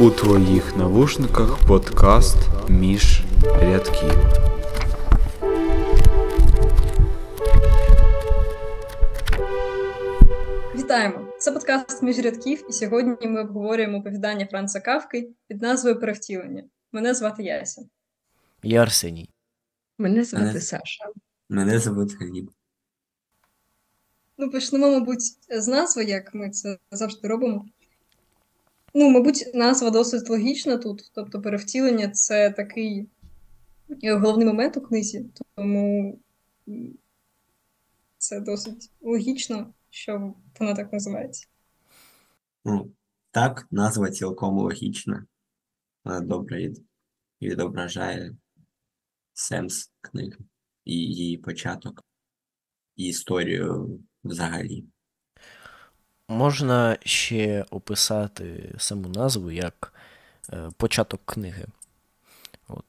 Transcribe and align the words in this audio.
У 0.00 0.10
твоїх 0.10 0.76
навушниках 0.76 1.66
подкаст 1.66 2.36
між 2.68 3.22
рядків. 3.44 4.18
Вітаємо! 10.74 11.28
Це 11.38 11.52
подкаст 11.52 12.02
між 12.02 12.18
рядків, 12.18 12.64
і 12.68 12.72
сьогодні 12.72 13.28
ми 13.28 13.40
обговорюємо 13.42 13.98
оповідання 13.98 14.46
Франца 14.46 14.80
Кавки 14.80 15.30
під 15.48 15.62
назвою 15.62 16.00
Перевтілення. 16.00 16.64
Мене 16.92 17.14
звати 17.14 17.42
Яся. 17.42 17.82
Я 18.62 18.82
Арсеній. 18.82 19.30
Мене 19.98 20.24
звати 20.24 20.44
Мене- 20.46 20.60
Саша. 20.60 21.04
Мене 21.48 21.78
звуть 21.78 22.12
Гліб. 22.20 22.50
Ну, 24.38 24.50
почнемо, 24.50 24.90
мабуть, 24.90 25.22
з 25.50 25.68
назви, 25.68 26.04
як 26.04 26.34
ми 26.34 26.50
це 26.50 26.78
завжди 26.90 27.28
робимо. 27.28 27.66
Ну, 28.94 29.10
мабуть, 29.10 29.50
назва 29.54 29.90
досить 29.90 30.30
логічна 30.30 30.78
тут. 30.78 31.10
Тобто, 31.14 31.42
перевтілення 31.42 32.08
це 32.10 32.50
такий 32.50 33.08
е, 34.02 34.14
головний 34.14 34.46
момент 34.46 34.76
у 34.76 34.80
книзі, 34.80 35.26
тому 35.54 36.18
це 38.18 38.40
досить 38.40 38.90
логічно, 39.00 39.74
що 39.90 40.34
вона 40.60 40.74
так 40.74 40.92
називається. 40.92 41.46
Ну, 42.64 42.92
так, 43.30 43.66
назва 43.70 44.10
цілком 44.10 44.58
логічна. 44.58 45.26
Вона 46.04 46.20
добре 46.20 46.58
від- 46.58 46.84
відображає 47.42 48.36
сенс 49.34 49.92
книги 50.00 50.38
і 50.84 50.94
її 50.94 51.38
початок, 51.38 52.04
і 52.96 53.04
історію 53.06 54.00
взагалі. 54.24 54.84
Можна 56.28 56.96
ще 57.02 57.64
описати 57.70 58.74
саму 58.78 59.08
назву 59.08 59.50
як 59.50 59.94
е, 60.52 60.70
початок 60.76 61.20
книги. 61.24 61.64
От. 62.68 62.84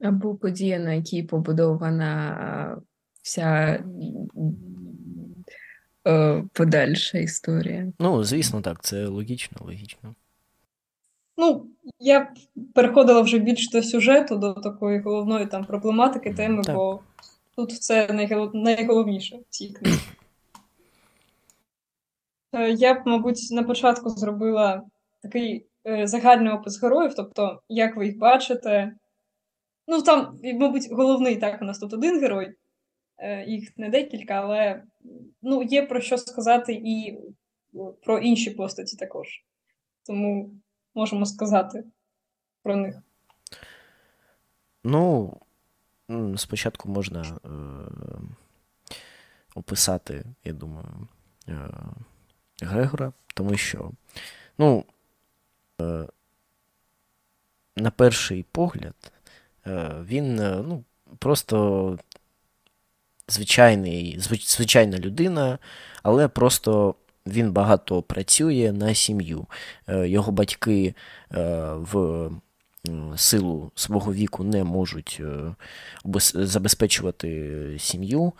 Або 0.00 0.34
подія, 0.34 0.78
на 0.78 0.92
якій 0.92 1.22
побудована 1.22 2.82
вся 3.22 3.84
е, 6.06 6.44
подальша 6.52 7.18
історія. 7.18 7.92
Ну, 7.98 8.24
звісно, 8.24 8.60
так, 8.60 8.82
це 8.82 9.06
логічно, 9.06 9.58
логічно. 9.60 10.14
Ну, 11.36 11.66
я 11.98 12.20
б 12.20 12.26
переходила 12.74 13.20
вже 13.20 13.38
більш 13.38 13.70
до 13.70 13.82
сюжету, 13.82 14.36
до 14.36 14.52
такої 14.52 15.00
головної 15.00 15.46
там 15.46 15.64
проблематики 15.64 16.34
теми, 16.34 16.62
Так. 16.62 16.74
бо 16.74 17.00
тут 17.56 17.82
це 17.82 18.28
найголовніше 18.54 19.36
в 19.36 19.44
цій 19.48 19.68
книзі. 19.68 20.00
Е, 22.52 22.70
Я 22.70 22.94
б, 22.94 23.02
мабуть, 23.06 23.48
на 23.50 23.62
початку 23.62 24.10
зробила 24.10 24.82
такий 25.22 25.66
е, 25.86 26.06
загальний 26.06 26.52
опис 26.52 26.82
героїв, 26.82 27.14
тобто, 27.14 27.62
як 27.68 27.96
ви 27.96 28.06
їх 28.06 28.18
бачите. 28.18 28.94
Ну, 29.86 30.02
там, 30.02 30.38
мабуть, 30.54 30.92
головний 30.92 31.36
так 31.36 31.62
у 31.62 31.64
нас 31.64 31.78
тут 31.78 31.92
один 31.92 32.20
герой, 32.20 32.54
е, 33.18 33.44
їх 33.44 33.78
не 33.78 33.88
декілька, 33.88 34.34
але 34.34 34.82
ну, 35.42 35.62
є 35.62 35.86
про 35.86 36.00
що 36.00 36.18
сказати 36.18 36.72
і 36.72 37.18
про 38.02 38.18
інші 38.18 38.50
постаті 38.50 38.96
також. 38.96 39.28
Тому 40.06 40.50
можемо 40.94 41.26
сказати 41.26 41.84
про 42.62 42.76
них. 42.76 43.02
Ну, 44.84 45.36
спочатку 46.36 46.88
можна 46.88 47.20
е, 47.20 47.48
описати, 49.54 50.24
я 50.44 50.52
думаю, 50.52 51.08
е, 51.48 51.68
Грегора, 52.62 53.12
тому 53.34 53.56
що, 53.56 53.90
ну, 54.58 54.84
е, 55.80 56.06
на 57.76 57.90
перший 57.90 58.44
погляд, 58.52 59.12
він 60.04 60.36
ну, 60.36 60.84
просто 61.18 61.98
звичайний, 63.28 64.18
звичайна 64.40 64.98
людина, 64.98 65.58
але 66.02 66.28
просто 66.28 66.94
він 67.26 67.52
багато 67.52 68.02
працює 68.02 68.72
на 68.72 68.94
сім'ю. 68.94 69.46
Його 69.88 70.32
батьки 70.32 70.94
в 71.70 72.30
силу 73.16 73.70
свого 73.74 74.12
віку 74.12 74.44
не 74.44 74.64
можуть 74.64 75.20
е, 75.20 75.54
забезпечувати 76.34 77.76
сім'ю, 77.78 78.32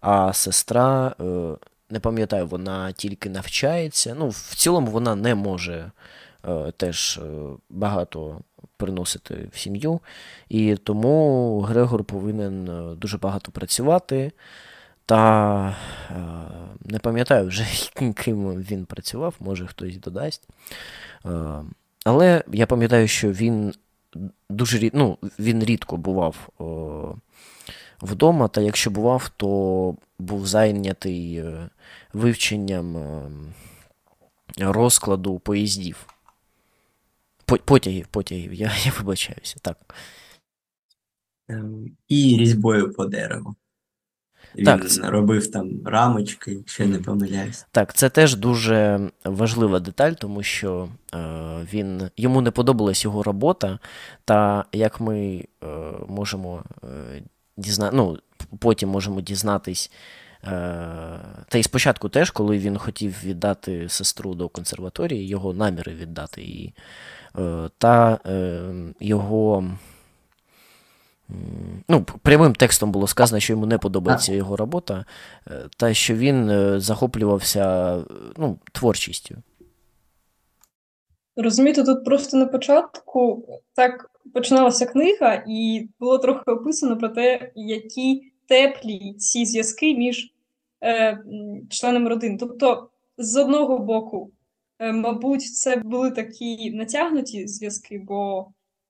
а 0.00 0.32
сестра, 0.32 1.14
е, 1.20 1.56
не 1.90 2.00
пам'ятаю, 2.00 2.46
вона 2.46 2.92
тільки 2.92 3.30
навчається. 3.30 4.14
Ну, 4.18 4.28
в 4.28 4.54
цілому 4.54 4.90
вона 4.90 5.14
не 5.14 5.34
може 5.34 5.90
е, 6.48 6.72
теж 6.76 7.20
багато 7.70 8.40
приносити 8.76 9.48
в 9.52 9.58
сім'ю, 9.58 10.00
і 10.48 10.76
тому 10.76 11.60
Грегор 11.60 12.04
повинен 12.04 12.68
дуже 12.98 13.18
багато 13.18 13.52
працювати. 13.52 14.32
Та 15.06 15.76
не 16.84 16.98
пам'ятаю 16.98 17.48
вже, 17.48 17.66
ким 18.14 18.62
він 18.62 18.84
працював, 18.86 19.34
може 19.40 19.66
хтось 19.66 19.96
додасть. 19.96 20.48
Але 22.04 22.44
я 22.52 22.66
пам'ятаю, 22.66 23.08
що 23.08 23.32
він 23.32 23.74
дуже 24.50 24.78
рід... 24.78 24.92
ну, 24.94 25.18
він 25.38 25.64
рідко 25.64 25.96
бував 25.96 26.48
о, 26.58 27.14
вдома, 28.02 28.48
та 28.48 28.60
якщо 28.60 28.90
бував, 28.90 29.30
то 29.36 29.96
був 30.18 30.46
зайнятий 30.46 31.36
е, 31.36 31.68
вивченням 32.12 32.96
е, 32.96 33.30
розкладу 34.58 35.38
поїздів. 35.38 36.06
Потягів, 37.64 38.06
потягів, 38.06 38.54
я, 38.54 38.72
я 38.84 38.92
вибачаюся. 38.98 39.56
Так. 39.62 39.94
Ем, 41.48 41.96
І 42.08 42.36
різьбою 42.38 42.92
по 42.92 43.04
дереву. 43.04 43.54
Він 44.56 44.64
Так, 44.64 44.82
робив 45.02 45.50
там 45.50 45.70
рамочки, 45.84 46.52
якщо 46.52 46.86
не 46.86 46.94
Мгм. 46.94 47.04
помиляюсь. 47.04 47.66
Так, 47.70 47.94
це 47.94 48.08
теж 48.08 48.36
дуже 48.36 49.10
важлива 49.24 49.80
деталь, 49.80 50.12
тому 50.12 50.42
що 50.42 50.88
е, 51.14 51.18
він, 51.72 52.10
йому 52.16 52.40
не 52.40 52.50
подобалась 52.50 53.04
його 53.04 53.22
робота, 53.22 53.78
та 54.24 54.64
як 54.72 55.00
ми 55.00 55.44
е, 55.64 55.66
можемо 56.08 56.62
е, 56.84 57.22
дізна... 57.56 57.90
ну, 57.94 58.18
потім 58.58 58.88
можемо 58.88 59.20
дізнатись. 59.20 59.90
Е, 60.44 60.48
та 61.48 61.58
й 61.58 61.62
спочатку 61.62 62.08
теж, 62.08 62.30
коли 62.30 62.58
він 62.58 62.78
хотів 62.78 63.16
віддати 63.24 63.88
сестру 63.88 64.34
до 64.34 64.48
консерваторії, 64.48 65.28
його 65.28 65.52
наміри 65.54 65.94
віддати 65.94 66.42
її, 66.42 66.74
е, 67.38 67.68
та 67.78 68.18
е, 68.26 68.62
його. 69.00 69.64
Ну, 71.88 72.06
прямим 72.22 72.54
текстом 72.54 72.92
було 72.92 73.06
сказано, 73.06 73.40
що 73.40 73.52
йому 73.52 73.66
не 73.66 73.78
подобається 73.78 74.34
його 74.34 74.56
робота, 74.56 75.04
е, 75.46 75.68
та 75.76 75.94
що 75.94 76.14
він 76.14 76.50
е, 76.50 76.80
захоплювався 76.80 77.96
ну, 78.36 78.58
творчістю. 78.72 79.36
Розумієте, 81.36 81.84
тут 81.84 82.04
просто 82.04 82.36
на 82.36 82.46
початку 82.46 83.46
так 83.74 84.10
починалася 84.34 84.86
книга, 84.86 85.44
і 85.48 85.88
було 86.00 86.18
трохи 86.18 86.50
описано 86.50 86.98
про 86.98 87.08
те, 87.08 87.52
які 87.54 88.32
теплі 88.48 89.14
ці 89.18 89.46
зв'язки 89.46 89.94
між 89.94 90.32
е, 90.82 91.18
членами 91.70 92.08
родин. 92.08 92.38
Тобто, 92.38 92.88
з 93.18 93.36
одного 93.36 93.78
боку, 93.78 94.30
е, 94.78 94.92
мабуть, 94.92 95.42
це 95.42 95.76
були 95.76 96.10
такі 96.10 96.70
натягнуті 96.70 97.46
зв'язки, 97.46 98.02
бо 98.06 98.46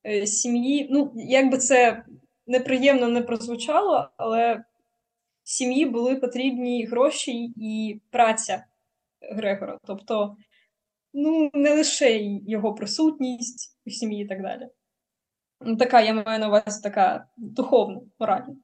е, 0.06 0.26
сім'ї, 0.26 0.88
ну, 0.90 1.12
як 1.14 1.50
би 1.50 1.58
це 1.58 2.04
неприємно 2.50 3.08
не 3.08 3.22
прозвучало, 3.22 4.10
але 4.16 4.64
сім'ї 5.42 5.86
були 5.86 6.16
потрібні 6.16 6.84
гроші 6.84 7.52
і 7.56 8.00
праця 8.10 8.64
Грегора. 9.20 9.78
Тобто, 9.86 10.36
ну, 11.12 11.50
не 11.54 11.74
лише 11.74 12.18
його 12.46 12.74
присутність 12.74 13.78
у 13.86 13.90
сім'ї 13.90 14.24
і 14.24 14.28
так 14.28 14.42
далі. 14.42 14.68
Ну, 15.60 15.76
Така, 15.76 16.00
я 16.00 16.14
маю 16.14 16.38
на 16.38 16.48
увазі 16.48 16.82
така 16.82 17.26
духовна, 17.36 18.00
моральна. 18.18 18.56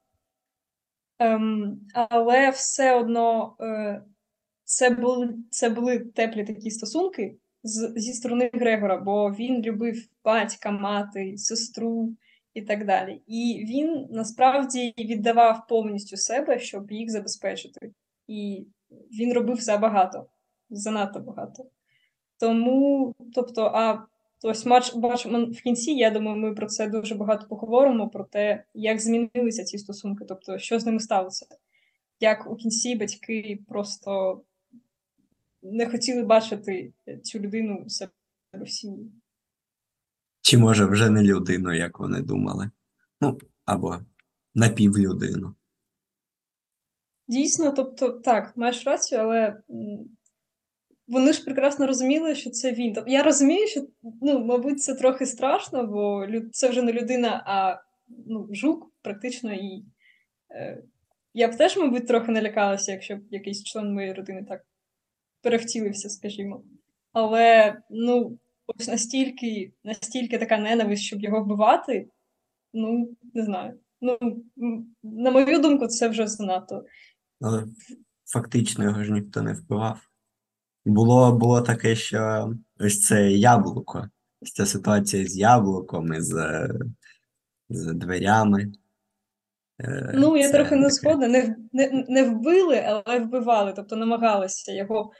Ем, 1.19 1.81
але 1.95 2.51
все 2.51 2.95
одно 2.95 3.57
е, 3.61 4.03
це, 4.65 4.91
були, 4.91 5.35
це 5.51 5.71
були 5.71 5.99
теплі 5.99 6.45
такі 6.45 6.71
стосунки 6.71 7.37
з, 7.63 7.93
зі 7.97 8.13
сторони 8.13 8.51
Грегора, 8.53 8.97
бо 8.97 9.31
він 9.31 9.63
любив 9.63 10.09
батька, 10.25 10.71
мати, 10.71 11.37
сестру 11.37 12.17
і 12.57 12.63
так 12.63 12.87
далі. 12.87 13.23
І 13.27 13.65
він 13.69 14.07
насправді 14.11 14.95
віддавав 14.99 15.67
повністю 15.69 16.17
себе, 16.17 16.59
щоб 16.59 16.93
їх 16.93 17.11
забезпечити. 17.11 17.93
І 18.27 18.67
він 18.91 19.33
робив 19.33 19.61
забагато, 19.61 20.27
занадто 20.71 21.21
багато. 21.21 21.67
Тому, 22.41 23.15
тобто, 23.35 23.63
а 23.75 24.07
ось 24.43 24.67
матч 24.67 24.95
бачимо 24.95 25.45
в 25.45 25.63
кінці, 25.63 25.91
я 25.91 26.11
думаю, 26.11 26.37
ми 26.37 26.55
про 26.55 26.67
це 26.67 26.89
дуже 26.89 27.15
багато 27.15 27.47
поговоримо, 27.49 28.09
про 28.09 28.25
те, 28.25 28.65
як 28.75 29.01
змінилися 29.01 29.65
ці 29.65 29.79
стосунки, 29.79 30.25
тобто, 30.29 30.59
що 30.59 30.79
з 30.79 30.87
ними 30.87 31.01
сталося. 31.01 31.47
Як 32.21 32.51
у 32.51 32.57
кінці 32.57 32.95
батьки 32.95 33.59
просто 33.69 34.41
не 35.63 35.87
хотіли 35.87 36.23
бачити 36.23 36.93
цю 37.23 37.39
людину 37.39 37.89
себе 37.89 38.13
в 38.53 38.69
сім'ї. 38.69 39.13
Чи 40.47 40.59
може 40.59 40.87
вже 40.87 41.11
не 41.11 41.23
людину, 41.23 41.75
як 41.75 41.99
вони 41.99 42.23
думали? 42.23 42.71
Ну, 43.21 43.39
або 43.65 43.99
напівлюдину. 44.55 45.55
Дійсно, 47.29 47.73
тобто, 47.73 48.11
так, 48.11 48.57
маєш 48.57 48.87
рацію, 48.87 49.21
але 49.21 49.63
вони 51.09 51.33
ж 51.33 51.45
прекрасно 51.45 51.87
розуміли, 51.87 52.35
що 52.35 52.51
це 52.51 52.73
він. 52.73 52.93
Тобто, 52.93 53.11
я 53.11 53.23
розумію, 53.23 53.67
що 53.67 53.87
ну, 54.23 54.45
мабуть, 54.45 54.83
це 54.83 54.95
трохи 54.95 55.27
страшно, 55.27 55.87
бо 55.87 56.27
це 56.53 56.69
вже 56.69 56.83
не 56.83 56.93
людина, 56.93 57.43
а 57.47 57.81
ну, 58.27 58.49
жук, 58.51 58.93
практично. 59.03 59.53
І 59.53 59.85
е, 60.51 60.83
я 61.35 61.49
б 61.49 61.57
теж, 61.57 61.77
мабуть, 61.77 62.07
трохи 62.07 62.33
налякалася, 62.33 62.93
якщо 62.93 63.17
б 63.17 63.21
якийсь 63.31 63.65
член 63.65 63.95
моєї 63.95 64.13
родини 64.13 64.47
так 64.49 64.65
перевтілився, 65.43 66.09
скажімо. 66.09 66.65
Але 67.13 67.77
ну, 67.91 68.39
ось 68.67 68.89
настільки, 68.89 69.73
настільки 69.85 70.39
така 70.39 70.59
ненависть, 70.59 71.03
щоб 71.03 71.21
його 71.21 71.43
вбивати, 71.43 72.09
ну, 72.73 73.11
не 73.35 73.45
знаю. 73.45 73.79
Ну, 74.01 74.19
на 75.03 75.31
мою 75.31 75.59
думку, 75.59 75.87
це 75.87 76.09
вже 76.09 76.27
занадто. 76.27 76.85
Але 77.41 77.65
фактично 78.33 78.85
його 78.85 79.05
ж 79.05 79.13
ніхто 79.13 79.43
не 79.43 79.53
вбивав. 79.53 80.01
Було, 80.85 81.33
було 81.33 81.63
таке, 81.63 81.97
що 81.97 82.53
ось 82.81 83.01
це 83.01 83.31
яблуко. 83.33 84.09
Ось 84.43 84.53
ця 84.53 84.67
ситуація 84.67 85.27
з 85.27 85.37
яблуком 85.37 86.15
і 86.15 86.21
з, 86.21 86.69
з 87.69 87.93
дверями. 87.95 88.73
Е, 89.81 90.13
Ну, 90.15 90.37
я 90.37 90.47
це 90.47 90.53
трохи 90.53 90.77
не 90.77 90.91
згодна. 90.91 91.29
Не, 91.29 91.57
не, 91.73 92.05
не 92.09 92.23
вбили, 92.23 92.77
але 92.87 93.19
вбивали, 93.19 93.73
тобто 93.77 93.97
намагалися 93.97 94.73
його. 94.73 95.13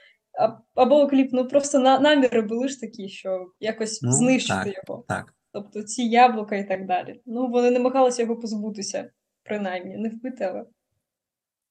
Або 0.75 1.01
окліп, 1.01 1.29
ну 1.33 1.47
просто 1.47 1.79
на, 1.79 1.99
наміри 1.99 2.41
були 2.41 2.67
ж 2.67 2.79
такі, 2.79 3.09
що 3.09 3.51
якось 3.59 4.01
Ну, 4.01 4.11
знищити 4.11 4.63
так. 4.63 4.83
його. 4.87 5.05
Так. 5.07 5.33
Тобто 5.51 5.83
ці 5.83 6.03
яблука 6.03 6.55
і 6.55 6.67
так 6.67 6.87
далі. 6.87 7.21
Ну, 7.25 7.47
вони 7.47 7.71
намагалися 7.71 8.21
його 8.21 8.35
позбутися, 8.35 9.09
принаймні, 9.43 9.97
не 9.97 10.09
вбити, 10.09 10.43
але. 10.43 10.65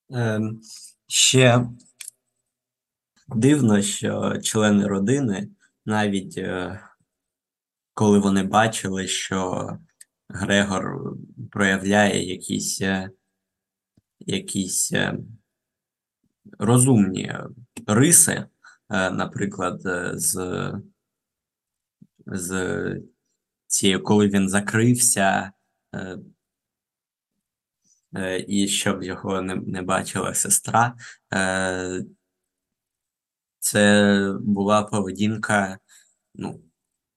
Ем, 0.09 0.61
ще 1.07 1.67
дивно, 3.27 3.81
що 3.81 4.37
члени 4.41 4.87
родини, 4.87 5.49
навіть 5.85 6.37
е, 6.37 6.79
коли 7.93 8.19
вони 8.19 8.43
бачили, 8.43 9.07
що 9.07 9.69
Грегор 10.29 11.15
проявляє 11.51 12.29
якісь, 12.29 12.81
е, 12.81 13.09
якісь 14.19 14.93
е, 14.93 15.17
розумні 16.59 17.33
риси, 17.87 18.45
наприклад, 18.89 19.85
е, 19.85 20.11
з, 20.15 20.71
з 22.25 23.01
цією, 23.67 24.03
коли 24.03 24.27
він 24.27 24.49
закрився, 24.49 25.51
е, 25.95 26.17
е, 28.15 28.45
і 28.47 28.67
щоб 28.67 29.03
його 29.03 29.41
не, 29.41 29.55
не 29.55 29.81
бачила 29.81 30.33
сестра. 30.33 30.95
Е, 31.33 32.03
Це 33.59 34.33
була 34.41 34.83
поведінка 34.83 35.79
ну, 36.35 36.61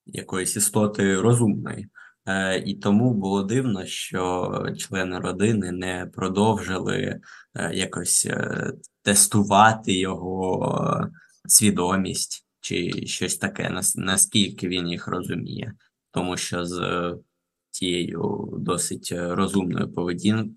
якоїсь 0.07 0.57
істоти 0.57 1.21
розумної. 1.21 1.89
Е, 2.27 2.59
І 2.59 2.75
тому 2.75 3.15
було 3.15 3.43
дивно, 3.43 3.87
що 3.87 4.67
члени 4.79 5.19
родини 5.19 5.73
не 5.73 6.07
продовжили 6.07 7.21
е, 7.55 7.75
якось 7.75 8.27
е, 8.27 8.73
тестувати 9.03 9.93
його 9.93 11.09
свідомість 11.51 12.47
чи 12.61 13.07
щось 13.07 13.37
таке, 13.37 13.81
наскільки 13.97 14.69
він 14.69 14.89
їх 14.89 15.09
розуміє. 15.09 15.75
Тому 16.11 16.37
що 16.37 16.65
з 16.65 16.81
е, 16.81 17.17
тією 17.71 18.49
досить 18.59 19.09
е, 19.13 19.35
розумною 19.35 19.93
поведінкою 19.93 20.55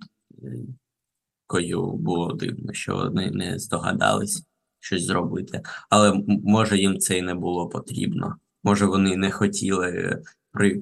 було 1.93 2.33
дивно, 2.33 2.73
що 2.73 2.95
вони 2.95 3.31
не 3.31 3.59
здогадались 3.59 4.45
щось 4.79 5.03
зробити. 5.03 5.61
Але 5.89 6.23
може 6.27 6.77
їм 6.77 6.99
це 6.99 7.17
і 7.17 7.21
не 7.21 7.35
було 7.35 7.69
потрібно. 7.69 8.35
Може 8.63 8.85
вони 8.85 9.17
не 9.17 9.31
хотіли 9.31 10.21
при, 10.51 10.81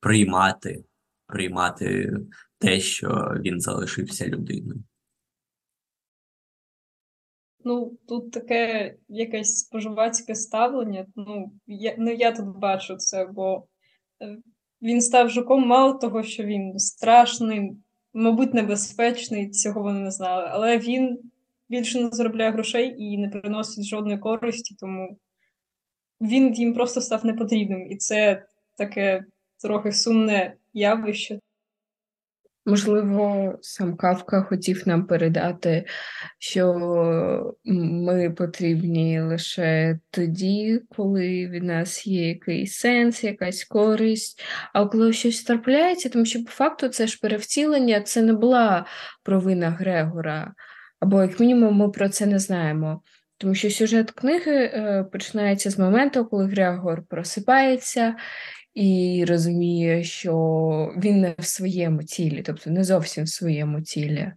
приймати, 0.00 0.84
приймати 1.26 2.16
те, 2.58 2.80
що 2.80 3.34
він 3.40 3.60
залишився 3.60 4.26
людиною. 4.26 4.82
Ну, 7.64 7.98
тут 8.08 8.30
таке 8.30 8.94
якесь 9.08 9.58
споживацьке 9.58 10.34
ставлення. 10.34 11.06
Ну, 11.16 11.52
я, 11.66 11.94
ну, 11.98 12.10
я 12.10 12.32
тут 12.32 12.46
бачу 12.46 12.96
це, 12.96 13.26
бо 13.26 13.66
е, 14.22 14.38
він 14.82 15.00
став 15.00 15.30
жуком 15.30 15.66
мало 15.66 15.92
того, 15.94 16.22
що 16.22 16.42
він 16.42 16.78
страшний, 16.78 17.72
мабуть, 18.14 18.54
небезпечний, 18.54 19.50
цього 19.50 19.82
вони 19.82 20.00
не 20.00 20.10
знали, 20.10 20.48
але 20.50 20.78
він 20.78 21.18
більше 21.68 22.00
не 22.00 22.08
заробляє 22.08 22.50
грошей 22.50 22.94
і 22.98 23.18
не 23.18 23.28
приносить 23.28 23.84
жодної 23.84 24.18
користі, 24.18 24.76
тому 24.80 25.18
він 26.20 26.54
їм 26.54 26.74
просто 26.74 27.00
став 27.00 27.26
непотрібним. 27.26 27.92
І 27.92 27.96
це 27.96 28.46
таке 28.76 29.24
трохи 29.62 29.92
сумне 29.92 30.54
явище. 30.72 31.40
Можливо, 32.66 33.54
сам 33.62 33.96
Кавка 33.96 34.42
хотів 34.42 34.82
нам 34.86 35.06
передати, 35.06 35.84
що 36.38 36.74
ми 37.64 38.30
потрібні 38.30 39.20
лише 39.20 39.98
тоді, 40.10 40.82
коли 40.96 41.46
від 41.46 41.62
нас 41.62 42.06
є 42.06 42.28
якийсь 42.28 42.74
сенс, 42.74 43.24
якась 43.24 43.64
користь. 43.64 44.42
А 44.72 44.86
коли 44.86 45.12
щось 45.12 45.42
трапляється, 45.42 46.08
тому 46.08 46.24
що 46.24 46.44
по 46.44 46.50
факту 46.50 46.88
це 46.88 47.06
ж 47.06 47.18
перевтілення, 47.22 48.00
це 48.00 48.22
не 48.22 48.32
була 48.32 48.86
провина 49.22 49.70
Грегора, 49.70 50.54
або 51.00 51.22
як 51.22 51.40
мінімум 51.40 51.76
ми 51.76 51.88
про 51.88 52.08
це 52.08 52.26
не 52.26 52.38
знаємо. 52.38 53.02
Тому 53.38 53.54
що 53.54 53.70
сюжет 53.70 54.10
книги 54.10 54.52
е, 54.52 55.04
починається 55.12 55.70
з 55.70 55.78
моменту, 55.78 56.24
коли 56.24 56.46
Грегор 56.46 57.02
просипається 57.08 58.14
і 58.74 59.24
розуміє, 59.28 60.04
що 60.04 60.34
він 60.96 61.20
не 61.20 61.34
в 61.38 61.44
своєму 61.44 62.02
тілі, 62.02 62.42
тобто 62.42 62.70
не 62.70 62.84
зовсім 62.84 63.24
в 63.24 63.28
своєму 63.28 63.82
тілі. 63.82 64.32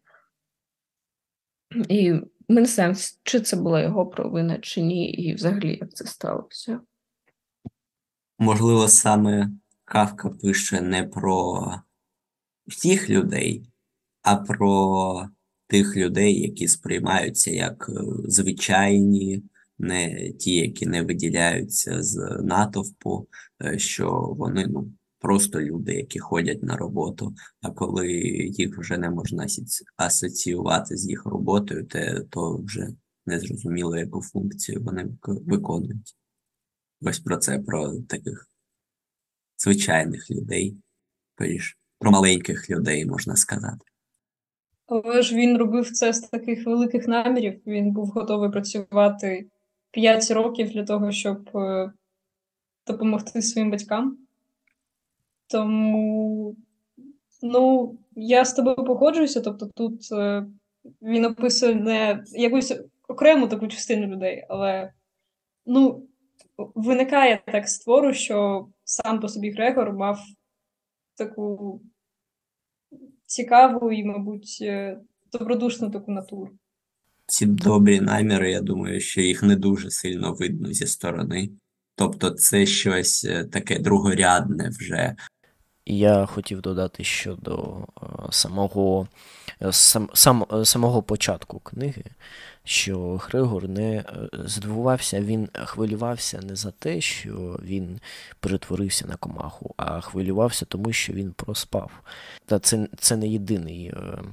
І 1.89 2.11
ми 2.49 2.61
не 2.61 2.65
знаємо, 2.65 2.95
чи 3.23 3.39
це 3.39 3.55
була 3.55 3.81
його 3.81 4.05
провина, 4.05 4.57
чи 4.59 4.81
ні, 4.81 5.11
і 5.11 5.33
взагалі 5.33 5.77
як 5.81 5.93
це 5.93 6.05
сталося. 6.05 6.79
Можливо, 8.39 8.87
саме 8.87 9.49
Кавка 9.85 10.29
пише 10.29 10.81
не 10.81 11.03
про 11.03 11.71
всіх 12.67 13.09
людей, 13.09 13.63
а 14.21 14.35
про 14.35 15.29
тих 15.67 15.97
людей, 15.97 16.41
які 16.41 16.67
сприймаються 16.67 17.51
як 17.51 17.89
е, 17.89 18.03
звичайні, 18.25 19.43
не 19.79 20.31
ті, 20.31 20.55
які 20.55 20.85
не 20.85 21.03
виділяються 21.03 22.03
з 22.03 22.39
натовпу, 22.43 23.27
е, 23.65 23.79
що 23.79 24.35
вони 24.37 24.67
ну, 24.67 24.91
просто 25.19 25.61
люди, 25.61 25.93
які 25.93 26.19
ходять 26.19 26.63
на 26.63 26.77
роботу. 26.77 27.33
А 27.61 27.71
коли 27.71 28.11
їх 28.51 28.77
вже 28.79 28.97
не 28.97 29.09
можна 29.09 29.47
асоціювати 29.97 30.97
з 30.97 31.09
їх 31.09 31.25
роботою, 31.25 31.87
то 32.29 32.57
вже 32.57 32.87
не 33.25 33.39
зрозуміло, 33.39 33.97
яку 33.97 34.21
функцію 34.21 34.81
вони 34.83 35.09
виконують. 35.23 36.15
Ось 37.01 37.19
про 37.19 37.37
це, 37.37 37.59
про 37.59 37.99
таких 38.01 38.49
звичайних 39.57 40.31
людей, 40.31 40.77
про 41.99 42.11
маленьких 42.11 42.69
людей, 42.69 43.05
можна 43.05 43.35
сказати. 43.35 43.85
Але 44.85 45.21
ж 45.21 45.35
він 45.35 45.57
робив 45.57 45.91
це 45.91 46.13
з 46.13 46.19
таких 46.19 46.65
великих 46.65 47.07
намірів. 47.07 47.61
Він 47.67 47.91
був 47.91 48.07
готовий 48.07 48.51
працювати 48.51 49.49
5 49.93 50.31
років 50.31 50.69
для 50.69 50.83
того, 50.83 51.11
щоб 51.11 51.57
е, 51.57 51.91
допомогти 52.87 53.41
своїм 53.41 53.71
батькам. 53.71 54.17
Тому, 55.47 56.55
ну, 57.41 57.95
я 58.15 58.45
з 58.45 58.53
тобою 58.53 58.75
погоджуюся. 58.75 59.41
Тобто 59.41 59.69
тут 59.75 60.11
е, 60.11 60.45
він 61.01 61.25
описує 61.25 61.75
не 61.75 62.23
якусь 62.31 62.79
окрему 63.07 63.47
таку 63.47 63.67
частину 63.67 64.07
людей, 64.07 64.45
але 64.49 64.93
ну, 65.65 66.07
виникає 66.57 67.43
так 67.45 67.67
з 67.67 67.79
твору, 67.79 68.13
що 68.13 68.67
сам 68.83 69.19
по 69.19 69.27
собі 69.27 69.51
Грегор 69.51 69.93
мав 69.93 70.19
таку 71.15 71.81
цікаву 73.25 73.91
і, 73.91 74.03
мабуть, 74.03 74.57
е, 74.61 74.99
добродушну 75.31 75.91
таку 75.91 76.11
натуру. 76.11 76.51
Ці 77.27 77.45
добрі 77.45 77.99
наміри, 77.99 78.51
я 78.51 78.61
думаю, 78.61 78.99
що 78.99 79.21
їх 79.21 79.43
не 79.43 79.55
дуже 79.55 79.91
сильно 79.91 80.33
видно 80.33 80.73
зі 80.73 80.87
сторони. 80.87 81.49
Тобто 81.95 82.29
це 82.29 82.65
щось 82.65 83.25
е, 83.25 83.43
таке 83.43 83.79
другорядне 83.79 84.69
вже. 84.69 85.15
Я 85.85 86.25
хотів 86.25 86.61
додати 86.61 87.03
щодо 87.03 87.87
е, 88.03 88.05
самого 88.31 89.07
сам, 89.71 90.09
сам, 90.13 90.45
самого 90.63 91.03
початку 91.03 91.59
книги, 91.59 92.03
що 92.63 93.15
Григор 93.15 93.69
не 93.69 93.95
е, 93.95 94.05
здивувався, 94.33 95.21
він 95.21 95.49
хвилювався 95.65 96.41
не 96.41 96.55
за 96.55 96.71
те, 96.71 97.01
що 97.01 97.59
він 97.63 97.99
перетворився 98.39 99.07
на 99.07 99.15
комаху, 99.15 99.73
а 99.77 100.01
хвилювався 100.01 100.65
тому, 100.65 100.93
що 100.93 101.13
він 101.13 101.31
проспав. 101.31 101.91
Та 102.45 102.59
це, 102.59 102.87
це 102.97 103.17
не 103.17 103.27
єдиний 103.27 103.85
е, 103.85 103.97
е, 103.97 104.23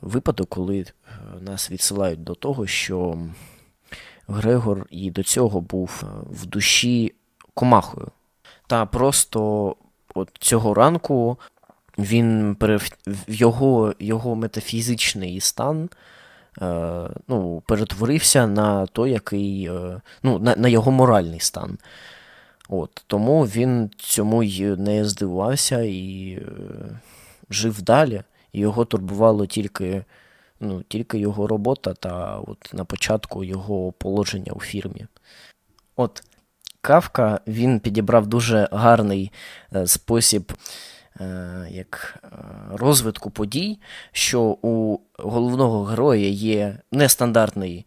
випадок, 0.00 0.48
коли 0.48 0.80
е, 0.80 0.86
нас 1.40 1.70
відсилають 1.70 2.24
до 2.24 2.34
того, 2.34 2.66
що 2.66 3.18
Грегор 4.28 4.86
і 4.90 5.10
до 5.10 5.22
цього 5.22 5.60
був 5.60 6.02
е, 6.02 6.06
в 6.30 6.46
душі 6.46 7.14
комахою. 7.54 8.08
Та 8.66 8.86
просто 8.86 9.76
от 10.14 10.30
цього 10.38 10.74
ранку 10.74 11.38
він 11.98 12.54
перев... 12.54 12.88
його, 13.28 13.94
його 13.98 14.34
метафізичний 14.34 15.40
стан 15.40 15.88
е, 16.62 17.08
ну, 17.28 17.62
перетворився 17.66 18.46
на 18.46 18.86
той, 18.86 19.10
який, 19.10 19.64
е, 19.64 20.00
ну, 20.22 20.38
на, 20.38 20.56
на 20.56 20.68
його 20.68 20.90
моральний 20.90 21.40
стан. 21.40 21.78
От, 22.68 23.04
тому 23.06 23.44
він 23.44 23.90
цьому 23.98 24.42
й 24.42 24.76
не 24.76 25.04
здивувався 25.04 25.80
і 25.82 26.32
е, 26.32 27.00
жив 27.50 27.82
далі. 27.82 28.22
Його 28.52 28.84
турбувало 28.84 29.46
тільки, 29.46 30.04
ну, 30.60 30.82
тільки 30.82 31.18
його 31.18 31.46
робота 31.46 31.94
та 31.94 32.38
от 32.38 32.70
на 32.72 32.84
початку 32.84 33.44
його 33.44 33.92
положення 33.92 34.52
у 34.52 34.60
фірмі. 34.60 35.06
От 35.96 36.22
Кавка 36.80 37.40
він 37.46 37.80
підібрав 37.80 38.26
дуже 38.26 38.68
гарний 38.72 39.32
е, 39.74 39.86
спосіб 39.86 40.52
е, 41.20 41.68
як 41.70 42.18
е, 42.24 42.28
розвитку 42.70 43.30
подій, 43.30 43.78
що 44.12 44.42
у 44.42 44.98
головного 45.18 45.84
героя 45.84 46.28
є 46.28 46.78
нестандартний 46.92 47.86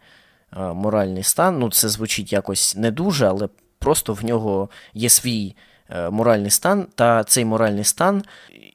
моральний 0.58 1.24
стан. 1.24 1.60
Ну, 1.60 1.72
це 1.72 1.89
звучить 1.89 2.34
якось 2.34 2.75
не 2.75 2.91
дуже, 2.91 3.27
але 3.27 3.50
просто 3.79 4.13
в 4.13 4.25
нього 4.25 4.70
є 4.93 5.10
свій 5.10 5.55
моральний 5.89 6.51
стан, 6.51 6.87
та 6.95 7.23
цей 7.23 7.45
моральний 7.45 7.83
стан 7.83 8.23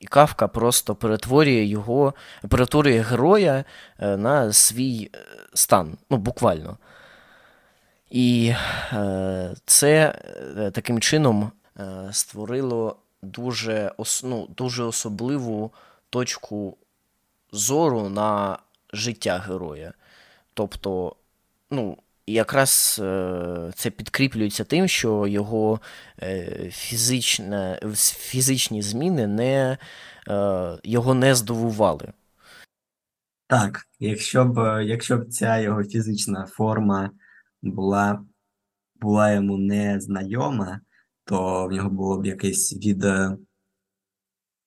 і 0.01 0.07
Кавка 0.07 0.49
просто 0.49 0.95
перетворює 0.95 1.65
його, 1.65 2.15
перетворює 2.49 3.01
героя 3.01 3.65
е, 3.99 4.17
на 4.17 4.53
свій 4.53 5.11
е, 5.15 5.19
стан, 5.55 5.99
ну, 6.11 6.17
буквально. 6.17 6.77
І 8.11 8.55
е, 8.93 9.55
це 9.67 10.15
е, 10.59 10.71
таким 10.71 11.01
чином 11.01 11.53
е, 11.81 12.09
створило 12.13 12.97
дуже, 13.23 13.93
ну, 14.25 14.47
дуже 14.57 14.85
особливу 14.85 15.73
точку 16.11 16.77
зору 17.53 18.09
на 18.09 18.59
життя 18.93 19.45
героя. 19.49 19.93
Тобто, 20.55 21.17
ну, 21.71 21.99
якраз 22.33 23.01
е, 23.03 23.73
це 23.75 23.91
підкріплюється 23.91 24.65
тим, 24.65 24.89
що 24.89 25.27
його 25.27 25.81
е, 26.23 26.71
фізичне, 26.73 27.81
фізичні 27.97 28.83
зміни 28.83 29.27
не, 29.27 29.79
е, 30.29 30.79
його 30.85 31.15
не 31.15 31.35
здивували. 31.35 32.13
Так, 33.47 33.81
якщо 33.99 34.45
б, 34.45 34.85
якщо 34.87 35.17
б 35.17 35.29
ця 35.29 35.59
його 35.59 35.85
фізична 35.85 36.47
форма 36.47 37.11
була, 37.63 38.25
була 39.01 39.33
йому 39.33 39.59
не 39.59 40.01
знайома, 40.01 40.81
то 41.25 41.67
в 41.67 41.73
нього 41.73 41.91
було 41.91 42.19
б 42.21 42.27
якесь 42.27 42.77
від, 42.77 43.05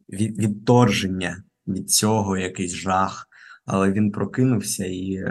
від, 0.10 0.40
відторження 0.40 1.44
від 1.68 1.92
цього, 1.92 2.38
якийсь 2.38 2.74
жах. 2.74 3.28
Але 3.66 3.92
він 3.92 4.12
прокинувся 4.12 4.86
і, 4.86 5.24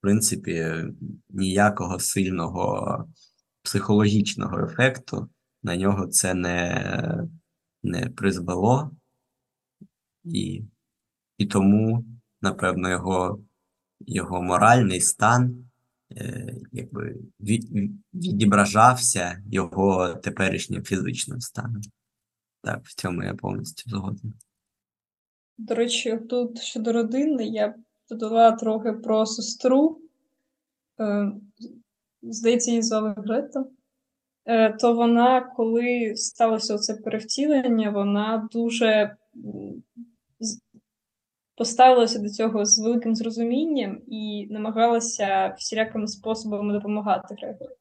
принципі, 0.00 0.74
ніякого 1.28 2.00
сильного 2.00 3.04
психологічного 3.62 4.64
ефекту 4.64 5.28
на 5.62 5.76
нього 5.76 6.06
це 6.06 6.34
не, 6.34 7.28
не 7.82 8.10
призвело. 8.10 8.90
І, 10.24 10.62
і 11.38 11.46
тому, 11.46 12.04
напевно, 12.42 12.90
його, 12.90 13.44
його 14.00 14.42
моральний 14.42 15.00
стан 15.00 15.64
е, 16.16 16.54
якби 16.72 17.16
від, 17.40 17.92
відображався 18.14 19.42
його 19.50 20.14
теперішнім 20.14 20.82
фізичним 20.82 21.40
станом. 21.40 21.82
Так, 22.62 22.84
в 22.84 22.94
цьому 22.94 23.22
я 23.22 23.34
повністю 23.34 23.90
згоден. 23.90 24.34
До 25.58 25.74
речі, 25.74 26.18
тут 26.28 26.58
щодо 26.60 26.92
родини, 26.92 27.46
я 27.46 27.74
додала 28.08 28.52
трохи 28.52 28.92
про 28.92 29.26
сестру. 29.26 29.98
Е, 31.00 31.32
Здається, 32.22 32.70
її 32.70 32.82
звали 32.82 33.14
Грета. 33.16 33.64
Е, 34.46 34.72
То 34.72 34.94
вона, 34.94 35.40
коли 35.40 36.16
сталося 36.16 36.78
це 36.78 36.94
перевтілення, 36.94 37.90
вона 37.90 38.48
дуже 38.52 39.16
поставилася 41.56 42.18
до 42.18 42.28
цього 42.28 42.64
з 42.64 42.78
великим 42.78 43.14
зрозумінням 43.14 44.00
і 44.06 44.46
намагалася 44.50 45.54
всілякими 45.58 46.08
способами 46.08 46.72
допомагати 46.72 47.34
Грегору. 47.34 47.74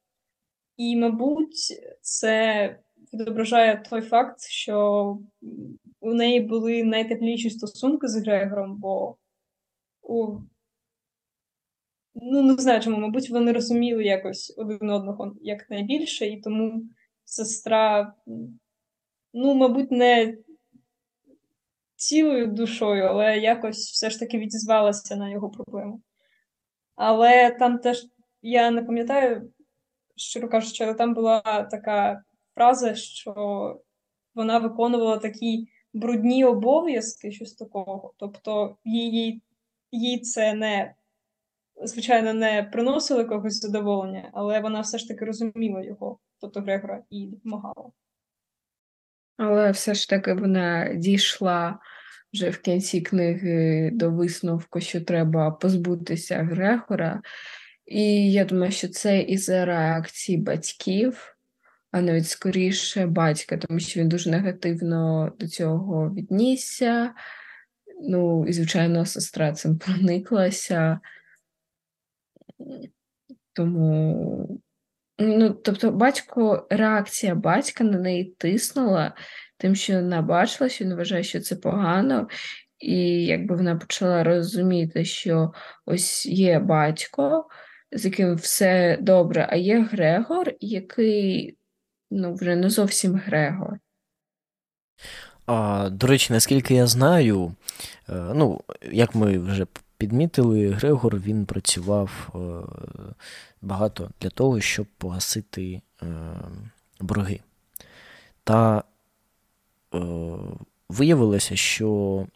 І, 0.78 0.96
мабуть, 0.96 1.82
це 2.02 2.80
відображає 3.14 3.84
той 3.90 4.02
факт, 4.02 4.42
що 4.42 5.18
у 6.00 6.14
неї 6.14 6.40
були 6.40 6.84
найтепліші 6.84 7.50
стосунки 7.50 8.08
з 8.08 8.16
Грегором, 8.16 8.76
бо 8.76 9.16
у... 10.08 10.40
ну, 12.16 12.42
не 12.42 12.54
знаю 12.54 12.82
чому, 12.82 12.98
мабуть, 12.98 13.30
вони 13.30 13.52
розуміли 13.52 14.04
якось 14.04 14.54
один 14.58 14.90
одного 14.90 15.36
якнайбільше, 15.42 16.26
і 16.26 16.42
тому 16.42 16.84
сестра, 17.26 18.14
ну, 19.34 19.54
мабуть, 19.54 19.92
не 19.92 20.38
цілою 21.96 22.48
душою, 22.48 23.04
але 23.04 23.40
якось 23.40 23.92
все 23.92 24.10
ж 24.10 24.20
таки 24.20 24.38
відізвалася 24.38 25.16
на 25.16 25.30
його 25.30 25.50
проблему. 25.50 26.02
Але 26.96 27.52
там 27.52 27.78
теж, 27.78 28.06
я 28.42 28.72
не 28.72 28.84
пам'ятаю, 28.84 29.54
щиро 30.16 30.50
кажучи, 30.50 30.84
але 30.84 30.94
там 30.94 31.14
була 31.14 31.68
така 31.72 32.24
фраза, 32.56 32.96
що 32.96 33.34
вона 34.36 34.60
виконувала 34.60 35.18
такі 35.18 35.68
брудні 35.94 36.46
обов'язки, 36.46 37.32
щось 37.32 37.54
такого. 37.54 38.14
Тобто 38.18 38.78
їй, 38.86 39.42
їй 39.92 40.20
це 40.20 40.54
не, 40.54 40.94
звичайно, 41.84 42.34
не 42.34 42.70
приносило 42.72 43.20
якогось 43.20 43.60
задоволення, 43.60 44.30
але 44.34 44.60
вона 44.60 44.82
все 44.82 44.98
ж 44.98 45.08
таки 45.08 45.26
розуміла 45.26 45.84
його, 45.84 46.20
тобто 46.42 46.62
Грегора, 46.62 47.04
і 47.10 47.28
допомагала. 47.28 47.92
Але 49.38 49.72
все 49.72 49.94
ж 49.94 50.10
таки 50.10 50.34
вона 50.34 50.94
дійшла 50.94 51.80
вже 52.34 52.50
в 52.50 52.58
кінці 52.58 53.02
книги 53.02 53.92
до 53.94 54.12
висновку, 54.12 54.80
що 54.80 55.02
треба 55.02 55.52
позбутися 55.52 56.44
Грегора. 56.44 57.22
І 57.86 58.32
я 58.32 58.46
думаю, 58.46 58.72
що 58.72 58.88
це 58.88 59.22
із-за 59.22 59.66
реакції 59.66 60.38
батьків, 60.38 61.38
а 61.92 62.02
навіть 62.02 62.28
скоріше 62.28 63.06
батька, 63.06 63.58
тому 63.58 63.80
що 63.80 64.00
він 64.00 64.10
дуже 64.10 64.30
негативно 64.30 65.32
до 65.40 65.48
цього 65.48 66.10
віднісся. 66.10 67.14
Ну, 68.02 68.46
і, 68.48 68.54
звичайно, 68.54 69.06
сестра 69.06 69.52
цим 69.54 69.78
прониклася. 69.78 71.00
Тому 73.54 74.62
Ну, 75.20 75.50
тобто, 75.50 75.92
батько, 75.92 76.68
реакція 76.70 77.36
батька 77.36 77.84
на 77.84 78.00
неї 78.00 78.36
тиснула, 78.38 79.14
тим, 79.58 79.76
що 79.76 79.94
вона 79.94 80.22
бачила, 80.22 80.70
що 80.70 80.86
він 80.86 80.96
вважає, 80.96 81.24
що 81.24 81.40
це 81.40 81.56
погано, 81.56 82.28
і 82.80 83.26
якби 83.26 83.56
вона 83.56 83.76
почала 83.76 84.24
розуміти, 84.24 85.06
що 85.06 85.52
ось 85.86 86.26
є 86.26 86.60
батько, 86.60 87.48
з 87.92 88.06
яким 88.06 88.36
все 88.36 88.98
добре, 89.02 89.48
а 89.50 89.56
є 89.56 89.80
Грегор, 89.80 90.54
який 90.60 91.58
ну, 92.12 92.34
вже 92.34 92.56
не 92.56 92.70
зовсім 92.70 93.16
Грегор. 93.16 93.78
А, 95.48 95.90
до 95.90 96.08
речі, 96.08 96.34
наскільки 96.34 96.76
я 96.76 96.88
знаю, 96.88 97.56
е, 98.10 98.14
ну, 98.36 98.62
як 98.92 99.16
ми 99.16 99.38
вже 99.38 99.66
підмітили, 99.98 100.70
Грегор 100.70 101.20
він 101.20 101.46
працював 101.46 102.30
е, 102.36 102.40
багато 103.62 104.10
для 104.22 104.30
того, 104.30 104.62
щоб 104.62 104.86
погасити 104.98 105.82
е, 106.02 106.06
борги. 107.00 107.40
Та 108.44 108.84
виявилося, 110.90 111.56
що 111.56 112.28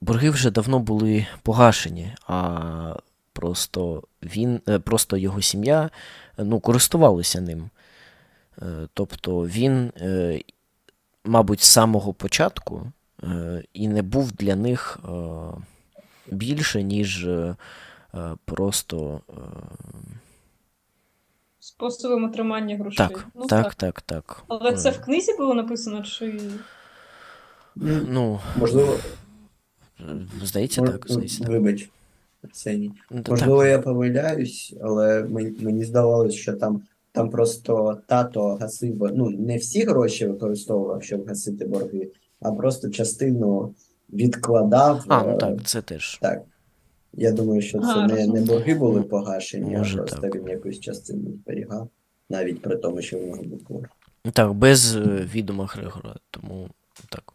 борги 0.00 0.30
вже 0.30 0.50
давно 0.50 0.78
були 0.78 1.26
погашені, 1.42 2.14
а 2.26 2.94
просто 3.32 4.02
він, 4.22 4.60
просто 4.84 5.16
його 5.16 5.42
сім'я 5.42 5.90
ну, 6.38 6.60
користувалася 6.60 7.40
ним. 7.40 7.70
Тобто 8.94 9.40
він, 9.40 9.92
мабуть, 11.24 11.60
з 11.60 11.64
самого 11.68 12.12
початку 12.14 12.92
е, 13.22 13.64
і 13.72 13.88
не 13.88 14.02
був 14.02 14.32
для 14.32 14.56
них 14.56 14.98
е, 15.04 15.10
більше, 16.30 16.82
ніж 16.82 17.26
е, 17.26 17.56
просто. 18.44 19.20
Способом 21.62 22.24
отримання 22.24 22.76
грошей. 22.76 23.08
так, 23.08 23.26
Ну, 23.34 23.46
так, 23.46 23.74
так, 23.74 24.00
так. 24.02 24.42
Але 24.48 24.76
це 24.76 24.90
в 24.90 25.00
книзі 25.00 25.36
було 25.36 25.54
написано, 25.54 26.02
чи. 26.02 26.40
Ну, 27.76 28.40
Можливо, 28.56 28.96
здається, 30.42 30.80
мож- 30.82 30.90
так. 30.90 31.04
Здається, 31.08 31.38
так. 31.38 31.48
вибач, 31.48 31.88
Арсеній. 32.44 32.92
Ну, 33.10 33.22
Можливо, 33.28 33.62
так. 33.62 33.70
я 33.70 33.78
помиляюсь, 33.78 34.74
але 34.82 35.24
мені, 35.24 35.56
мені 35.60 35.84
здавалося, 35.84 36.36
що 36.38 36.52
там, 36.52 36.82
там 37.12 37.30
просто 37.30 38.02
тато 38.06 38.54
гасив, 38.54 39.10
ну, 39.14 39.30
не 39.30 39.56
всі 39.56 39.84
гроші 39.84 40.26
використовував, 40.26 41.02
щоб 41.02 41.26
гасити 41.26 41.64
борги, 41.64 42.10
а 42.40 42.52
просто 42.52 42.90
частину 42.90 43.74
відкладав. 44.12 45.04
А, 45.08 45.22
ну 45.22 45.30
е, 45.30 45.36
так, 45.36 45.64
це 45.64 45.82
теж. 45.82 46.18
Так. 46.22 46.42
Я 47.12 47.32
думаю, 47.32 47.62
що 47.62 47.78
це 47.78 47.86
Ага, 47.86 48.06
не, 48.06 48.26
не 48.26 48.40
борги 48.40 48.74
були 48.74 49.02
погашені, 49.02 49.76
Може, 49.76 49.94
а 49.94 49.96
просто 49.96 50.20
так. 50.20 50.34
він 50.34 50.48
якусь 50.48 50.80
частину 50.80 51.30
зберігав, 51.32 51.88
навіть 52.28 52.62
при 52.62 52.76
тому, 52.76 53.02
що 53.02 53.18
в 53.18 53.26
нього 53.26 53.42
був 53.42 53.68
борг. 53.68 53.88
Так, 54.32 54.54
без 54.54 54.96
е, 54.96 55.00
відома 55.34 55.66
Грегора, 55.66 56.16
тому 56.30 56.68
так. 57.08 57.32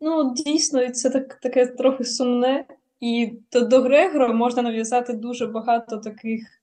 Ну, 0.00 0.34
дійсно, 0.34 0.90
це 0.90 1.10
так, 1.10 1.34
таке 1.34 1.66
трохи 1.66 2.04
сумне. 2.04 2.64
І 3.00 3.32
до 3.52 3.80
Грегора 3.80 4.32
можна 4.32 4.62
нав'язати 4.62 5.12
дуже 5.12 5.46
багато 5.46 5.96
таких 5.96 6.61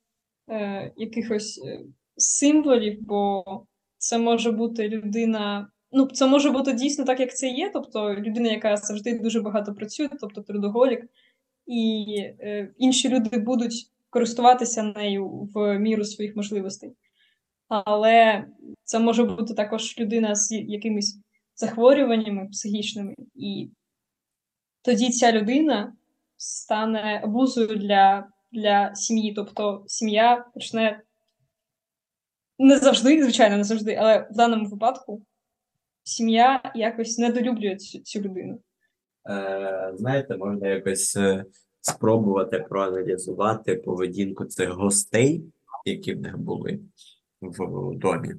е, 0.50 0.91
якихось 0.98 1.62
е, 1.65 1.79
символів, 2.18 2.98
бо 3.01 3.44
це 3.98 4.18
може 4.18 4.51
бути 4.51 4.89
людина. 4.89 5.70
Ну, 5.91 6.08
це 6.08 6.27
може 6.27 6.50
бути 6.51 6.74
дійсно 6.74 7.06
так, 7.06 7.20
як 7.20 7.38
це 7.38 7.50
є, 7.50 7.70
тобто 7.74 8.15
людина, 8.15 8.50
яка 8.50 8.77
завжди 8.77 9.20
дуже 9.20 9.41
багато 9.41 9.74
працює, 9.74 10.10
тобто 10.20 10.41
трудоголік, 10.41 11.06
і 11.68 12.06
е, 12.20 12.74
інші 12.77 13.10
люди 13.10 13.38
будуть 13.38 13.89
користуватися 14.10 14.84
нею 14.84 15.50
в 15.53 15.79
міру 15.79 16.03
своїх 16.03 16.36
можливостей. 16.36 16.94
Але 17.68 18.46
це 18.84 19.00
може 19.00 19.24
бути 19.24 19.53
також 19.53 20.00
людина 20.00 20.36
з 20.36 20.51
якимись 20.51 21.20
захворюваннями 21.56 22.48
психічними, 22.48 23.15
і 23.36 23.70
тоді 24.82 25.10
ця 25.10 25.32
людина 25.32 25.94
стане 26.38 27.22
обузою 27.24 27.75
для, 27.75 28.27
для 28.51 28.96
сім'ї. 28.96 29.34
Тобто 29.34 29.84
сім'я 29.88 30.46
почне 30.53 31.01
не 32.60 32.77
завжди, 32.77 33.24
звичайно, 33.24 33.58
не 33.58 33.63
завжди, 33.63 33.96
але 33.96 34.27
в 34.32 34.36
даному 34.36 34.70
випадку 34.70 35.25
сім'я 36.03 36.72
якось 36.75 37.18
недолюблює 37.18 37.75
цю, 37.75 38.00
цю 38.00 38.22
людину. 38.22 38.60
Е, 39.29 39.94
знаєте, 39.96 40.38
можна 40.38 40.68
якось 40.68 41.15
е, 41.15 41.46
спробувати 41.82 42.60
проаналізувати 42.60 43.75
поведінку 43.75 44.46
цих 44.46 44.70
гостей, 44.70 45.44
які 45.86 46.13
в 46.13 46.22
них 46.22 46.38
були 46.38 46.79
в 47.41 47.96
домі. 47.96 48.36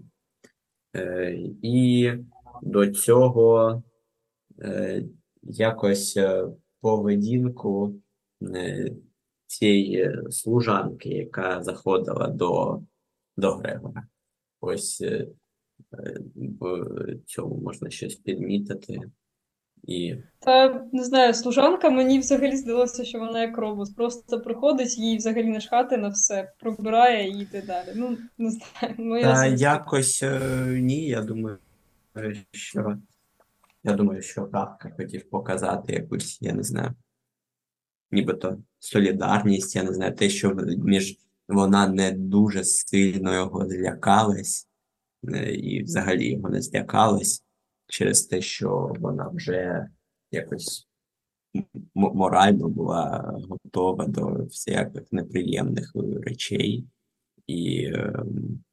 Е, 0.96 1.38
і 1.62 2.12
до 2.62 2.86
цього 2.86 3.82
е, 4.62 5.04
якось 5.42 6.16
е, 6.16 6.46
поведінку 6.80 7.94
е, 8.42 8.90
цієї 9.50 10.16
служанки, 10.30 11.08
яка 11.08 11.62
заходила 11.62 12.28
до, 12.28 12.80
до 13.36 13.52
Грегора. 13.52 14.06
Ось 14.60 15.00
е, 15.00 15.26
е, 15.94 16.16
в 16.60 16.84
цьому 17.26 17.54
можна 17.54 17.90
щось 17.90 18.14
підмітити. 18.14 19.00
І 19.82 20.16
Та 20.38 20.86
не 20.92 21.04
знаю, 21.04 21.34
служанка 21.34 21.90
мені 21.90 22.18
взагалі 22.18 22.56
здалося, 22.56 23.04
що 23.04 23.18
вона 23.18 23.42
як 23.42 23.58
робот. 23.58 23.96
Просто 23.96 24.40
приходить, 24.40 24.98
їй 24.98 25.16
взагалі 25.16 25.46
не 25.46 25.60
шхати 25.60 25.96
на 25.96 26.08
все, 26.08 26.52
пробирає 26.58 27.28
і 27.28 27.40
йде 27.40 27.62
далі. 27.62 27.88
Ну, 27.94 28.18
не 28.38 28.50
знаю. 28.50 28.94
Моя 28.98 29.24
Та 29.24 29.32
особиста 29.32 29.72
якось 29.72 30.22
е, 30.22 30.40
ні, 30.80 31.06
я 31.06 31.22
думаю, 31.22 31.58
що 32.50 32.98
я 33.84 33.92
думаю, 33.92 34.22
що 34.22 34.46
Кавка 34.46 34.90
хотів 34.96 35.30
показати 35.30 35.92
якусь, 35.92 36.42
я 36.42 36.52
не 36.52 36.62
знаю, 36.62 36.94
нібито 38.10 38.58
солідарність, 38.80 39.76
я 39.76 39.82
не 39.82 39.94
знаю, 39.94 40.14
те, 40.14 40.28
що 40.28 40.54
між 40.78 41.18
вона 41.48 41.88
не 41.88 42.12
дуже 42.12 42.64
сильно 42.64 43.34
його 43.34 43.68
злякалась, 43.68 44.68
е, 45.28 45.54
і 45.54 45.82
взагалі 45.82 46.30
його 46.30 46.48
не 46.48 46.62
злякалась 46.62 47.44
через 47.86 48.22
те, 48.22 48.40
що 48.40 48.92
вона 49.00 49.28
вже 49.28 49.88
якось 50.30 50.88
морально 51.94 52.68
була 52.68 53.34
готова 53.48 54.06
до 54.06 54.26
всяких 54.26 55.02
неприємних 55.12 55.92
речей. 56.22 56.86
І 57.46 57.84
ем, 57.94 58.64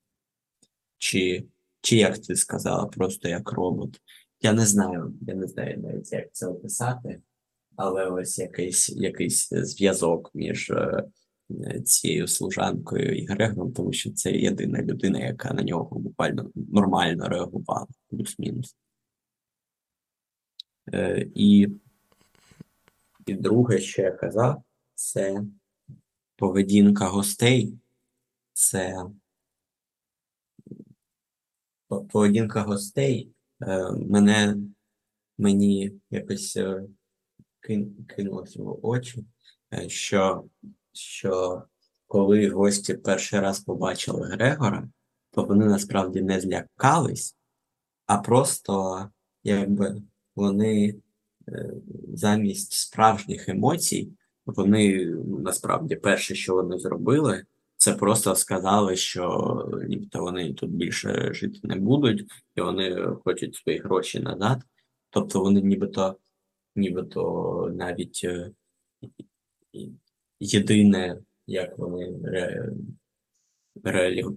чи, 0.97 1.47
чи 1.81 1.97
як 1.97 2.17
ти 2.17 2.35
сказала, 2.35 2.85
просто 2.85 3.29
як 3.29 3.51
робот. 3.51 4.01
Я 4.41 4.53
не 4.53 4.65
знаю, 4.65 5.13
я 5.21 5.35
не 5.35 5.47
знаю 5.47 5.77
навіть, 5.77 6.11
як 6.11 6.33
це 6.33 6.47
описати, 6.47 7.21
але 7.77 8.05
ось 8.05 8.39
якийсь, 8.39 8.89
якийсь 8.89 9.49
зв'язок 9.49 10.31
між 10.33 10.69
е, 10.69 11.03
цією 11.85 12.27
служанкою 12.27 13.17
і 13.17 13.25
Грегором, 13.25 13.73
тому 13.73 13.93
що 13.93 14.11
це 14.11 14.31
єдина 14.31 14.81
людина, 14.81 15.19
яка 15.19 15.53
на 15.53 15.63
нього 15.63 15.99
буквально 15.99 16.51
нормально 16.55 17.29
реагувала, 17.29 17.87
плюс-мінус. 18.09 18.75
Е, 20.93 21.27
і, 21.35 21.67
і 23.25 23.33
друге, 23.33 23.79
що 23.79 24.01
я 24.01 24.11
казав, 24.11 24.63
це 24.95 25.43
поведінка 26.35 27.07
гостей. 27.07 27.73
Це 28.53 29.05
поведінка 32.09 32.61
гостей 32.61 33.31
е, 33.61 33.91
мене 33.91 34.57
мені 35.37 35.91
якось 36.11 36.57
кинулося 38.15 38.63
в 38.63 38.85
очі, 38.85 39.25
е, 39.73 39.89
що, 39.89 40.43
що 40.93 41.63
коли 42.07 42.49
гості 42.49 42.93
перший 42.93 43.39
раз 43.39 43.59
побачили 43.59 44.27
Грегора, 44.27 44.89
то 45.31 45.43
вони 45.43 45.65
насправді 45.65 46.21
не 46.21 46.39
злякались, 46.39 47.37
а 48.05 48.17
просто 48.17 49.05
якби 49.43 50.01
вони 50.35 50.95
е, 51.47 51.73
замість 52.13 52.73
справжніх 52.73 53.49
емоцій, 53.49 54.11
вони 54.45 55.05
насправді 55.25 55.95
перше, 55.95 56.35
що 56.35 56.55
вони 56.55 56.79
зробили, 56.79 57.45
це 57.77 57.93
просто 57.93 58.35
сказали, 58.35 58.95
що 58.95 59.65
нібито 59.87 60.19
вони 60.19 60.53
тут 60.53 60.71
більше 60.71 61.33
жити 61.33 61.59
не 61.63 61.75
будуть, 61.75 62.25
і 62.55 62.61
вони 62.61 63.07
хочуть 63.25 63.55
свої 63.55 63.79
гроші 63.79 64.19
назад. 64.19 64.61
Тобто 65.09 65.39
вони 65.39 65.61
нібито, 65.61 66.17
нібито 66.77 67.71
навіть 67.75 68.21
е, 68.23 68.51
єдине, 70.39 71.19
як 71.47 71.77
вони 71.77 72.19
ре, 72.23 72.71
реалі- 73.83 74.35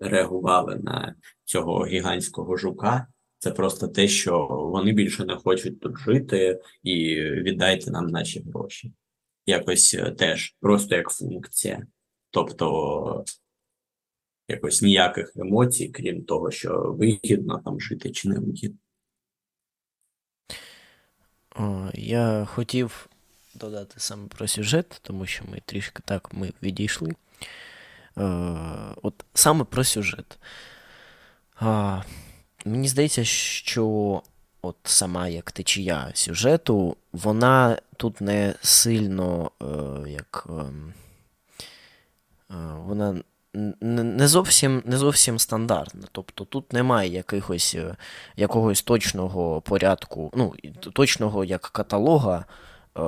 реагували 0.00 0.76
на 0.76 1.14
цього 1.44 1.86
гігантського 1.86 2.56
жука, 2.56 3.06
це 3.38 3.50
просто 3.50 3.88
те, 3.88 4.08
що 4.08 4.46
вони 4.46 4.92
більше 4.92 5.24
не 5.24 5.36
хочуть 5.36 5.80
тут 5.80 5.98
жити 5.98 6.60
і 6.82 7.14
віддайте 7.20 7.90
нам 7.90 8.06
наші 8.06 8.40
гроші. 8.40 8.92
Якось 9.46 9.94
е, 9.94 10.10
теж 10.10 10.56
просто 10.60 10.96
як 10.96 11.10
функція. 11.10 11.86
Тобто 12.30 13.24
якось 14.48 14.82
ніяких 14.82 15.36
емоцій, 15.36 15.88
крім 15.88 16.24
того, 16.24 16.50
що 16.50 16.96
вигідно 16.98 17.62
там 17.64 17.80
жити 17.80 18.10
чи 18.10 18.28
не 18.28 18.38
вигідно. 18.38 18.78
Я 21.94 22.44
хотів 22.44 23.08
додати 23.54 23.94
саме 23.96 24.28
про 24.28 24.48
сюжет, 24.48 25.00
тому 25.02 25.26
що 25.26 25.44
ми 25.50 25.62
трішки 25.66 26.02
так 26.04 26.34
ми 26.34 26.52
відійшли. 26.62 27.14
От 29.02 29.24
саме 29.34 29.64
про 29.64 29.84
сюжет. 29.84 30.38
Мені 32.64 32.88
здається, 32.88 33.24
що 33.24 34.22
от 34.62 34.76
сама 34.84 35.28
як 35.28 35.52
течія 35.52 36.10
сюжету, 36.14 36.96
вона 37.12 37.78
тут 37.96 38.20
не 38.20 38.54
сильно 38.62 39.50
е, 39.62 40.10
як. 40.10 40.46
ем, 40.48 40.94
е, 42.50 42.54
вона 42.76 43.22
не 43.80 44.28
зовсім, 44.28 44.82
не 44.86 44.96
зовсім 44.96 45.38
стандартна. 45.38 46.02
Тобто 46.12 46.44
тут 46.44 46.72
немає 46.72 47.12
якихось, 47.12 47.74
е, 47.74 47.96
якогось 48.36 48.82
точного 48.82 49.60
порядку, 49.60 50.30
ну, 50.34 50.54
точного 50.92 51.44
як 51.44 51.60
каталога 51.60 52.44
е, 52.98 53.00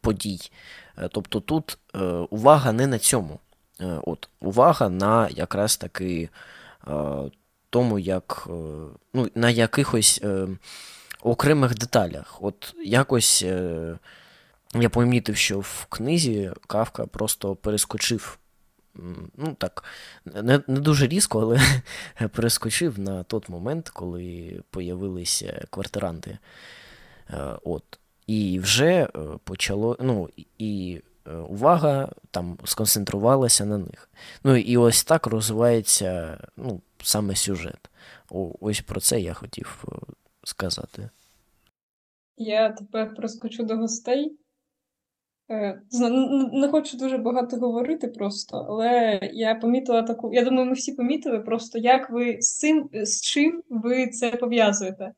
подій. 0.00 0.50
Е, 0.98 1.08
Тобто 1.12 1.40
тут 1.40 1.78
е, 1.94 1.98
увага 2.30 2.72
не 2.72 2.86
на 2.86 2.98
цьому. 2.98 3.38
Е, 3.80 3.98
От, 4.02 4.28
увага 4.40 4.88
на 4.88 5.28
якраз 5.28 5.76
таки 5.76 6.28
е, 6.88 6.90
тому, 7.70 7.98
як 7.98 8.46
е, 8.46 8.52
ну, 9.14 9.28
на 9.34 9.50
якихось 9.50 10.20
е, 10.24 10.46
окремих 11.22 11.74
деталях. 11.74 12.38
От 12.40 12.74
якось 12.84 13.42
е, 13.42 13.98
я 14.74 14.88
помітив, 14.88 15.36
що 15.36 15.60
в 15.60 15.86
книзі 15.88 16.52
Кавка 16.66 17.06
просто 17.06 17.56
перескочив. 17.56 18.38
Ну, 19.36 19.56
так, 19.58 19.84
не, 20.24 20.60
не 20.66 20.80
дуже 20.80 21.06
різко, 21.06 21.40
але 21.40 21.60
перескочив 22.28 22.98
на 22.98 23.22
той 23.22 23.40
момент, 23.48 23.88
коли 23.88 24.60
появилися 24.70 25.66
квартиранти. 25.70 26.38
Е, 27.30 27.58
От. 27.64 27.98
І 28.26 28.60
вже 28.60 28.92
е, 29.02 29.08
почало. 29.44 29.96
Ну, 30.00 30.28
і- 30.58 31.02
е, 31.26 31.34
увага 31.36 32.12
там 32.30 32.58
сконцентрувалася 32.64 33.64
на 33.64 33.78
них. 33.78 34.10
Ну 34.44 34.56
і 34.56 34.76
ось 34.76 35.04
так 35.04 35.26
розвивається 35.26 36.38
ну, 36.56 36.80
саме 37.02 37.36
сюжет. 37.36 37.90
О, 38.30 38.52
ось 38.60 38.80
про 38.80 39.00
це 39.00 39.20
я 39.20 39.34
хотів 39.34 39.84
сказати. 40.44 41.10
Я 42.36 42.70
тепер 42.72 43.14
проскочу 43.14 43.64
до 43.64 43.76
гостей. 43.76 44.38
Е, 45.50 45.80
Не 46.52 46.68
хочу 46.68 46.96
дуже 46.96 47.18
багато 47.18 47.56
говорити 47.56 48.08
просто, 48.08 48.66
але 48.68 49.20
я 49.32 49.54
помітила 49.54 50.02
таку. 50.02 50.34
Я 50.34 50.44
думаю, 50.44 50.66
ми 50.66 50.72
всі 50.72 50.92
помітили 50.92 51.38
просто, 51.38 51.78
як 51.78 52.10
ви 52.10 52.36
з 52.40 52.58
цим, 52.58 52.88
з 52.92 53.20
чим 53.20 53.62
ви 53.68 54.08
це 54.08 54.30
пов'язуєте. 54.30 55.12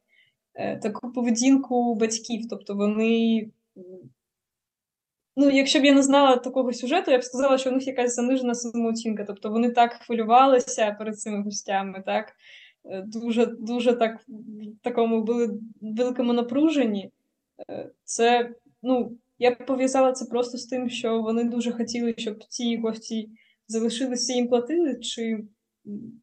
Е, 0.54 0.78
Таку 0.78 1.12
поведінку 1.12 1.94
батьків. 1.94 2.46
Тобто 2.50 2.74
вони. 2.74 3.50
Ну, 5.36 5.50
якщо 5.50 5.80
б 5.80 5.84
я 5.84 5.92
не 5.92 6.02
знала 6.02 6.36
такого 6.36 6.72
сюжету, 6.72 7.10
я 7.10 7.18
б 7.18 7.24
сказала, 7.24 7.58
що 7.58 7.70
у 7.70 7.72
них 7.72 7.86
якась 7.86 8.14
занижена 8.14 8.54
самооцінка. 8.54 9.24
Тобто 9.24 9.50
вони 9.50 9.70
так 9.70 9.92
хвилювалися 9.92 10.96
перед 10.98 11.20
цими 11.20 11.42
гостями, 11.42 12.02
так 12.06 12.32
е, 12.84 13.02
дуже, 13.06 13.46
дуже 13.46 13.92
так 13.92 14.20
в 14.28 14.82
такому 14.82 15.22
були 15.22 15.60
великому 15.80 16.32
напруженні. 16.32 17.10
Це, 18.04 18.50
ну, 18.82 19.16
я 19.38 19.54
пов'язала 19.54 20.12
це 20.12 20.24
просто 20.24 20.58
з 20.58 20.66
тим, 20.66 20.90
що 20.90 21.22
вони 21.22 21.44
дуже 21.44 21.72
хотіли, 21.72 22.14
щоб 22.16 22.44
ці 22.48 22.76
гості 22.76 23.30
залишилися 23.68 24.32
їм 24.32 24.48
платили, 24.48 24.98
чи 25.00 25.44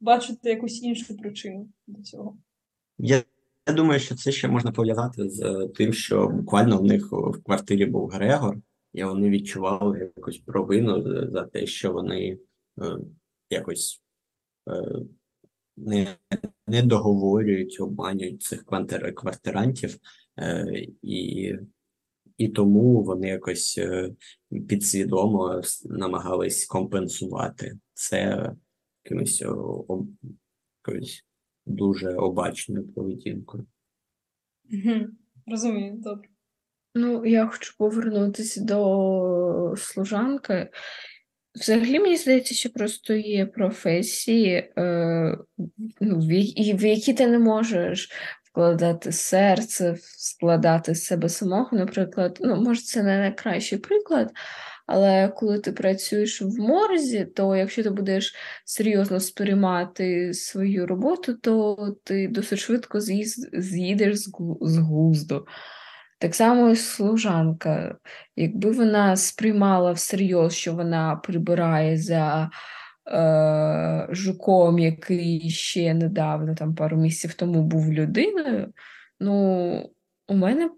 бачите 0.02 0.49
якусь 0.49 0.84
іншу 0.84 1.17
причину 1.17 1.69
до 1.88 2.02
цього? 2.02 2.38
Я, 2.97 3.23
я 3.67 3.73
думаю, 3.73 3.99
що 3.99 4.15
це 4.15 4.32
ще 4.32 4.47
можна 4.47 4.71
пов'язати 4.71 5.30
з 5.30 5.41
е, 5.41 5.67
тим, 5.67 5.93
що 5.93 6.28
буквально 6.28 6.78
в 6.78 6.84
них 6.84 7.12
в 7.12 7.43
квартирі 7.43 7.86
був 7.86 8.10
Грегор, 8.10 8.58
і 8.93 9.04
вони 9.04 9.30
відчували 9.30 10.12
якусь 10.15 10.38
провину 10.38 11.02
за 11.32 11.43
те, 11.43 11.65
що 11.65 11.93
вони 11.93 12.38
е, 12.82 12.97
якось 13.49 14.04
е, 14.69 14.99
не, 15.78 16.08
не 16.67 16.82
договорюють, 16.82 17.78
обманюють 17.80 18.41
цих 18.41 18.65
квартирантів, 19.15 19.97
е, 20.39 20.86
і, 21.02 21.54
і 22.38 22.50
тому 22.50 23.04
вони 23.04 23.28
якось 23.28 23.78
е, 23.78 24.10
підсвідомо 24.67 25.62
намагались 25.86 26.65
компенсувати 26.65 27.80
це 27.93 28.52
якимось 29.06 29.41
о, 29.41 30.06
якоюсь 30.86 31.26
дуже 31.65 32.13
обачною 32.13 32.88
поведінкою. 32.88 33.65
Угу. 34.72 35.08
Розумію, 35.48 35.93
добре. 35.98 36.30
Ну, 36.96 37.26
я 37.26 37.48
хочу 37.48 37.78
повернутися 37.78 38.62
до 38.63 39.76
служанки. 39.78 40.69
Взагалі, 41.56 42.00
мені 42.00 42.17
здається, 42.17 42.56
що 42.56 42.69
просто 42.69 43.13
є 43.13 43.46
професії, 43.46 44.74
е, 44.78 45.38
ну, 46.02 46.19
в 46.19 46.86
які 46.86 47.13
ти 47.13 47.28
не 47.28 47.39
можеш 47.39 48.12
вкладати 48.54 49.12
серце, 49.12 49.96
складати 50.02 50.96
з 50.96 51.06
себе 51.06 51.30
самого. 51.30 51.70
Наприклад, 51.72 52.38
ну, 52.42 52.56
може, 52.56 52.82
це 52.82 53.04
не 53.04 53.18
найкращий 53.18 53.80
приклад, 53.80 54.32
але 54.88 55.28
коли 55.28 55.60
ти 55.60 55.72
працюєш 55.72 56.42
в 56.42 56.60
морзі, 56.60 57.26
то 57.26 57.56
якщо 57.56 57.84
ти 57.84 57.89
будеш 57.89 58.36
серйозно 58.66 59.20
сприймати 59.20 60.34
свою 60.34 60.88
роботу, 60.88 61.34
то 61.34 61.78
ти 62.04 62.28
досить 62.28 62.60
швидко 62.60 63.00
з'їдеш 63.54 64.16
з 64.16 64.28
глу- 64.34 64.58
з 64.62 64.78
глузду. 64.78 65.48
Так 66.20 66.36
само 66.36 66.70
і 66.70 66.76
служанка. 66.76 67.96
Якби 68.36 68.72
вона 68.72 69.16
сприймала 69.16 69.92
всерйоз, 69.92 70.54
що 70.54 70.74
вона 70.74 71.16
прибирає 71.16 71.98
за 71.98 72.50
е, 73.08 74.08
жуком, 74.10 74.80
який 74.80 75.50
ще 75.50 75.94
недавно, 75.94 76.56
там 76.56 76.76
пару 76.76 76.98
місяців 76.98 77.34
тому 77.34 77.63
був 77.63 77.94
людиною, 77.94 78.74
ну, 79.20 79.89
у 80.28 80.36
мене 80.36 80.70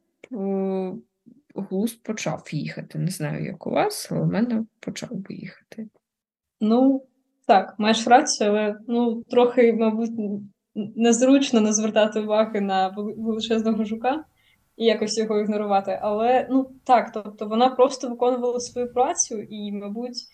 глузд 1.55 2.03
почав 2.03 2.43
їхати. 2.51 2.99
Не 2.99 3.11
знаю, 3.11 3.45
як 3.45 3.67
у 3.67 3.69
вас, 3.69 4.07
але 4.11 4.21
у 4.21 4.25
мене 4.25 4.63
почав 4.79 5.11
би 5.11 5.35
їхати. 5.35 5.87
Ну, 6.61 7.05
так, 7.47 7.75
маєш 7.77 8.07
рацію, 8.07 8.49
але 8.49 8.75
ну, 8.87 9.23
трохи, 9.23 9.73
мабуть, 9.73 10.11
незручно 10.75 11.61
не 11.61 11.73
звертати 11.73 12.19
уваги 12.19 12.61
на 12.61 12.89
вели- 12.89 13.13
величезного 13.17 13.83
жука 13.83 14.25
і 14.77 14.85
якось 14.85 15.17
його 15.17 15.39
ігнорувати. 15.39 15.99
Але 16.01 16.47
ну 16.49 16.71
так, 16.83 17.11
тобто 17.11 17.47
вона 17.47 17.69
просто 17.69 18.09
виконувала 18.09 18.59
свою 18.59 18.93
працю, 18.93 19.39
і, 19.39 19.71
мабуть, 19.71 20.27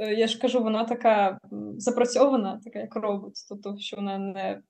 я 0.00 0.26
ж 0.26 0.38
кажу, 0.38 0.62
вона 0.62 0.84
така 0.84 1.38
запрацьована, 1.76 2.60
така 2.64 2.78
як 2.78 2.96
робот. 2.96 3.32
Тобто, 3.48 3.76
що 3.78 3.96
вона 3.96 4.18
не 4.18 4.62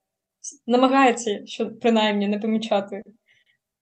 намагається, 0.67 1.47
що 1.47 1.71
принаймні 1.71 2.29
не 2.29 2.39
помічати 2.39 3.03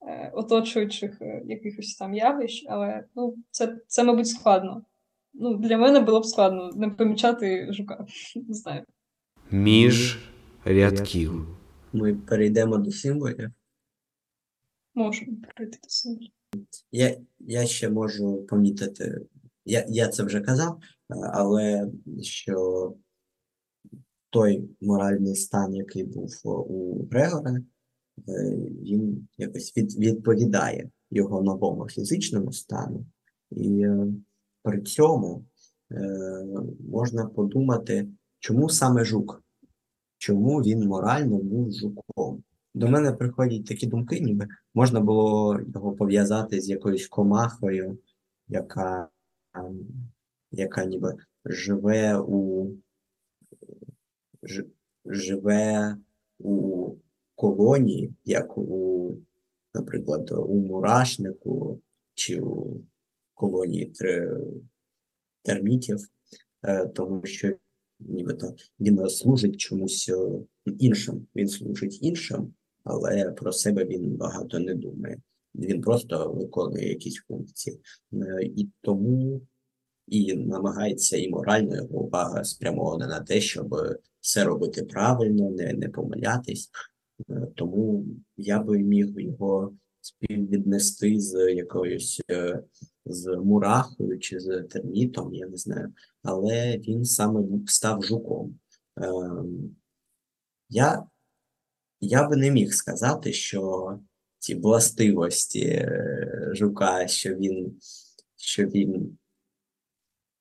е, 0.09 0.31
оточуючих 0.35 1.23
е, 1.23 1.43
якихось 1.47 1.97
там 1.97 2.15
явищ, 2.15 2.65
але 2.69 3.05
ну, 3.17 3.37
це, 3.51 3.79
це, 3.87 4.05
мабуть, 4.05 4.29
складно. 4.29 4.85
Ну, 5.35 5.57
для 5.57 5.79
мене 5.79 6.01
було 6.01 6.21
б 6.21 6.27
складно 6.27 6.71
не 6.77 6.91
помічати 6.91 7.73
жука. 7.73 8.07
Не 8.49 8.55
знаю. 8.55 8.85
Між 9.51 10.19
рядків. 10.65 11.59
Ми 11.93 12.15
перейдемо 12.15 12.79
до 12.79 12.91
символів. 12.91 13.51
Можемо 14.95 15.37
перейти 15.57 15.79
до 15.83 15.89
символів. 15.89 16.31
Я, 16.93 17.17
я 17.39 17.67
ще 17.67 17.91
можу 17.91 18.47
помітити, 18.47 19.21
я, 19.69 19.85
я 19.89 20.09
це 20.09 20.23
вже 20.23 20.41
казав, 20.41 20.79
е, 21.11 21.15
але 21.33 21.91
що 22.23 22.95
той 24.31 24.69
моральний 24.81 25.37
стан, 25.37 25.75
який 25.75 26.05
був 26.05 26.41
у 26.45 27.05
Грегора, 27.11 27.53
е, 27.53 27.63
він 28.83 29.29
якось 29.39 29.77
від, 29.77 29.99
відповідає 29.99 30.91
його 31.11 31.43
новому 31.43 31.89
фізичному 31.89 32.53
стану. 32.53 33.07
І 33.51 33.83
е, 33.83 34.07
при 34.63 34.83
цьому 34.83 35.45
е, 35.93 36.45
можна 36.91 37.27
подумати, 37.27 38.09
чому 38.39 38.69
саме 38.69 39.05
жук? 39.05 39.43
Чому 40.19 40.59
він 40.59 40.87
морально 40.87 41.39
був 41.39 41.73
жуком? 41.73 42.43
До 42.75 42.89
мене 42.89 43.13
приходять 43.13 43.67
такі 43.67 43.87
думки, 43.87 44.21
ніби 44.21 44.47
можна 44.75 45.01
було 45.01 45.61
його 45.75 45.93
пов'язати 45.93 46.61
з 46.61 46.69
якоюсь 46.69 47.09
комахою, 47.09 47.99
яка, 48.49 49.09
яка 50.51 50.85
ніби 50.85 51.17
живе 51.45 52.19
у 52.19 52.71
ж- 54.43 54.67
живе 55.05 55.97
у 56.39 56.95
колонії, 57.35 58.15
як 58.25 58.59
у, 58.59 59.17
наприклад, 59.75 60.31
у 60.31 60.55
мурашнику 60.55 61.81
чи 62.15 62.41
у 62.41 62.81
колонії 63.35 63.87
тер- 63.87 64.41
термітів, 65.43 65.99
е, 66.63 66.87
тому 66.87 67.27
що 67.27 67.57
нібито 68.01 68.55
він 68.81 69.09
служить 69.09 69.57
чомусь 69.57 70.09
е, 70.09 70.41
іншим. 70.79 71.27
Він 71.37 71.49
служить 71.49 72.03
іншим, 72.03 72.55
але 72.85 73.31
про 73.31 73.53
себе 73.53 73.85
він 73.85 74.17
багато 74.17 74.59
не 74.59 74.75
думає. 74.75 75.23
Він 75.59 75.81
просто 75.81 76.33
виконує 76.33 76.89
якісь 76.89 77.23
функції. 77.29 77.81
Е, 78.13 78.43
І 78.43 78.69
тому 78.81 79.41
і 80.07 80.35
намагається 80.35 81.17
і 81.17 81.29
морально 81.29 81.77
його 81.77 81.99
увага 81.99 82.45
спрямована 82.45 83.07
на 83.07 83.21
те, 83.21 83.41
щоб 83.41 83.75
все 84.21 84.45
робити 84.45 84.83
правильно, 84.83 85.51
не, 85.51 85.73
не 85.73 85.89
помилятись. 85.89 86.71
Е, 87.31 87.49
Тому 87.55 88.07
я 88.37 88.63
би 88.63 88.79
міг 88.79 89.21
його 89.21 89.75
співвіднести 90.01 91.21
з 91.21 91.55
якоюсь 91.55 92.23
е, 92.31 92.63
з 93.07 93.37
мурахою 93.37 94.19
чи 94.19 94.41
з 94.41 94.63
термітом, 94.63 95.35
я 95.35 95.47
не 95.47 95.57
знаю. 95.57 95.93
Але 96.23 96.79
він 96.79 97.05
саме 97.05 97.43
став 97.67 98.03
жуком. 98.03 98.59
Я, 100.69 101.07
я 102.01 102.29
би 102.29 102.37
не 102.37 102.51
міг 102.51 102.73
сказати, 102.73 103.33
що 103.33 103.99
ці 104.39 104.55
властивості 104.55 105.65
е, 105.65 106.51
жука, 106.53 107.09
що 107.09 107.35
він, 107.35 107.81
що 108.37 108.67
він 108.67 109.19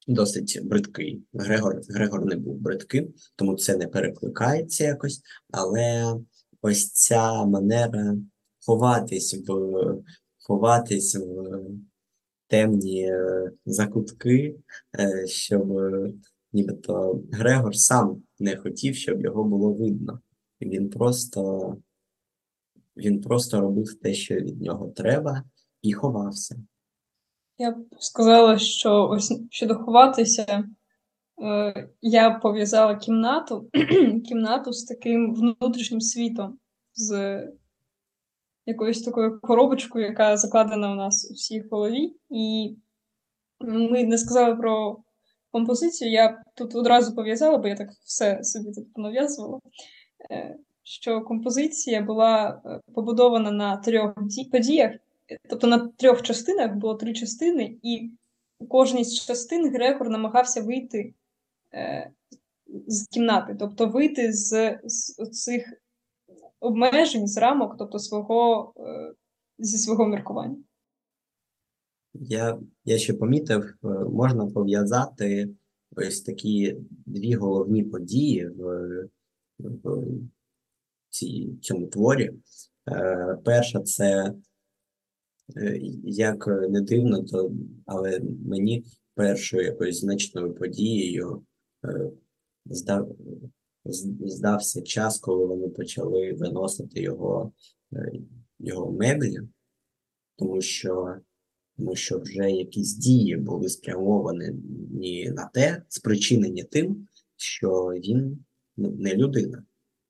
досить 0.08 0.60
бридкий. 0.64 1.24
Грегор, 1.34 1.82
Грегор 1.90 2.26
не 2.26 2.36
був 2.36 2.58
бридким, 2.58 3.14
тому 3.36 3.56
це 3.56 3.78
не 3.78 3.88
перекликається 3.88 4.84
якось, 4.84 5.22
але 5.52 6.16
ось 6.62 6.92
ця 6.92 7.46
манера 7.46 8.16
ховатись 8.66 9.44
в 9.48 9.54
ховатись 10.40 11.16
в 11.16 11.60
темні 12.48 13.04
е, 13.04 13.52
закутки, 13.66 14.56
е, 15.00 15.28
щоб 15.28 15.74
нібито 16.54 17.22
Грегор 17.32 17.76
сам 17.76 18.24
не 18.40 18.58
хотів, 18.58 18.96
щоб 18.96 19.22
його 19.22 19.44
було 19.44 19.74
видно. 19.74 20.20
Він 20.62 20.90
просто 20.90 21.78
він 22.98 23.22
просто 23.22 23.62
робив 23.62 24.00
те, 24.02 24.14
що 24.14 24.36
від 24.36 24.62
нього 24.62 24.88
треба, 24.96 25.44
і 25.82 25.94
ховався. 25.94 26.56
Я 27.58 27.72
б 27.72 27.76
сказала, 28.00 28.58
що 28.58 29.08
ось 29.08 29.42
щодо 29.50 29.76
ховатися, 29.76 30.64
е, 31.44 31.90
я 32.02 32.30
пов'язала 32.32 32.96
кімнату, 32.96 33.70
кімнату 34.26 34.74
з 34.74 34.84
таким 34.84 35.36
внутрішнім 35.36 36.02
світом, 36.02 36.60
з 36.96 37.40
якоюсь 38.66 39.02
такою 39.02 39.40
коробочкою, 39.40 40.06
яка 40.06 40.38
закладена 40.38 40.92
у 40.92 40.96
нас 40.96 41.32
у 41.32 41.34
всій 41.34 41.64
голові. 41.72 42.16
І 42.30 42.76
ми 43.60 44.04
не 44.04 44.18
сказали 44.18 44.56
про 44.56 44.98
композицію. 45.52 46.12
Я 46.12 46.44
тут 46.56 46.76
одразу 46.76 47.16
пов'язала, 47.16 47.58
бо 47.58 47.68
я 47.68 47.76
так 47.76 47.90
все 48.06 48.44
собі 48.44 48.72
тут 48.72 48.98
нав'язувала. 48.98 49.60
Е, 50.32 50.58
що 50.88 51.22
композиція 51.22 52.02
була 52.02 52.62
е, 52.66 52.80
побудована 52.94 53.52
на 53.52 53.78
трьох 53.78 54.14
подіях, 54.52 54.92
тобто 55.50 55.68
на 55.68 55.88
трьох 55.88 56.22
частинах 56.22 56.76
було 56.76 56.96
три 56.96 57.14
частини, 57.14 57.78
і 57.84 58.12
у 58.60 58.68
кожній 58.68 59.04
з 59.04 59.26
частин 59.26 59.70
Грегор 59.74 60.10
намагався 60.10 60.62
вийти 60.62 61.14
е, 61.74 62.12
з 62.88 63.08
кімнати, 63.08 63.56
тобто 63.60 63.88
вийти 63.88 64.34
з, 64.34 64.80
з 64.84 65.30
цих 65.30 65.74
обмежень, 66.60 67.28
з 67.28 67.38
рамок, 67.38 67.76
тобто 67.80 68.00
свого, 68.00 68.74
е, 68.78 69.14
зі 69.60 69.78
свого 69.78 70.08
міркування. 70.08 70.58
Я, 72.14 72.60
я 72.86 72.98
ще 72.98 73.14
помітив, 73.14 73.74
можна 74.12 74.46
пов'язати 74.46 75.50
ось 75.96 76.22
такі 76.22 76.78
дві 77.06 77.34
головні 77.34 77.84
події 77.84 78.48
в, 78.48 78.88
в 79.60 80.04
цій, 81.18 81.50
цьому 81.62 81.88
творі. 81.88 82.32
Е, 82.92 83.38
перша 83.46 83.80
це, 83.80 84.34
е, 85.58 85.80
як 86.04 86.48
не 86.48 86.82
дивно, 86.82 87.24
то, 87.24 87.52
але 87.86 88.20
мені 88.46 88.86
першою 89.16 89.64
якоюсь 89.64 90.00
значною 90.00 90.54
подією 90.54 91.46
е, 91.86 92.12
здав, 92.66 93.16
здався 94.20 94.82
час, 94.82 95.20
коли 95.20 95.46
вони 95.46 95.70
почали 95.70 96.34
виносити 96.34 97.02
його, 97.02 97.52
його 98.60 98.92
меблі, 98.92 99.38
тому 100.36 100.62
що, 100.62 101.16
тому 101.78 101.96
що 101.96 102.20
вже 102.20 102.52
якісь 102.52 102.94
дії 102.94 103.38
були 103.38 103.70
спрямовані 103.70 104.52
на 105.32 105.50
те, 105.54 105.82
спричинені 105.90 106.64
тим, 106.64 107.08
що 107.36 107.86
він 107.86 108.46
не 108.78 109.16
людина. 109.16 109.64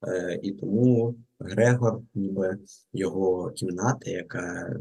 Е, 0.08 0.40
і 0.44 0.52
тому 0.52 1.16
Грегор, 1.40 2.02
ніби 2.16 2.58
його 2.94 3.52
кімната, 3.52 4.10
яка 4.10 4.76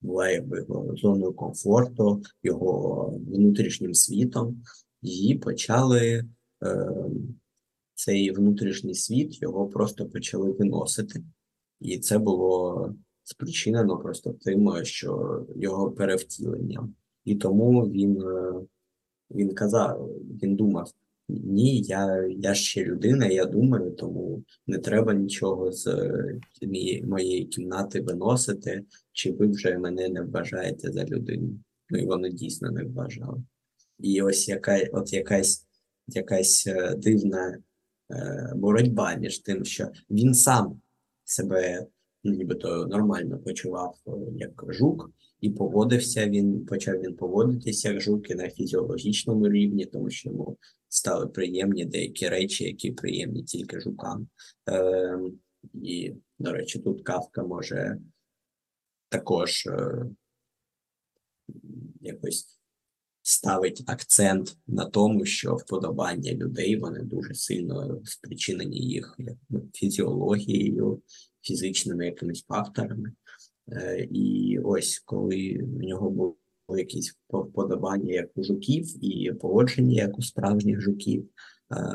була 0.00 0.30
якби 0.30 0.58
його 0.58 0.96
зоною 0.96 1.32
комфорту, 1.32 2.22
його 2.42 3.06
внутрішнім 3.28 3.94
світом, 3.94 4.62
її 5.02 5.34
почали 5.38 6.24
е, 6.62 6.88
цей 7.94 8.30
внутрішній 8.30 8.94
світ 8.94 9.42
його 9.42 9.66
просто 9.66 10.06
почали 10.06 10.50
виносити. 10.50 11.22
І 11.80 11.98
це 11.98 12.18
було 12.18 12.94
спричинено 13.22 13.98
просто 13.98 14.32
тим, 14.32 14.84
що 14.84 15.46
його 15.56 15.90
перевтіленням. 15.90 16.94
І 17.24 17.34
тому 17.34 17.90
він 17.90 18.22
е, 18.22 18.52
він 19.30 19.54
казав, 19.54 20.08
він 20.42 20.56
думав, 20.56 20.92
ні, 21.44 21.82
я 21.82 22.30
я 22.38 22.54
ще 22.54 22.84
людина, 22.84 23.26
я 23.26 23.44
думаю, 23.44 23.90
тому 23.90 24.44
не 24.66 24.78
треба 24.78 25.14
нічого 25.14 25.72
з 25.72 25.86
моєї, 26.62 27.02
моєї 27.02 27.44
кімнати 27.44 28.00
виносити, 28.00 28.84
чи 29.12 29.32
ви 29.32 29.46
вже 29.46 29.78
мене 29.78 30.08
не 30.08 30.22
вважаєте 30.22 30.92
за 30.92 31.04
людину. 31.04 31.58
Ну 31.90 31.98
і 31.98 32.06
вони 32.06 32.30
дійсно 32.30 32.70
не 32.70 32.84
вважали. 32.84 33.42
І 33.98 34.22
ось 34.22 34.48
яка, 34.48 34.88
от 34.92 35.12
якась 35.12 35.66
якась 36.16 36.66
е, 36.66 36.94
дивна 36.96 37.58
е, 38.10 38.52
боротьба 38.56 39.14
між 39.14 39.38
тим, 39.38 39.64
що 39.64 39.88
він 40.10 40.34
сам 40.34 40.80
себе 41.24 41.86
ну, 42.24 42.34
нібито 42.34 42.86
нормально 42.86 43.38
почував 43.38 43.94
е, 44.06 44.10
як 44.36 44.64
жук, 44.68 45.10
і 45.40 45.50
поводився 45.50 46.28
він, 46.28 46.66
почав 46.66 47.00
він 47.00 47.16
поводитися 47.16 47.92
як 47.92 48.00
жук 48.00 48.30
і 48.30 48.34
на 48.34 48.50
фізіологічному 48.50 49.48
рівні, 49.48 49.86
тому 49.86 50.10
що 50.10 50.28
йому 50.28 50.58
стали 50.90 51.26
приємні 51.26 51.84
деякі 51.84 52.28
речі, 52.28 52.64
які 52.64 52.92
приємні 52.92 53.42
тільки 53.42 53.80
жукам. 53.80 54.28
Е, 54.68 55.18
І, 55.74 56.14
до 56.38 56.52
речі, 56.52 56.78
тут 56.78 57.02
кавка 57.02 57.42
може 57.42 57.98
також 59.08 59.66
е, 59.66 60.04
якось 62.00 62.60
ставить 63.22 63.82
акцент 63.86 64.56
на 64.66 64.84
тому, 64.84 65.24
що 65.24 65.54
вподобання 65.54 66.32
людей 66.32 66.76
вони 66.76 67.02
дуже 67.02 67.34
сильно 67.34 68.00
спричинені 68.04 68.78
їх 68.78 69.16
фізіологією, 69.74 71.02
фізичними 71.42 72.06
якимись 72.06 72.44
факторами. 72.44 73.12
Е, 73.72 74.08
І 74.10 74.58
ось 74.64 74.98
коли 74.98 75.60
в 75.62 75.82
нього 75.82 76.10
було 76.10 76.36
якісь 76.78 77.14
вподобання 77.28 78.12
як 78.12 78.28
у 78.34 78.44
жуків 78.44 79.04
і 79.04 79.32
поводження 79.32 80.02
як 80.02 80.18
у 80.18 80.22
справжніх 80.22 80.80
жуків, 80.80 81.22
е, 81.24 81.28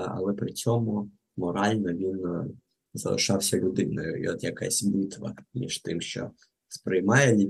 але 0.08 0.34
при 0.34 0.54
цьому 0.54 1.12
морально 1.38 1.94
він 1.94 2.26
е, 2.26 2.46
залишався 2.94 3.60
людиною. 3.60 4.24
І 4.24 4.28
от 4.28 4.44
якась 4.44 4.84
битва 4.84 5.36
між 5.54 5.80
тим, 5.80 6.02
що 6.02 6.32
сприймає 6.68 7.48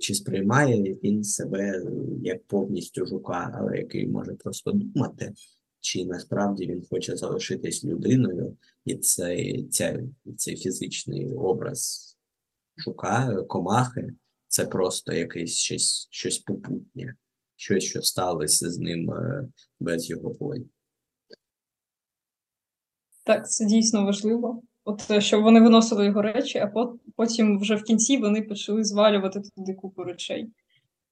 чи 0.00 0.14
сприймає 0.14 0.94
він 1.04 1.24
себе 1.24 1.82
як 2.22 2.44
повністю 2.44 3.06
жука, 3.06 3.54
але 3.54 3.76
який 3.76 4.08
може 4.08 4.34
просто 4.34 4.72
думати, 4.72 5.32
чи 5.80 6.04
насправді 6.04 6.66
він 6.66 6.82
хоче 6.90 7.16
залишитись 7.16 7.84
людиною, 7.84 8.56
і 8.84 8.94
цей, 8.94 9.68
ця, 9.70 10.02
цей 10.36 10.56
фізичний 10.56 11.34
образ 11.34 12.08
жука, 12.76 13.42
комахи 13.48 14.12
це 14.48 14.66
просто 14.66 15.12
якесь 15.12 15.56
щось 15.58 16.08
щось 16.10 16.38
попутнє, 16.38 17.14
щось, 17.56 17.84
що 17.84 18.02
сталося 18.02 18.70
з 18.70 18.78
ним 18.78 19.10
е, 19.10 19.48
без 19.80 20.10
його 20.10 20.32
волі. 20.40 20.66
Так, 23.24 23.50
це 23.50 23.64
дійсно 23.64 24.04
важливо. 24.04 24.62
От 24.84 25.10
е, 25.10 25.20
щоб 25.20 25.42
вони 25.42 25.60
виносили 25.60 26.06
його 26.06 26.22
речі, 26.22 26.58
а 26.58 26.72
потім 27.16 27.60
вже 27.60 27.74
в 27.74 27.82
кінці 27.82 28.16
вони 28.16 28.42
почали 28.42 28.84
звалювати 28.84 29.40
туди 29.40 29.74
купу 29.74 30.04
речей. 30.04 30.50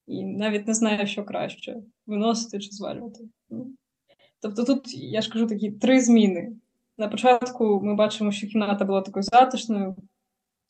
І 0.06 0.24
навіть 0.24 0.66
не 0.66 0.74
знаю, 0.74 1.06
що 1.06 1.24
краще 1.24 1.76
виносити 2.06 2.58
чи 2.58 2.70
звалювати. 2.70 3.24
Ну, 3.50 3.72
тобто 4.40 4.64
тут, 4.64 4.94
я 4.94 5.22
ж 5.22 5.32
кажу, 5.32 5.46
такі 5.46 5.70
три 5.70 6.00
зміни. 6.00 6.52
На 6.98 7.08
початку 7.08 7.80
ми 7.84 7.94
бачимо, 7.94 8.32
що 8.32 8.46
кімната 8.46 8.84
була 8.84 9.02
такою 9.02 9.22
затишною, 9.22 9.96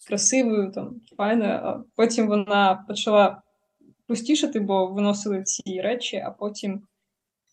красивою, 0.09 0.72
там, 0.72 1.00
файною, 1.16 1.50
а 1.50 1.85
потім 1.96 2.28
вона 2.28 2.85
почала 2.88 3.42
пустішати, 4.06 4.61
бо 4.61 4.87
виносили 4.87 5.42
ці 5.42 5.80
речі, 5.80 6.16
а 6.16 6.30
потім 6.30 6.82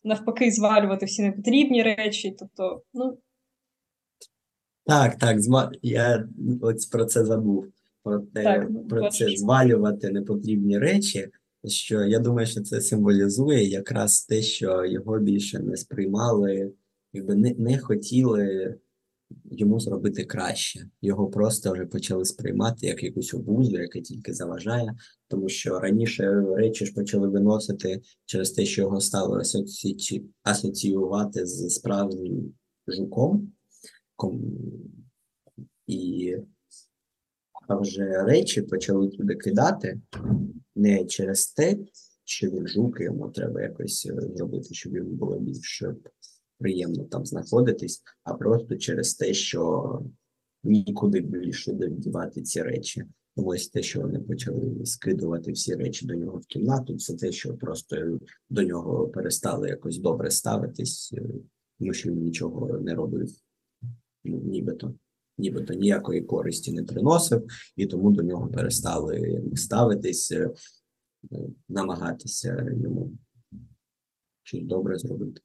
навпаки 0.04 0.52
звалювати 0.52 1.06
всі 1.06 1.22
непотрібні 1.22 1.84
речі. 1.84 2.36
Тобто, 2.40 2.82
ну. 2.94 3.18
Так, 4.86 5.18
так, 5.18 5.38
я 5.82 6.28
ось 6.62 6.86
про 6.86 7.06
це 7.06 7.26
забув. 7.26 7.66
Про 8.04 8.20
те, 8.20 8.44
так, 8.44 8.68
ну, 8.70 8.88
про 8.88 9.10
це 9.10 9.28
звалювати 9.38 10.10
непотрібні 10.10 10.80
речі, 10.80 11.30
що 11.66 12.04
я 12.04 12.20
думаю, 12.20 12.48
що 12.48 12.62
це 12.62 12.82
символізує 12.82 13.64
якраз 13.64 14.26
те, 14.26 14.42
що 14.42 14.86
його 14.86 15.20
більше 15.20 15.60
не 15.60 15.78
сприймали, 15.78 16.72
якби 17.14 17.36
не, 17.36 17.56
не 17.58 17.80
хотіли 17.80 18.76
йому 19.52 19.80
зробити 19.80 20.24
краще. 20.24 20.90
Його 21.02 21.28
просто 21.28 21.74
вже 21.74 21.86
почали 21.86 22.26
сприймати 22.26 22.88
як 22.88 23.04
якусь 23.04 23.34
обузу, 23.34 23.78
яка 23.78 24.00
тільки 24.00 24.34
заважає, 24.34 24.94
тому 25.28 25.50
що 25.50 25.80
раніше 25.80 26.46
речі 26.56 26.86
ж 26.86 26.94
почали 26.94 27.28
виносити 27.28 28.02
через 28.26 28.52
те, 28.52 28.66
що 28.66 28.82
його 28.82 29.02
стали 29.02 29.40
асоці... 29.40 30.24
асоціювати 30.44 31.46
з 31.46 31.70
справжнім 31.70 32.54
жуком. 32.88 33.54
І 35.88 36.36
а 37.68 37.76
вже 37.76 38.24
речі 38.24 38.62
почали 38.62 39.10
туди 39.10 39.36
кидати 39.36 40.02
не 40.76 41.06
через 41.06 41.48
те, 41.48 41.78
що 42.26 42.50
він 42.50 42.68
жук, 42.68 43.02
йому 43.02 43.30
треба 43.30 43.62
якось 43.62 44.06
е, 44.06 44.22
зробити, 44.36 44.74
щоб 44.74 44.96
йому 44.96 45.10
було 45.10 45.40
більш 45.40 45.82
е, 45.82 45.96
приємно 46.64 47.04
там 47.04 47.26
знаходитись, 47.26 48.04
а 48.24 48.34
просто 48.34 48.76
через 48.76 49.14
те, 49.14 49.34
що 49.34 50.02
нікуди 50.64 51.20
більше 51.20 51.74
дівати 51.74 52.42
ці 52.42 52.62
речі. 52.62 53.04
Тому 53.36 53.48
ось 53.48 53.68
те, 53.68 53.84
що 53.84 54.02
вони 54.02 54.20
почали 54.20 54.86
скидувати 54.86 55.52
всі 55.52 55.76
речі 55.76 56.06
до 56.06 56.16
нього 56.16 56.38
в 56.38 56.46
кімнату, 56.46 56.98
це 56.98 57.14
те, 57.14 57.32
що 57.32 57.58
просто 57.58 58.20
до 58.50 58.64
нього 58.64 59.08
перестали 59.08 59.70
якось 59.70 59.98
добре 59.98 60.32
ставитись, 60.32 61.14
е, 61.18 61.22
тому 61.80 61.94
що 61.94 62.10
він 62.10 62.24
нічого 62.24 62.80
не 62.80 62.94
робив, 62.94 63.30
ну, 64.24 64.40
нібито, 64.40 64.94
нібито 65.38 65.74
ніякої 65.74 66.22
користі 66.22 66.72
не 66.72 66.84
приносив, 66.84 67.48
і 67.76 67.86
тому 67.86 68.12
до 68.12 68.24
нього 68.24 68.48
перестали 68.48 69.44
ставитись, 69.56 70.32
е, 70.32 70.52
намагатися 71.70 72.68
йому 72.84 73.12
щось 74.44 74.64
добре 74.64 74.98
зробити. 74.98 75.42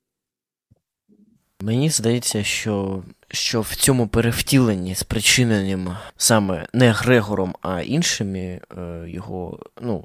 Мені 1.63 1.91
здається, 1.91 2.45
що, 2.45 3.03
що 3.29 3.61
в 3.61 3.75
цьому 3.75 4.09
перевтіленні, 4.09 4.95
спричиненим 4.95 5.97
саме 6.17 6.67
не 6.73 6.93
Грегором, 6.93 7.55
а 7.63 7.81
іншими 7.81 8.39
е, 8.79 9.05
його, 9.07 9.59
ну, 9.81 10.05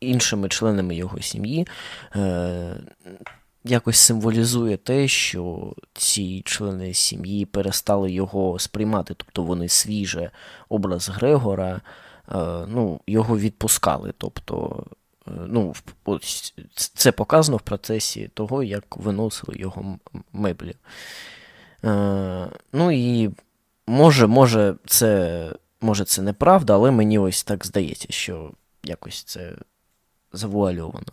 іншими 0.00 0.48
членами 0.48 0.94
його 0.94 1.20
сім'ї, 1.20 1.66
е, 2.16 2.76
якось 3.64 3.98
символізує 3.98 4.76
те, 4.76 5.08
що 5.08 5.74
ці 5.92 6.42
члени 6.44 6.94
сім'ї 6.94 7.46
перестали 7.46 8.12
його 8.12 8.58
сприймати, 8.58 9.14
тобто 9.16 9.42
вони 9.42 9.68
свіже 9.68 10.30
образ 10.68 11.08
Грегора, 11.08 11.80
е, 12.28 12.36
ну, 12.68 13.00
його 13.06 13.38
відпускали. 13.38 14.12
Тобто, 14.18 14.84
ну, 15.46 15.74
ось 16.04 16.54
це 16.74 17.12
показано 17.12 17.56
в 17.56 17.62
процесі 17.62 18.30
того, 18.34 18.62
як 18.62 18.96
виносили 18.96 19.58
його 19.58 19.98
меблі. 20.32 20.74
Е, 21.84 22.48
ну 22.72 22.90
і 22.92 23.30
може, 23.86 24.26
може, 24.26 24.76
це, 24.86 25.52
може, 25.80 26.04
це 26.04 26.22
неправда, 26.22 26.74
але 26.74 26.90
мені 26.90 27.18
ось 27.18 27.44
так 27.44 27.66
здається, 27.66 28.06
що 28.10 28.52
якось 28.84 29.22
це 29.22 29.56
завуальовано. 30.32 31.12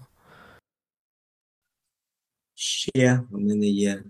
Ще 2.56 3.22
в 3.32 3.40
мене 3.40 3.68
є 3.68 4.04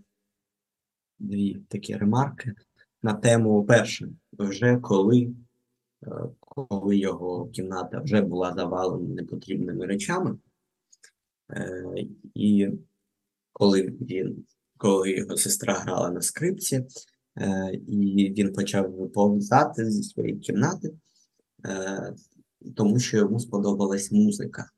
дві 1.19 1.53
такі 1.69 1.97
ремарки 1.97 2.53
на 3.03 3.13
тему 3.13 3.65
перше, 3.65 4.07
вже 4.33 4.77
коли, 4.77 5.33
е, 6.03 6.09
коли 6.55 6.97
його 6.97 7.47
кімната 7.47 7.99
вже 7.99 8.21
була 8.21 8.53
завалена 8.53 9.13
непотрібними 9.13 9.85
речами, 9.85 10.37
е, 11.51 11.83
і 12.33 12.69
коли 13.53 13.81
він, 13.81 14.45
коли 14.77 15.11
його 15.11 15.37
сестра 15.37 15.73
грала 15.73 16.11
на 16.11 16.21
скрипці, 16.21 16.85
е, 17.37 17.71
і 17.87 18.33
він 18.37 18.53
почав 18.53 18.91
виповзати 18.91 19.91
зі 19.91 20.03
своєї 20.03 20.39
кімнати, 20.39 20.93
е, 21.65 22.13
тому 22.75 22.99
що 22.99 23.17
йому 23.17 23.39
сподобалась 23.39 24.11
музика. 24.11 24.69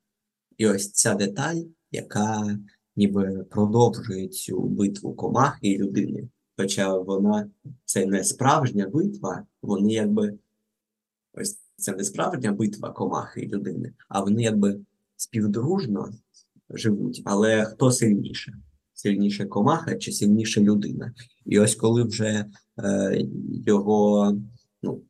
І 0.56 0.66
ось 0.66 0.92
ця 0.92 1.14
деталь, 1.14 1.60
яка 1.90 2.58
ніби 2.96 3.46
продовжує 3.50 4.28
цю 4.28 4.60
битву 4.60 5.14
комахи 5.14 5.68
і 5.68 5.78
людини. 5.78 6.28
Хоча 6.56 6.98
вона 6.98 7.50
це 7.84 8.06
не 8.06 8.24
справжня 8.24 8.88
битва, 8.88 9.46
вони 9.62 9.92
якби 9.92 10.38
ось 11.32 11.58
це 11.78 11.92
не 11.92 12.04
справжня 12.04 12.52
битва 12.52 12.90
комахи 12.90 13.40
і 13.40 13.48
людини, 13.48 13.92
а 14.08 14.20
вони 14.20 14.42
якби 14.42 14.80
співдружно 15.16 16.08
живуть. 16.70 17.22
Але 17.24 17.64
хто 17.64 17.90
сильніше? 17.90 18.52
Сильніше 18.94 19.46
комаха 19.46 19.96
чи 19.96 20.12
сильніше 20.12 20.60
людина? 20.60 21.12
І 21.46 21.58
ось 21.58 21.74
коли 21.74 22.02
вже 22.02 22.44
е, 22.84 23.26
його, 23.66 24.32
ну, 24.82 25.02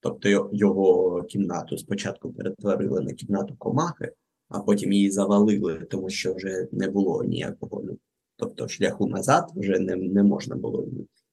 тобто 0.00 0.50
його 0.52 1.22
кімнату 1.22 1.78
спочатку 1.78 2.32
перетворили 2.32 3.00
на 3.00 3.12
кімнату 3.12 3.54
комахи, 3.58 4.12
а 4.48 4.60
потім 4.60 4.92
її 4.92 5.10
завалили, 5.10 5.86
тому 5.90 6.10
що 6.10 6.34
вже 6.34 6.68
не 6.72 6.88
було 6.88 7.24
ніякого, 7.24 7.82
ну, 7.84 7.98
тобто 8.36 8.68
шляху 8.68 9.06
назад 9.06 9.52
вже 9.56 9.78
не, 9.78 9.96
не 9.96 10.22
можна 10.22 10.56
було 10.56 10.88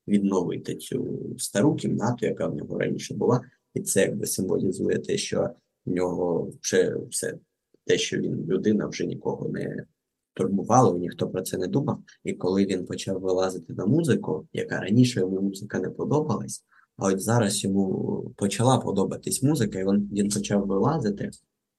відновити 0.07 0.75
цю 0.75 1.19
стару 1.37 1.75
кімнату, 1.75 2.25
яка 2.25 2.47
в 2.47 2.55
нього 2.55 2.79
раніше 2.79 3.13
була, 3.13 3.41
і 3.75 3.81
це 3.81 4.01
якби 4.01 4.25
символізує 4.25 4.99
те, 4.99 5.17
що 5.17 5.49
в 5.85 5.91
нього 5.91 6.51
вже 6.61 6.95
все, 7.09 7.37
те, 7.85 7.97
що 7.97 8.17
він 8.17 8.45
людина, 8.45 8.87
вже 8.87 9.05
нікого 9.05 9.49
не 9.49 9.85
турбувало, 10.33 10.97
ніхто 10.97 11.29
про 11.29 11.41
це 11.41 11.57
не 11.57 11.67
думав. 11.67 11.99
І 12.23 12.33
коли 12.33 12.65
він 12.65 12.85
почав 12.85 13.19
вилазити 13.19 13.73
на 13.73 13.85
музику, 13.85 14.47
яка 14.53 14.79
раніше 14.79 15.19
йому 15.19 15.41
музика 15.41 15.79
не 15.79 15.89
подобалась, 15.89 16.63
а 16.97 17.07
от 17.07 17.21
зараз 17.21 17.63
йому 17.63 18.33
почала 18.37 18.77
подобатись 18.77 19.43
музика, 19.43 19.79
і 19.79 19.83
він, 19.83 20.09
він 20.13 20.29
почав 20.29 20.67
вилазити. 20.67 21.31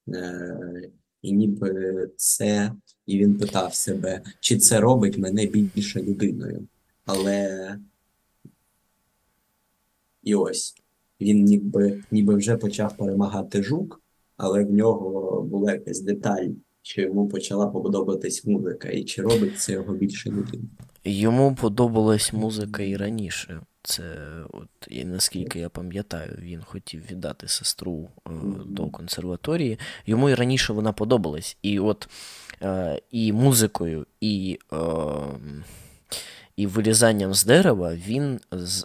Е- 0.09 0.91
і 1.23 1.33
ніби 1.33 2.11
це, 2.17 2.73
і 3.07 3.19
він 3.19 3.39
питав 3.39 3.75
себе, 3.75 4.23
чи 4.41 4.59
це 4.59 4.81
робить 4.81 5.19
мене 5.19 5.47
більше 5.47 6.03
людиною. 6.03 6.69
Але 7.05 7.79
і 10.23 10.35
ось 10.35 10.75
він 11.21 11.45
ніби, 11.45 12.03
ніби 12.11 12.35
вже 12.35 12.57
почав 12.57 12.97
перемагати 12.97 13.63
жук, 13.63 14.01
але 14.37 14.65
в 14.65 14.71
нього 14.71 15.43
була 15.43 15.73
якась 15.73 16.01
деталь, 16.01 16.49
що 16.83 17.03
йому 17.03 17.29
почала 17.29 17.67
подобатись 17.67 18.45
музика, 18.45 18.89
і 18.89 19.05
чи 19.05 19.23
робить 19.23 19.59
це 19.59 19.73
його 19.73 19.95
більше 19.95 20.31
людиною. 20.31 20.69
Йому 21.05 21.55
подобалась 21.55 22.33
музика 22.33 22.83
і 22.83 22.97
раніше. 22.97 23.61
Це, 23.83 24.05
от, 24.53 24.69
і 24.89 25.05
наскільки 25.05 25.59
я 25.59 25.69
пам'ятаю, 25.69 26.39
він 26.43 26.63
хотів 26.63 27.03
віддати 27.11 27.49
сестру 27.49 28.09
е, 28.27 28.31
до 28.67 28.87
консерваторії. 28.87 29.79
Йому 30.07 30.31
і 30.31 30.35
раніше 30.35 30.73
вона 30.73 30.93
подобалась. 30.93 31.57
І 31.63 31.79
от 31.79 32.09
е, 32.63 33.01
і 33.11 33.33
музикою, 33.33 34.07
і, 34.21 34.59
е, 34.73 34.77
і 36.57 36.67
вилізанням 36.67 37.35
з 37.35 37.45
дерева 37.45 37.95
він, 37.95 38.41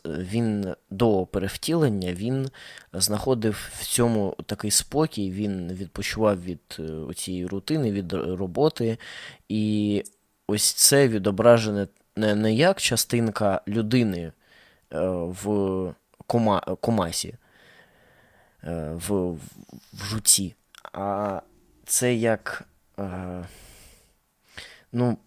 він 0.05 0.75
до 0.89 1.25
перевтілення 1.25 2.13
він 2.13 2.49
знаходив 2.93 3.69
в 3.73 3.85
цьому 3.85 4.35
такий 4.45 4.71
спокій, 4.71 5.31
він 5.31 5.73
відпочивав 5.73 6.43
від 6.43 6.77
е, 6.79 7.13
цієї 7.13 7.45
рутини, 7.45 7.91
від 7.91 8.13
роботи. 8.13 8.97
І 9.49 10.03
ось 10.47 10.73
це 10.73 11.07
відображене 11.07 11.87
не, 12.15 12.35
не 12.35 12.53
як 12.53 12.81
частинка 12.81 13.61
людини 13.67 14.19
е, 14.19 14.31
в 15.09 15.93
кома, 16.27 16.59
комасі, 16.59 17.35
е, 18.63 18.91
в, 19.07 19.31
в, 19.93 20.03
жуці, 20.03 20.55
а 20.93 21.41
це 21.85 22.15
як. 22.15 22.63
Ну, 24.93 25.17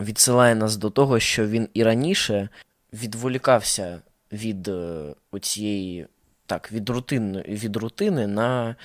відсилає 0.00 0.54
нас 0.54 0.76
до 0.76 0.90
того, 0.90 1.18
що 1.18 1.46
він 1.46 1.68
і 1.74 1.82
раніше 1.82 2.48
відволікався 2.92 4.02
від 4.32 4.68
е, 4.68 5.14
оцієї, 5.30 6.06
так, 6.46 6.72
від 6.72 6.90
рутини, 6.90 7.44
від 7.48 7.76
рутини 7.76 8.26
на, 8.26 8.76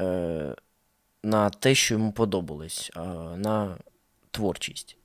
е, 0.00 0.54
на 1.22 1.50
те, 1.50 1.74
що 1.74 1.94
йому 1.94 2.12
подобалось, 2.12 2.90
на 3.36 3.76
творчість. 4.30 4.96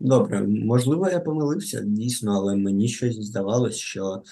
Добре, 0.00 0.42
можливо, 0.42 1.08
я 1.08 1.20
помилився 1.20 1.80
дійсно, 1.80 2.32
але 2.32 2.56
мені 2.56 2.88
щось 2.88 3.16
здавалось, 3.16 3.76
що 3.76 4.22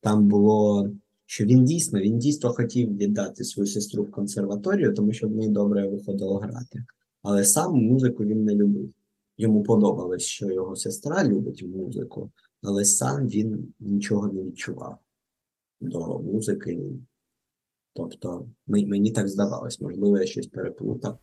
там 0.00 0.28
було, 0.28 0.88
що 1.26 1.44
він 1.44 1.64
дійсно, 1.64 2.00
він 2.00 2.18
дійсно 2.18 2.50
хотів 2.50 2.96
віддати 2.96 3.44
свою 3.44 3.66
сестру 3.66 4.02
в 4.02 4.10
консерваторію, 4.10 4.94
тому 4.94 5.12
що 5.12 5.28
в 5.28 5.30
неї 5.30 5.48
добре 5.48 5.88
виходило 5.88 6.38
грати. 6.38 6.84
Але 7.22 7.44
сам 7.44 7.74
музику 7.74 8.24
він 8.24 8.44
не 8.44 8.54
любив. 8.54 8.92
Йому 9.38 9.62
подобалось, 9.62 10.22
що 10.22 10.50
його 10.50 10.76
сестра 10.76 11.24
любить 11.24 11.62
музику, 11.62 12.30
але 12.62 12.84
сам 12.84 13.28
він 13.28 13.74
нічого 13.80 14.32
не 14.32 14.42
відчував 14.42 14.98
до 15.80 16.18
музики. 16.18 16.78
Тобто, 17.94 18.46
мені 18.66 19.10
так 19.10 19.28
здавалось, 19.28 19.80
можливо, 19.80 20.18
я 20.18 20.26
щось 20.26 20.46
переплутав. 20.46 21.18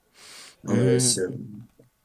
Але 0.64 0.96
ось 0.96 1.18
е, 1.18 1.30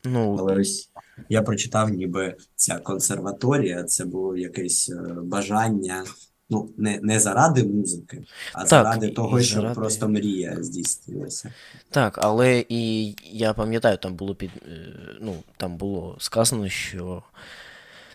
Ну, 0.04 0.36
але 0.38 0.61
ось 0.61 0.90
я 1.28 1.42
прочитав, 1.42 1.90
ніби 1.90 2.36
ця 2.56 2.78
консерваторія 2.78 3.84
це 3.84 4.04
було 4.04 4.36
якесь 4.36 4.90
е, 4.90 5.12
бажання, 5.22 6.04
ну, 6.51 6.68
не, 6.76 7.01
не 7.03 7.20
заради 7.20 7.64
музики, 7.64 8.24
а 8.53 8.59
Так, 8.59 8.68
заради 8.68 9.09
того, 9.09 9.40
щоб 9.40 9.61
заради- 9.61 9.74
просто 9.74 10.09
мрія 10.09 10.57
здійснилася. 10.61 11.53
Так, 11.90 12.18
але 12.22 12.64
і 12.68 13.14
я 13.30 13.53
пам'ятаю, 13.55 13.96
там 13.96 14.14
було 14.14 14.34
під, 14.34 14.51
е, 14.68 14.94
ну, 15.20 15.34
там 15.57 15.76
було 15.76 16.16
сказано, 16.20 16.68
що 16.68 17.22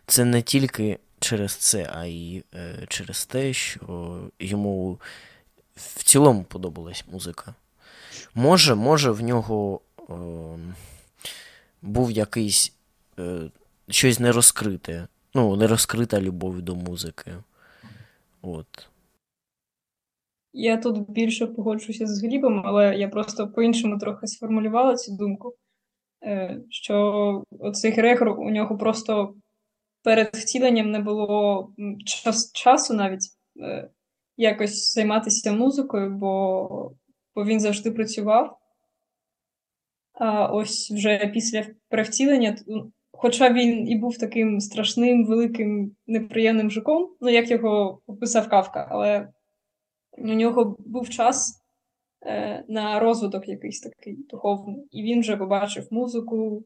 це 0.07 0.25
не 0.25 0.41
тільки 0.41 0.99
через 1.19 1.55
це, 1.55 1.89
а 1.93 2.05
й 2.05 2.43
е, 2.55 2.85
через 2.87 3.25
те, 3.25 3.53
що 3.53 4.19
йому 4.39 4.99
в 5.75 6.03
цілому 6.03 6.43
подобалась 6.43 7.03
музика. 7.11 7.53
Може, 8.35 8.75
може, 8.75 9.11
в 9.11 9.21
нього 9.21 9.81
ем, 10.09 10.73
був 11.81 12.11
якийсь 12.11 12.73
е, 13.19 13.39
щось 13.89 14.19
нерозкрите. 14.19 15.07
Ну, 15.33 15.55
нерозкрита 15.55 16.21
любов 16.21 16.61
до 16.61 16.75
музики. 16.75 17.31
От. 18.45 18.87
Я 20.53 20.77
тут 20.77 21.09
більше 21.09 21.47
погоджуся 21.47 22.07
з 22.07 22.23
Глібом, 22.23 22.61
але 22.65 22.95
я 22.95 23.07
просто 23.07 23.47
по-іншому 23.47 23.97
трохи 23.97 24.27
сформулювала 24.27 24.95
цю 24.95 25.15
думку, 25.15 25.55
е, 26.23 26.61
що 26.69 27.43
оцей 27.59 27.91
Грегор 27.91 28.29
у 28.29 28.49
нього 28.49 28.77
просто 28.77 29.35
перед 30.03 30.35
втіленням 30.35 30.91
не 30.91 30.99
було 30.99 31.69
час, 32.05 32.51
часу 32.53 32.93
навіть 32.93 33.23
е, 33.61 33.89
якось 34.37 34.93
займатися 34.93 35.53
музикою, 35.53 36.09
бо, 36.09 36.91
бо 37.35 37.45
він 37.45 37.59
завжди 37.59 37.91
працював. 37.91 38.59
А 40.13 40.47
ось 40.47 40.91
вже 40.91 41.31
після 41.33 41.65
перевтілення, 41.89 42.57
хоча 43.17 43.53
він 43.53 43.87
і 43.87 43.95
був 43.95 44.17
таким 44.17 44.59
страшним, 44.59 45.25
великим, 45.25 45.95
неприємним 46.07 46.71
жуком, 46.71 47.09
ну 47.21 47.29
як 47.29 47.51
його 47.51 48.01
описав 48.07 48.49
Кавка, 48.49 48.87
але 48.91 49.27
у 50.17 50.33
нього 50.33 50.75
був 50.79 51.09
час 51.09 51.61
е, 52.25 52.65
на 52.67 52.99
розвиток 52.99 53.47
якийсь 53.47 53.81
такий 53.81 54.17
духовний, 54.29 54.87
і 54.91 55.03
він 55.03 55.19
вже 55.19 55.37
побачив 55.37 55.87
музику, 55.91 56.65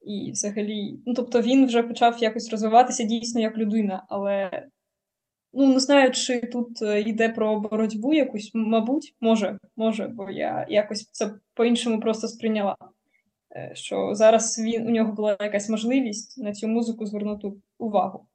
і 0.00 0.30
взагалі, 0.32 0.98
ну 1.06 1.14
тобто 1.14 1.40
він 1.40 1.66
вже 1.66 1.82
почав 1.82 2.22
якось 2.22 2.50
розвиватися 2.50 3.04
дійсно 3.04 3.40
як 3.40 3.56
людина, 3.56 4.06
але 4.08 4.50
ну 5.52 5.66
не 5.74 5.80
знаю, 5.80 6.10
чи 6.10 6.40
тут 6.40 6.82
е, 6.82 7.00
йде 7.00 7.28
про 7.28 7.60
боротьбу 7.60 8.14
якусь, 8.14 8.50
мабуть, 8.54 9.14
може, 9.20 9.58
може, 9.76 10.08
бо 10.08 10.30
я 10.30 10.66
якось 10.68 11.10
це 11.12 11.34
по-іншому 11.54 12.00
просто 12.00 12.28
сприйняла. 12.28 12.76
Е, 13.56 13.70
що 13.74 14.14
зараз 14.14 14.58
він 14.58 14.86
у 14.86 14.90
нього 14.90 15.12
була 15.12 15.36
якась 15.40 15.68
можливість 15.68 16.38
на 16.38 16.52
цю 16.52 16.68
музику 16.68 17.06
звернути 17.06 17.52
увагу. 17.78 18.26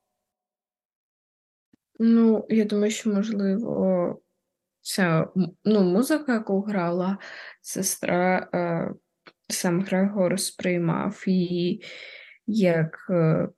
Ну, 2.00 2.46
я 2.50 2.66
думаю, 2.66 2.92
що 2.92 3.10
можливо 3.10 4.20
ця 4.82 5.28
ну, 5.66 5.84
музика, 5.84 6.34
яку 6.34 6.62
грала 6.62 7.18
сестра, 7.62 8.50
е, 8.54 8.94
сам 9.48 9.82
Грегор 9.82 10.40
сприймав 10.40 11.24
її 11.28 11.84
як 12.48 13.08
е, 13.10 13.50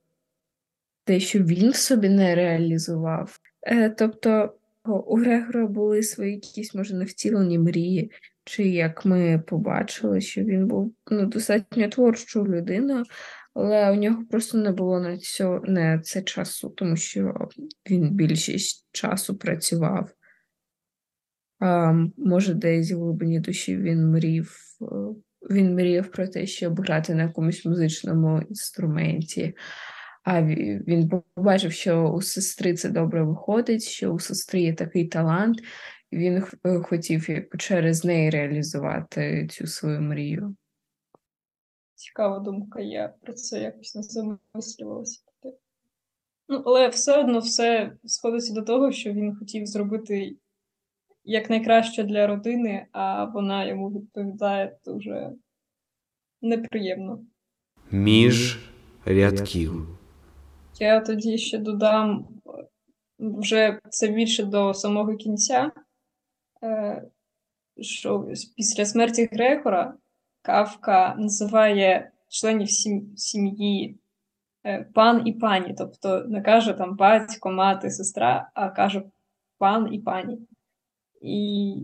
те, 1.04 1.20
що 1.20 1.38
він 1.38 1.72
собі 1.72 2.08
не 2.08 2.34
реалізував. 2.34 3.38
Е, 3.62 3.90
тобто 3.90 4.54
у 4.84 5.16
Грегора 5.16 5.66
були 5.66 6.02
свої 6.02 6.34
якісь, 6.34 6.74
може, 6.74 6.94
невтілені 6.94 7.58
мрії, 7.58 8.12
чи 8.46 8.68
як 8.68 9.04
ми 9.04 9.42
побачили, 9.46 10.20
що 10.20 10.40
він 10.40 10.66
був 10.66 10.94
ну, 11.10 11.26
достатньо 11.26 11.88
творчою 11.88 12.46
людиною, 12.46 13.04
але 13.54 13.92
у 13.92 13.94
нього 13.94 14.24
просто 14.30 14.58
не 14.58 14.72
було 14.72 15.00
на 15.00 15.18
цьо, 15.18 15.62
на 15.64 15.98
це 15.98 16.22
часу, 16.22 16.70
тому 16.70 16.96
що 16.96 17.48
він 17.90 18.10
більшість 18.10 18.88
часу 18.92 19.36
працював. 19.36 20.10
А, 21.58 21.92
Може, 22.16 22.54
десь 22.54 22.92
в 22.92 22.96
глибині 22.96 23.40
душі 23.40 23.76
він 23.76 24.10
мрів, 24.10 24.56
він 25.50 25.74
мріяв 25.74 26.10
про 26.10 26.28
те, 26.28 26.46
щоб 26.46 26.80
грати 26.80 27.14
на 27.14 27.22
якомусь 27.22 27.64
музичному 27.64 28.42
інструменті. 28.48 29.54
А 30.24 30.42
він 30.42 31.22
побачив, 31.36 31.72
що 31.72 32.08
у 32.08 32.22
сестри 32.22 32.74
це 32.74 32.88
добре 32.88 33.24
виходить, 33.24 33.82
що 33.82 34.10
у 34.10 34.18
сестри 34.18 34.60
є 34.60 34.74
такий 34.74 35.08
талант, 35.08 35.58
він 36.12 36.44
е, 36.66 36.78
хотів 36.78 37.26
через 37.58 38.04
неї 38.04 38.30
реалізувати 38.30 39.46
цю 39.46 39.66
свою 39.66 40.00
мрію. 40.00 40.56
Цікава 41.94 42.38
думка, 42.38 42.80
я 42.80 43.14
про 43.22 43.32
це 43.32 43.60
якось 43.60 43.94
не 43.94 44.02
замислювалася. 44.02 45.20
Ну, 46.48 46.62
але 46.66 46.88
все 46.88 47.20
одно 47.20 47.38
все 47.38 47.92
сходиться 48.04 48.54
до 48.54 48.62
того, 48.62 48.92
що 48.92 49.12
він 49.12 49.36
хотів 49.36 49.66
зробити 49.66 50.36
якнайкраще 51.24 52.04
для 52.04 52.26
родини, 52.26 52.86
а 52.92 53.24
вона 53.24 53.64
йому 53.64 53.90
відповідає 53.90 54.76
дуже 54.84 55.32
неприємно. 56.42 57.20
Між 57.90 58.58
рядків. 59.04 59.98
Я 60.78 61.00
тоді 61.00 61.38
ще 61.38 61.58
додам 61.58 62.28
вже 63.18 63.80
це 63.90 64.08
більше 64.08 64.44
до 64.44 64.74
самого 64.74 65.16
кінця, 65.16 65.72
е, 65.76 65.80
що 67.80 68.28
після 68.56 68.84
смерті 68.84 69.28
Грегора 69.32 69.94
Кавка 70.42 71.14
називає 71.18 72.10
членів 72.28 72.68
сім'ї 73.16 73.98
е, 74.64 74.86
пан 74.94 75.22
і 75.26 75.32
пані, 75.32 75.74
тобто 75.78 76.24
не 76.24 76.42
каже 76.42 76.72
там 76.72 76.96
батько, 76.96 77.50
мати, 77.50 77.90
сестра, 77.90 78.50
а 78.54 78.68
каже 78.68 79.02
пан 79.58 79.94
і 79.94 79.98
пані. 79.98 80.38
І 81.22 81.76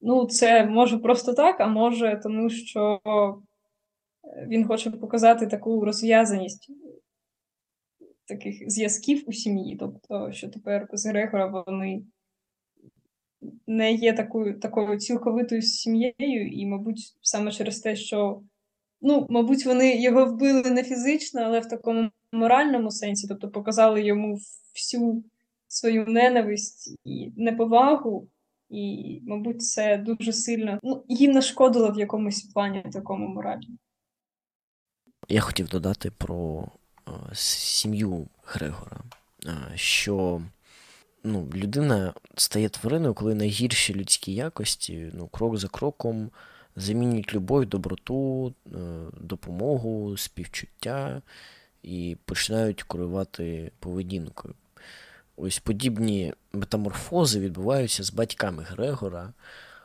ну, 0.00 0.26
це 0.26 0.66
може 0.66 0.98
просто 0.98 1.34
так, 1.34 1.60
а 1.60 1.66
може, 1.66 2.20
тому 2.22 2.50
що 2.50 3.00
він 4.48 4.66
хоче 4.66 4.90
показати 4.90 5.46
таку 5.46 5.84
розв'язаність 5.84 6.70
таких 8.28 8.70
зв'язків 8.70 9.24
у 9.26 9.32
сім'ї. 9.32 9.76
Тобто, 9.76 10.32
що 10.32 10.48
тепер 10.48 10.88
з 10.92 11.06
Грегора 11.06 11.64
вони 11.66 12.02
не 13.66 13.92
є 13.92 14.12
такою 14.12 14.60
такою 14.60 14.98
цілковитою 14.98 15.62
сім'єю, 15.62 16.48
і, 16.48 16.66
мабуть, 16.66 17.16
саме 17.22 17.52
через 17.52 17.80
те, 17.80 17.96
що, 17.96 18.40
ну, 19.00 19.26
мабуть, 19.30 19.66
вони 19.66 19.96
його 19.96 20.26
вбили 20.26 20.70
не 20.70 20.82
фізично, 20.82 21.40
але 21.40 21.60
в 21.60 21.68
такому 21.68 22.10
моральному 22.32 22.90
сенсі, 22.90 23.28
тобто 23.28 23.48
показали 23.48 24.02
йому 24.02 24.38
всю 24.74 25.24
свою 25.68 26.06
ненависть 26.06 26.98
і 27.04 27.32
неповагу. 27.36 28.28
І, 28.70 29.20
мабуть, 29.26 29.62
це 29.62 29.96
дуже 29.96 30.32
сильно 30.32 30.78
ну, 30.82 31.04
їм 31.08 31.32
нашкодило 31.32 31.92
в 31.92 31.98
якомусь 31.98 32.42
плані 32.42 32.84
такому 32.92 33.28
моралі. 33.28 33.68
Я 35.28 35.40
хотів 35.40 35.68
додати 35.68 36.10
про 36.10 36.68
е, 37.08 37.10
сім'ю 37.34 38.26
Грегора, 38.44 39.00
е, 39.46 39.50
що 39.74 40.42
ну, 41.26 41.48
людина 41.54 42.12
стає 42.36 42.68
твариною, 42.68 43.14
коли 43.14 43.34
найгірші 43.34 43.94
людські 43.94 44.34
якості 44.34 45.10
ну, 45.14 45.26
крок 45.26 45.56
за 45.56 45.68
кроком 45.68 46.30
замінюють 46.76 47.34
любов, 47.34 47.66
доброту, 47.66 48.54
е, 48.66 48.78
допомогу, 49.20 50.16
співчуття 50.16 51.22
і 51.82 52.16
починають 52.24 52.82
керувати 52.82 53.72
поведінкою. 53.78 54.54
Ось 55.36 55.58
подібні 55.58 56.34
метаморфози 56.52 57.40
відбуваються 57.40 58.02
з 58.02 58.12
батьками 58.12 58.62
Грегора, 58.62 59.32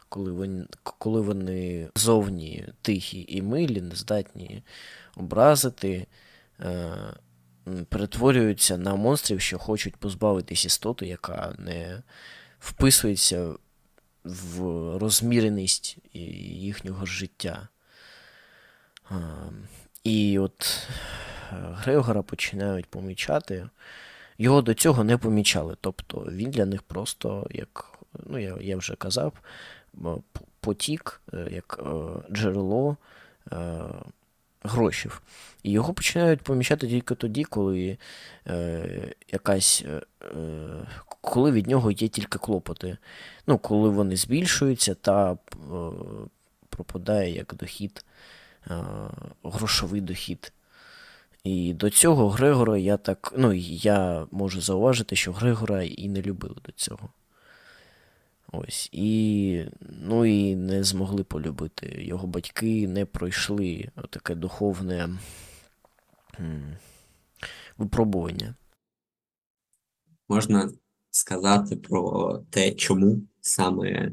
коли 0.09 0.31
вони 0.31 0.65
коли 0.83 1.21
вони 1.21 1.89
зовні 1.95 2.67
тихі 2.81 3.25
і 3.29 3.41
милі, 3.41 3.81
не 3.81 3.95
здатні 3.95 4.63
образити, 5.15 6.07
е, 6.59 6.93
перетворюються 7.89 8.77
на 8.77 8.95
монстрів, 8.95 9.41
що 9.41 9.59
хочуть 9.59 9.95
позбавитись 9.95 10.65
істоту, 10.65 11.05
яка 11.05 11.55
не 11.57 12.03
вписується 12.59 13.53
в 14.23 14.59
розміреність 14.97 15.97
їхнього 16.13 17.05
життя. 17.05 17.67
І 20.03 20.39
от 20.39 20.87
е, 21.51 21.55
Грегора 21.71 22.21
починають 22.21 22.85
помічати 22.85 23.69
його 24.41 24.61
до 24.61 24.73
цього 24.73 25.03
не 25.03 25.17
помічали. 25.17 25.75
Тобто 25.81 26.27
він 26.31 26.51
для 26.51 26.65
них 26.65 26.83
просто, 26.83 27.47
як 27.51 27.99
ну, 28.25 28.39
я 28.39 28.57
я 28.61 28.77
вже 28.77 28.95
казав, 28.95 29.33
потік, 30.59 31.21
е, 31.33 31.47
як 31.51 31.79
е, 31.85 32.33
джерело 32.33 32.97
грошів. 34.63 35.21
І 35.63 35.71
його 35.71 35.93
починають 35.93 36.41
помічати 36.41 36.87
тільки 36.87 37.15
тоді, 37.15 37.43
коли 37.43 37.97
якась, 39.31 39.85
коли 41.21 41.51
від 41.51 41.67
нього 41.67 41.91
є 41.91 42.07
тільки 42.07 42.39
клопоти. 42.39 42.97
Ну, 43.47 43.57
Коли 43.57 43.89
вони 43.89 44.15
збільшуються 44.15 44.93
та 44.93 45.37
пропадає 46.69 47.35
як 47.35 47.55
дохід, 47.55 48.05
грошовий 49.43 50.01
дохід. 50.01 50.53
І 51.43 51.73
до 51.73 51.89
цього 51.89 52.29
Грегора 52.29 52.77
я 52.77 52.97
так. 52.97 53.33
Ну, 53.37 53.53
я 53.53 54.27
можу 54.31 54.61
зауважити, 54.61 55.15
що 55.15 55.31
Грегора 55.31 55.83
і 55.83 56.09
не 56.09 56.21
любили 56.21 56.55
до 56.65 56.71
цього. 56.71 57.09
Ось. 58.51 58.89
І 58.91 59.65
ну, 59.81 60.25
і 60.25 60.55
не 60.55 60.83
змогли 60.83 61.23
полюбити. 61.23 62.03
Його 62.03 62.27
батьки 62.27 62.87
не 62.87 63.05
пройшли 63.05 63.89
таке 64.09 64.35
духовне 64.35 65.09
випробування. 67.77 68.55
Можна 70.29 70.71
сказати 71.09 71.75
про 71.75 72.37
те, 72.49 72.71
чому 72.71 73.21
саме 73.41 74.11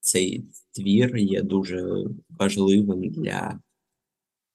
цей 0.00 0.44
твір 0.72 1.16
є 1.16 1.42
дуже 1.42 2.04
важливим 2.28 3.00
для 3.10 3.60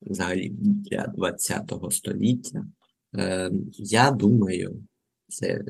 взагалі 0.02 0.50
для 0.50 1.14
ХХ 1.40 1.92
століття. 1.92 2.66
Е, 3.16 3.52
Я 3.78 4.12
думаю, 4.12 4.84
це, 5.32 5.64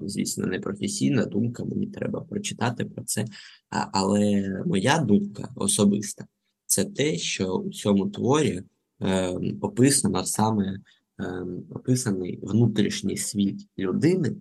звісно, 0.00 0.46
не 0.46 0.60
професійна 0.60 1.24
думка, 1.24 1.64
мені 1.64 1.86
треба 1.86 2.20
прочитати 2.20 2.84
про 2.84 3.04
це. 3.04 3.24
Але 3.70 4.62
моя 4.66 4.98
думка 4.98 5.48
особиста 5.56 6.26
це 6.66 6.84
те, 6.84 7.16
що 7.18 7.54
у 7.54 7.70
цьому 7.70 8.08
творі 8.08 8.62
е, 9.02 9.28
описано 9.60 10.24
саме 10.24 10.80
е, 11.20 11.46
описаний 11.70 12.38
внутрішній 12.42 13.16
світ 13.16 13.66
людини, 13.78 14.36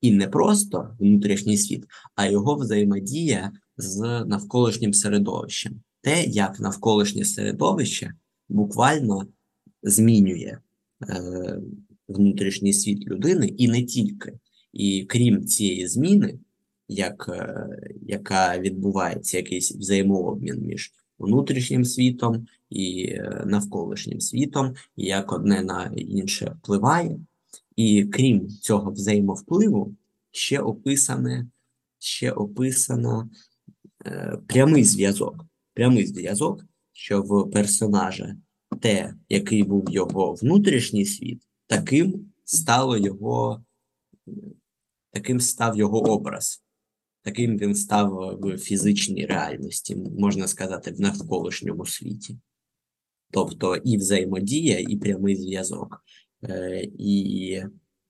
і 0.00 0.10
не 0.10 0.28
просто 0.28 0.96
внутрішній 1.00 1.56
світ, 1.56 1.84
а 2.14 2.26
його 2.26 2.54
взаємодія 2.54 3.52
з 3.76 4.24
навколишнім 4.26 4.94
середовищем. 4.94 5.80
Те, 6.00 6.24
як 6.24 6.60
навколишнє 6.60 7.24
середовище 7.24 8.14
буквально 8.48 9.26
змінює 9.82 10.58
е, 11.08 11.60
внутрішній 12.08 12.72
світ 12.72 13.06
людини, 13.06 13.46
і 13.46 13.68
не 13.68 13.82
тільки. 13.82 14.32
І 14.72 15.04
крім 15.04 15.46
цієї 15.46 15.88
зміни, 15.88 16.38
як, 16.88 17.28
е, 17.28 17.66
яка 18.02 18.58
відбувається 18.58 19.36
якийсь 19.36 19.76
взаємообмін 19.76 20.60
між 20.60 20.92
внутрішнім 21.18 21.84
світом 21.84 22.46
і 22.70 23.06
е, 23.08 23.44
навколишнім 23.46 24.20
світом, 24.20 24.74
і 24.96 25.04
як 25.04 25.32
одне 25.32 25.62
на 25.62 25.92
інше 25.96 26.56
впливає. 26.58 27.18
І 27.76 28.04
крім 28.04 28.48
цього 28.48 28.90
взаємовпливу, 28.90 29.94
ще 30.30 30.60
описане, 30.60 31.46
ще 31.98 32.30
описано 32.30 33.30
е, 34.06 34.38
прямий 34.46 34.84
зв'язок. 34.84 35.46
Прямий 35.74 36.06
зв'язок, 36.06 36.64
що 36.92 37.22
в 37.22 37.50
персонажа 37.50 38.36
те, 38.80 39.14
який 39.28 39.62
був 39.62 39.90
його 39.90 40.34
внутрішній 40.34 41.04
світ, 41.04 41.42
таким 41.74 42.32
стало 42.44 42.98
його, 42.98 43.64
таким 45.10 45.40
став 45.40 45.76
його 45.76 46.12
образ, 46.12 46.64
таким 47.22 47.58
він 47.58 47.74
став 47.74 48.38
в 48.40 48.58
фізичній 48.58 49.26
реальності, 49.26 49.96
можна 49.96 50.48
сказати, 50.48 50.90
в 50.90 51.00
навколишньому 51.00 51.86
світі. 51.86 52.38
Тобто 53.30 53.76
і 53.76 53.96
взаємодія, 53.96 54.78
і 54.78 54.96
прямий 54.96 55.36
зв'язок. 55.36 56.04
Е, 56.44 56.88
І 56.98 57.62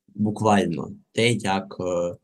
буквально 0.08 0.96
те, 1.12 1.32
як, 1.32 1.76
е, 1.80 2.16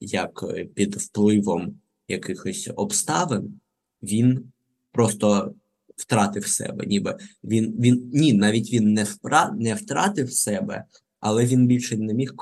як 0.00 0.44
під 0.74 0.94
впливом 0.94 1.80
якихось 2.08 2.70
обставин 2.76 3.60
він 4.02 4.52
просто 4.92 5.54
втратив 5.98 6.46
себе, 6.46 6.86
ніби 6.86 7.16
він, 7.44 7.74
він 7.78 8.10
ні, 8.12 8.32
навіть 8.32 8.72
він 8.72 8.92
не 8.92 9.04
впра, 9.04 9.56
не 9.58 9.74
втратив 9.74 10.32
себе, 10.32 10.84
але 11.20 11.46
він 11.46 11.66
більше 11.66 11.96
не 11.96 12.14
міг 12.14 12.34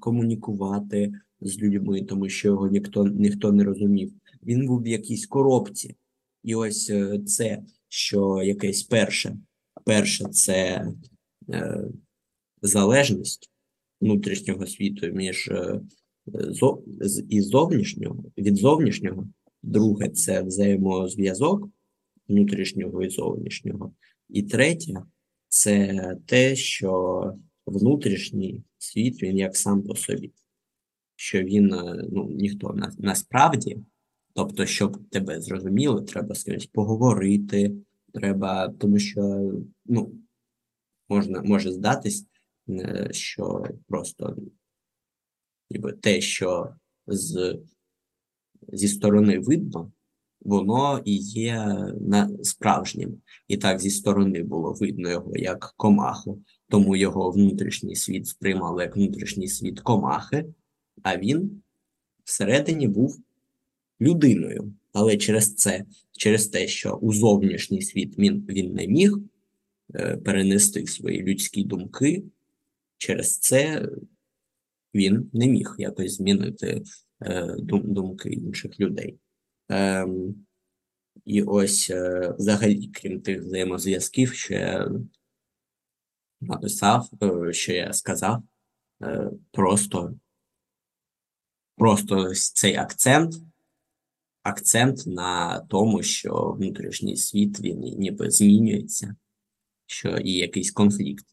комунікувати 0.00 1.12
з 1.40 1.58
людьми, 1.58 2.02
тому 2.02 2.28
що 2.28 2.48
його 2.48 2.68
ніхто, 2.68 3.06
ніхто 3.06 3.52
не 3.52 3.64
розумів. 3.64 4.12
Він 4.42 4.66
був 4.66 4.82
в 4.82 4.86
якійсь 4.86 5.26
коробці. 5.26 5.96
І 6.42 6.54
ось 6.54 6.90
е, 6.90 7.20
це, 7.26 7.62
що 7.88 8.42
якесь 8.42 8.82
перше, 8.82 9.36
перше 9.84 10.24
це 10.24 10.88
е, 11.50 11.84
залежність 12.62 13.50
внутрішнього 14.00 14.66
світу 14.66 15.06
між 15.06 15.48
е, 15.48 15.80
зо, 16.26 16.82
і 17.28 17.40
зовнішнього, 17.40 18.24
від 18.38 18.56
зовнішнього. 18.56 19.28
Друге 19.62 20.08
це 20.08 20.42
взаємозв'язок 20.42 21.68
внутрішнього 22.28 23.02
і 23.02 23.10
зовнішнього. 23.10 23.92
І 24.28 24.42
третє 24.42 25.02
це 25.48 26.16
те, 26.26 26.56
що 26.56 27.34
внутрішній 27.66 28.62
світ 28.78 29.22
він 29.22 29.38
як 29.38 29.56
сам 29.56 29.82
по 29.82 29.96
собі, 29.96 30.32
що 31.16 31.42
він 31.42 31.74
е, 31.74 32.04
ну, 32.12 32.28
ніхто 32.30 32.72
на, 32.72 32.92
насправді, 32.98 33.78
тобто, 34.34 34.66
щоб 34.66 35.08
тебе 35.10 35.40
зрозуміло, 35.40 36.00
треба 36.00 36.34
з 36.34 36.44
кимось 36.44 36.66
поговорити, 36.66 37.72
треба, 38.14 38.68
тому 38.68 38.98
що 38.98 39.52
ну, 39.86 40.14
можна, 41.08 41.42
може 41.42 41.72
здатись, 41.72 42.26
е, 42.68 43.08
що 43.12 43.64
просто 43.88 44.36
ніби 45.70 45.92
те, 45.92 46.20
що 46.20 46.74
з, 47.06 47.58
зі 48.72 48.88
сторони 48.88 49.38
видно, 49.38 49.92
воно 50.44 51.02
і 51.04 51.16
є 51.16 51.76
справжнім. 52.42 53.18
І 53.48 53.56
так 53.56 53.80
зі 53.80 53.90
сторони 53.90 54.42
було 54.42 54.72
видно 54.72 55.10
його 55.10 55.36
як 55.36 55.74
комаху, 55.76 56.42
тому 56.68 56.96
його 56.96 57.30
внутрішній 57.30 57.96
світ 57.96 58.26
сприймали 58.26 58.82
як 58.82 58.96
внутрішній 58.96 59.48
світ 59.48 59.80
комахи, 59.80 60.44
а 61.02 61.16
він 61.16 61.62
всередині 62.24 62.88
був 62.88 63.18
людиною. 64.00 64.72
Але 64.92 65.16
через 65.16 65.54
це, 65.54 65.84
через 66.12 66.48
те, 66.48 66.66
що 66.66 66.94
у 66.94 67.12
зовнішній 67.12 67.82
світ 67.82 68.18
він, 68.18 68.46
він 68.48 68.74
не 68.74 68.86
міг 68.86 69.18
е, 69.94 70.16
перенести 70.16 70.86
свої 70.86 71.22
людські 71.22 71.64
думки, 71.64 72.22
через 72.98 73.38
це 73.38 73.88
він 74.94 75.30
не 75.32 75.46
міг 75.46 75.74
якось 75.78 76.16
змінити 76.16 76.82
е, 77.22 77.56
дум, 77.58 77.82
думки 77.94 78.28
інших 78.28 78.80
людей. 78.80 79.18
Ем, 79.68 80.44
і 81.24 81.42
ось 81.42 81.90
е, 81.90 82.34
взагалі, 82.38 82.88
крім 82.94 83.20
тих 83.20 83.42
взаємозв'язків, 83.42 84.34
що 84.34 84.54
я 84.54 84.90
написав, 86.40 87.10
е, 87.22 87.52
що 87.52 87.72
я 87.72 87.92
сказав, 87.92 88.42
е, 89.02 89.30
просто, 89.50 90.14
просто 91.76 92.34
цей 92.34 92.76
акцент, 92.76 93.34
акцент 94.42 95.06
на 95.06 95.60
тому, 95.60 96.02
що 96.02 96.56
внутрішній 96.58 97.16
світ 97.16 97.60
він 97.60 97.78
ніби 97.80 98.30
змінюється, 98.30 99.16
що 99.86 100.16
і 100.16 100.32
якийсь 100.32 100.70
конфлікт. 100.70 101.26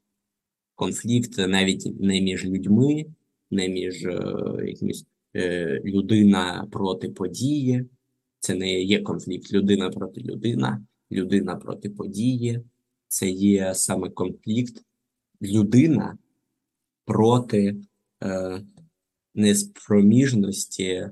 Конфлікт 0.75 1.37
навіть 1.37 1.99
не 1.99 2.21
між 2.21 2.45
людьми, 2.45 3.05
не 3.51 3.69
між 3.69 4.01
якимось 4.65 5.05
людина 5.85 6.67
проти 6.71 7.09
події. 7.09 7.89
Це 8.41 8.55
не 8.55 8.81
є 8.81 9.01
конфлікт 9.01 9.53
людина 9.53 9.89
проти 9.89 10.21
людина, 10.21 10.85
людина 11.11 11.55
проти 11.55 11.89
події. 11.89 12.61
Це 13.07 13.29
є 13.29 13.73
саме 13.75 14.09
конфлікт 14.09 14.83
людина 15.41 16.17
проти 17.05 17.75
е, 18.23 18.61
неспроміжності 19.35 21.09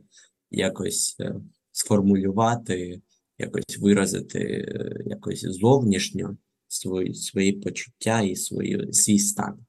якось 0.51 1.15
е, 1.19 1.35
сформулювати, 1.71 3.01
якось 3.37 3.79
виразити 3.79 4.39
е, 4.39 5.03
якось 5.05 5.41
зовнішньо 5.41 6.37
свої, 6.67 7.13
свої 7.13 7.51
почуття 7.51 8.21
і 8.21 8.35
свої, 8.35 8.93
свій 8.93 9.19
стан. 9.19 9.65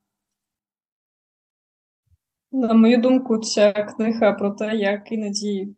На 2.52 2.74
мою 2.74 2.98
думку, 3.00 3.38
ця 3.38 3.72
книга 3.72 4.32
про 4.32 4.50
те, 4.50 4.76
як 4.76 5.12
іноді 5.12 5.74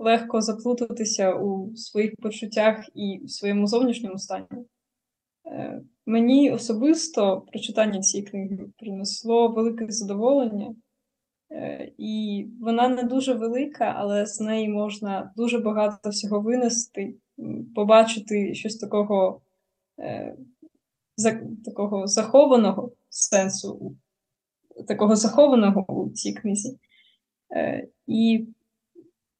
легко 0.00 0.40
заплутатися 0.40 1.34
у 1.34 1.76
своїх 1.76 2.16
почуттях 2.16 2.84
і 2.94 3.20
в 3.24 3.30
своєму 3.30 3.66
зовнішньому 3.66 4.18
стані. 4.18 4.46
Е, 5.46 5.82
Мені 6.06 6.50
особисто 6.50 7.40
прочитання 7.40 8.00
цієї 8.00 8.28
книги 8.28 8.58
принесло 8.78 9.48
велике 9.48 9.86
задоволення, 9.88 10.74
Е, 11.52 11.92
і 11.98 12.46
вона 12.60 12.88
не 12.88 13.02
дуже 13.02 13.34
велика, 13.34 13.94
але 13.96 14.26
з 14.26 14.40
неї 14.40 14.68
можна 14.68 15.32
дуже 15.36 15.58
багато 15.58 16.10
всього 16.10 16.40
винести, 16.40 17.14
побачити 17.74 18.54
щось 18.54 18.76
такого, 18.76 19.40
е, 19.98 20.36
такого 21.64 22.06
захованого 22.06 22.92
сенсу, 23.08 23.96
такого 24.88 25.16
захованого 25.16 25.84
у 25.88 26.10
цій 26.10 26.32
книзі. 26.32 26.78
І 28.06 28.46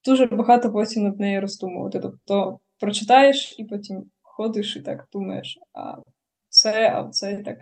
дуже 0.05 0.25
багато 0.25 0.71
потім 0.71 1.03
над 1.03 1.19
нею 1.19 1.41
роздумувати. 1.41 1.99
Тобто 1.99 2.59
прочитаєш 2.79 3.55
і 3.57 3.63
потім 3.63 4.03
ходиш 4.21 4.75
і 4.75 4.81
так 4.81 5.07
думаєш, 5.13 5.59
а 5.73 5.95
це, 6.49 6.91
а 6.95 7.09
це 7.09 7.33
і 7.33 7.43
так. 7.43 7.57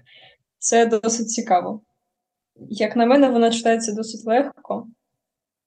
Це 0.57 0.85
досить 0.85 1.29
цікаво. 1.29 1.81
Як 2.69 2.95
на 2.95 3.05
мене, 3.05 3.29
вона 3.29 3.51
читається 3.51 3.93
досить 3.93 4.25
легко, 4.25 4.87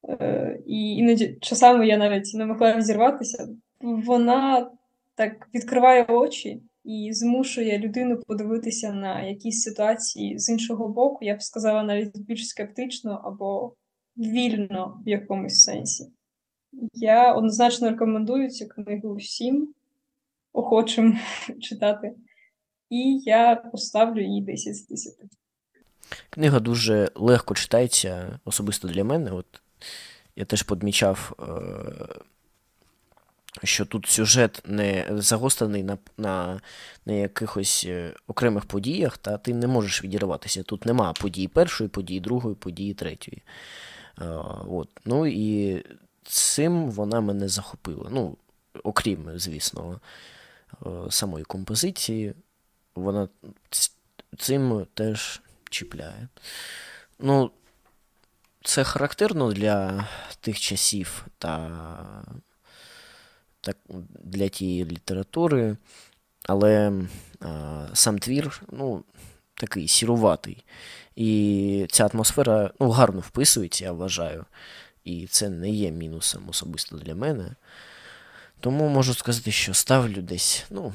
е, 0.09 0.61
і 0.67 0.97
іноді 0.97 1.39
часами 1.41 1.87
я 1.87 1.97
навіть 1.97 2.35
не 2.35 2.47
могла 2.47 2.77
відірватися. 2.77 3.49
Вона 3.81 4.71
так 5.15 5.49
відкриває 5.55 6.05
очі 6.05 6.63
і 6.85 7.11
змушує 7.13 7.79
людину 7.79 8.21
подивитися 8.27 8.93
на 8.93 9.23
якісь 9.23 9.63
ситуації 9.63 10.39
з 10.39 10.49
іншого 10.49 10.89
боку, 10.89 11.19
я 11.25 11.37
б 11.37 11.43
сказала, 11.43 11.83
навіть 11.83 12.19
більш 12.19 12.49
скептично 12.49 13.21
або 13.25 13.75
вільно 14.17 15.03
в 15.07 15.09
якомусь 15.09 15.63
сенсі. 15.63 16.13
Я 16.95 17.35
однозначно 17.35 17.91
рекомендую 17.91 18.51
цю 18.51 18.69
книгу 18.69 19.15
всім 19.15 19.75
охочим 20.53 21.19
читати. 21.61 22.15
і 22.91 23.21
я 23.25 23.57
поставлю 23.57 24.21
їй 24.21 24.43
10 24.43 24.77
з 24.77 24.87
10. 24.87 25.15
Книга 26.31 26.61
дуже 26.61 27.11
легко 27.15 27.55
читається, 27.55 28.39
особисто 28.45 28.89
для 28.89 29.05
мене. 29.05 29.31
От 29.31 29.47
я 30.37 30.45
теж 30.45 30.63
подмічав, 30.63 31.33
е, 31.41 32.23
що 33.65 33.87
тут 33.87 34.07
сюжет 34.07 34.63
не 34.67 35.07
загострений 35.11 35.83
на, 35.83 35.99
на, 36.17 36.61
на 37.07 37.13
якихось 37.13 37.85
е, 37.89 38.15
окремих 38.27 38.65
подіях, 38.65 39.19
та 39.19 39.39
ти 39.39 39.55
не 39.55 39.67
можеш 39.67 40.05
відірватися. 40.05 40.63
Тут 40.63 40.87
нема 40.87 41.13
події 41.13 41.49
першої, 41.49 41.91
події 41.91 42.21
другої, 42.21 42.55
події 42.55 42.95
третьої. 42.95 43.43
Е, 44.21 44.25
От. 44.69 44.89
Ну 45.05 45.27
і 45.27 45.85
цим 46.23 46.91
вона 46.91 47.21
мене 47.21 47.49
захопила. 47.49 48.09
Ну, 48.11 48.37
окрім, 48.83 49.39
звісно, 49.39 50.01
е, 50.87 50.89
самої 51.11 51.45
композиції, 51.45 52.35
вона 52.95 53.29
цим 54.39 54.87
теж 54.95 55.41
чіпляє. 55.71 56.29
Ну, 57.19 57.51
це 58.65 58.85
характерно 58.85 59.53
для 59.53 60.09
тих 60.41 60.61
часів 60.61 61.27
та 61.39 61.71
так, 63.61 63.77
для 64.25 64.49
тієї 64.49 64.85
літератури, 64.85 65.77
але 66.43 66.93
а, 67.41 67.87
сам 67.95 68.19
твір 68.19 68.63
ну, 68.73 69.05
такий 69.55 69.89
сіруватий. 69.89 70.65
І 71.17 71.87
ця 71.91 72.07
атмосфера 72.07 72.71
ну, 72.81 72.91
гарно 72.91 73.21
вписується, 73.21 73.85
я 73.85 73.93
вважаю. 73.93 74.45
І 75.05 75.27
це 75.27 75.51
не 75.51 75.71
є 75.71 75.91
мінусом 75.91 76.49
особисто 76.49 76.97
для 76.97 77.15
мене. 77.15 77.55
Тому 78.61 78.89
можу 78.89 79.15
сказати, 79.15 79.53
що 79.53 79.75
ставлю 79.75 80.23
десь 80.23 80.65
ну, 80.71 80.95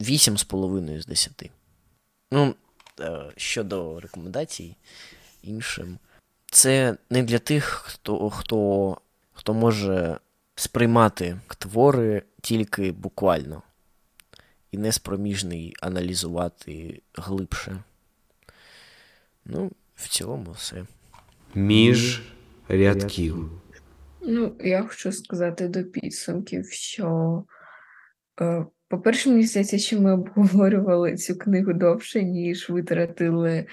8,5 0.00 1.00
з 1.00 1.06
10. 1.06 1.50
Ну, 2.32 2.54
е, 3.00 3.32
щодо 3.36 4.00
рекомендацій 4.00 4.76
іншим, 5.42 5.98
це 6.46 6.96
не 7.10 7.22
для 7.22 7.38
тих, 7.38 7.64
хто, 7.64 8.30
хто, 8.30 8.96
хто 9.32 9.54
може 9.54 10.18
сприймати 10.54 11.40
твори 11.58 12.22
тільки 12.40 12.92
буквально 12.92 13.62
і 14.70 14.78
не 14.78 14.92
спроміжний 14.92 15.74
аналізувати 15.80 17.02
глибше. 17.14 17.82
Ну, 19.44 19.70
в 19.94 20.08
цілому 20.08 20.52
все. 20.52 20.86
Між 21.54 22.22
рядків. 22.70 23.50
Ну, 24.22 24.56
я 24.60 24.82
хочу 24.82 25.12
сказати 25.12 25.68
до 25.68 25.84
підсумків, 25.84 26.66
що, 26.70 27.44
е, 28.40 28.66
по-перше, 28.88 29.30
мені 29.30 29.42
здається, 29.42 29.78
що 29.78 30.00
ми 30.00 30.12
обговорювали 30.12 31.16
цю 31.16 31.38
книгу 31.38 31.72
довше, 31.72 32.22
ніж 32.22 32.70
витратили 32.70 33.66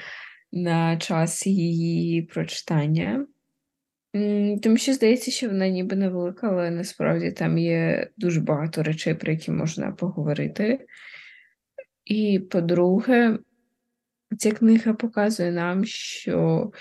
на 0.52 0.98
час 0.98 1.48
її 1.48 2.22
прочитання. 2.22 3.28
Тому 4.64 4.78
що 4.78 4.94
здається, 4.94 5.32
що 5.32 5.48
вона 5.48 5.68
ніби 5.68 5.96
невелика, 5.96 6.50
але 6.50 6.72
насправді 6.72 7.32
там 7.32 7.58
є 7.58 8.10
дуже 8.18 8.42
багато 8.42 8.84
речей, 8.84 9.14
про 9.14 9.32
які 9.32 9.52
можна 9.52 9.92
поговорити. 9.92 10.86
І 12.06 12.40
по-друге, 12.40 13.40
ця 14.38 14.52
книга 14.52 14.94
показує 14.94 15.52
нам, 15.52 15.86
що 15.86 16.72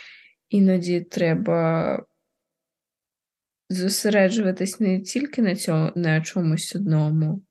іноді 0.49 1.01
треба 1.01 2.03
зосереджуватись 3.69 4.81
не 4.81 5.01
тільки 5.01 5.43
на 5.43 5.57
цьому, 5.57 5.93
на 5.95 6.21
чомусь 6.21 6.77
одному, 6.77 7.43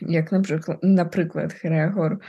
як, 0.00 0.32
наприклад, 0.32 0.78
наприклад, 0.82 1.54
Грегор 1.62 2.20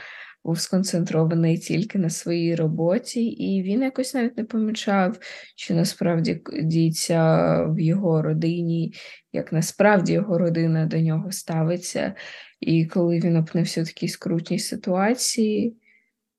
був 0.44 0.60
сконцентрований 0.60 1.58
тільки 1.58 1.98
на 1.98 2.10
своїй 2.10 2.54
роботі, 2.54 3.24
і 3.24 3.62
він 3.62 3.82
якось 3.82 4.14
навіть 4.14 4.36
не 4.36 4.44
помічав, 4.44 5.18
що 5.56 5.74
насправді 5.74 6.42
діється 6.62 7.62
в 7.64 7.80
його 7.80 8.22
родині, 8.22 8.94
як 9.32 9.52
насправді 9.52 10.12
його 10.12 10.38
родина 10.38 10.86
до 10.86 11.00
нього 11.00 11.32
ставиться. 11.32 12.14
І 12.60 12.86
коли 12.86 13.20
він 13.20 13.36
опинився 13.36 13.82
в 13.82 13.86
такій 13.86 14.08
скрутній 14.08 14.58
ситуації, 14.58 15.76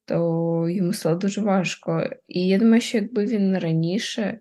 то 0.05 0.69
йому 0.69 0.93
стало 0.93 1.15
дуже 1.15 1.41
важко. 1.41 2.09
І 2.27 2.47
я 2.47 2.57
думаю, 2.57 2.81
що 2.81 2.97
якби 2.97 3.25
він 3.25 3.57
раніше 3.57 4.39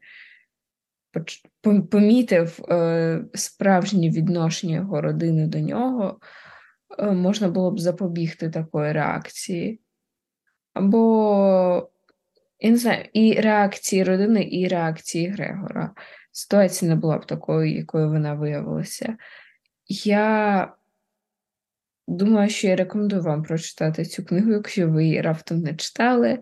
помітив 1.90 2.64
е, 2.70 3.24
справжнє 3.34 4.10
відношення 4.10 4.74
його 4.74 5.00
родини 5.00 5.46
до 5.46 5.60
нього, 5.60 6.18
е, 6.98 7.10
можна 7.10 7.48
було 7.48 7.70
б 7.70 7.78
запобігти 7.78 8.50
такої 8.50 8.92
реакції. 8.92 9.80
Або 10.72 11.90
я 12.60 12.70
не 12.70 12.76
знаю, 12.76 13.04
і 13.12 13.32
реакції 13.40 14.04
родини, 14.04 14.48
і 14.50 14.68
реакції 14.68 15.28
Грегора. 15.28 15.94
Ситуація 16.32 16.88
не 16.88 16.96
була 16.96 17.18
б 17.18 17.26
такою, 17.26 17.76
якою 17.76 18.08
вона 18.08 18.34
виявилася. 18.34 19.16
Я 19.88 20.72
думаю, 22.08 22.50
що 22.50 22.68
я 22.68 22.76
рекомендую 22.76 23.22
вам 23.22 23.42
прочитати 23.42 24.04
цю 24.04 24.24
книгу, 24.24 24.52
якщо 24.52 24.90
ви 24.90 25.04
її 25.04 25.20
раптом 25.20 25.58
не 25.58 25.74
читали. 25.74 26.38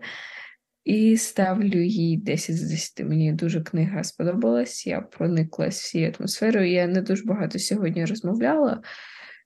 І 0.83 1.17
ставлю 1.17 1.83
їй 1.83 2.17
10 2.17 2.57
з 2.57 2.69
10. 2.69 2.99
Мені 2.99 3.33
дуже 3.33 3.61
книга 3.61 4.03
сподобалась. 4.03 4.87
Я 4.87 5.01
прониклась 5.01 5.81
всією 5.81 6.13
атмосферою. 6.19 6.71
Я 6.71 6.87
не 6.87 7.01
дуже 7.01 7.23
багато 7.23 7.59
сьогодні 7.59 8.05
розмовляла, 8.05 8.81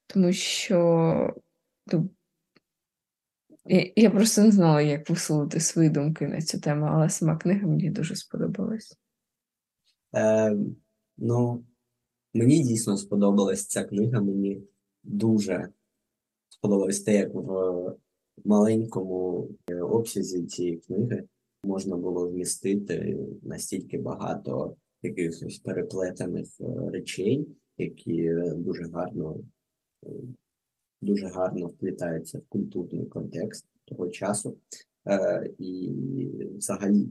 тому 0.08 0.34
що 0.34 1.34
ну, 1.94 2.10
я, 3.96 4.10
просто 4.10 4.42
не 4.42 4.52
знала, 4.52 4.82
як 4.82 5.10
висловити 5.10 5.60
свої 5.60 5.90
думки 5.90 6.28
на 6.28 6.42
цю 6.42 6.60
тему, 6.60 6.86
але 6.92 7.10
сама 7.10 7.38
книга 7.38 7.68
мені 7.68 7.90
дуже 7.90 8.16
сподобалась. 8.16 8.98
Е, 10.16 10.58
ну, 11.18 11.66
мені 12.34 12.64
дійсно 12.64 12.98
сподобалась 12.98 13.68
ця 13.68 13.84
книга. 13.84 14.22
Мені 14.22 14.62
дуже 15.04 15.70
сподобалось 16.60 17.00
те, 17.00 17.14
як 17.14 17.34
в 17.34 17.96
маленькому 18.46 19.50
е, 19.70 19.82
обсязі 19.82 20.44
цієї 20.44 20.78
книги 20.78 21.24
можна 21.64 21.98
було 21.98 22.30
вмістити 22.30 23.18
настільки 23.44 23.98
багато 23.98 24.76
якихось 25.02 25.60
переплетених 25.60 26.48
е, 26.62 26.90
речей, 26.92 27.48
які 27.78 28.34
дуже 28.56 28.84
гарно, 28.84 29.40
е, 30.06 30.10
дуже 31.02 31.28
гарно 31.28 31.68
вплітаються 31.68 32.38
в 32.40 32.42
культурний 32.50 33.06
контекст 33.06 33.66
того 33.86 34.10
часу. 34.10 34.58
І 35.60 35.94
взагалі 36.58 37.08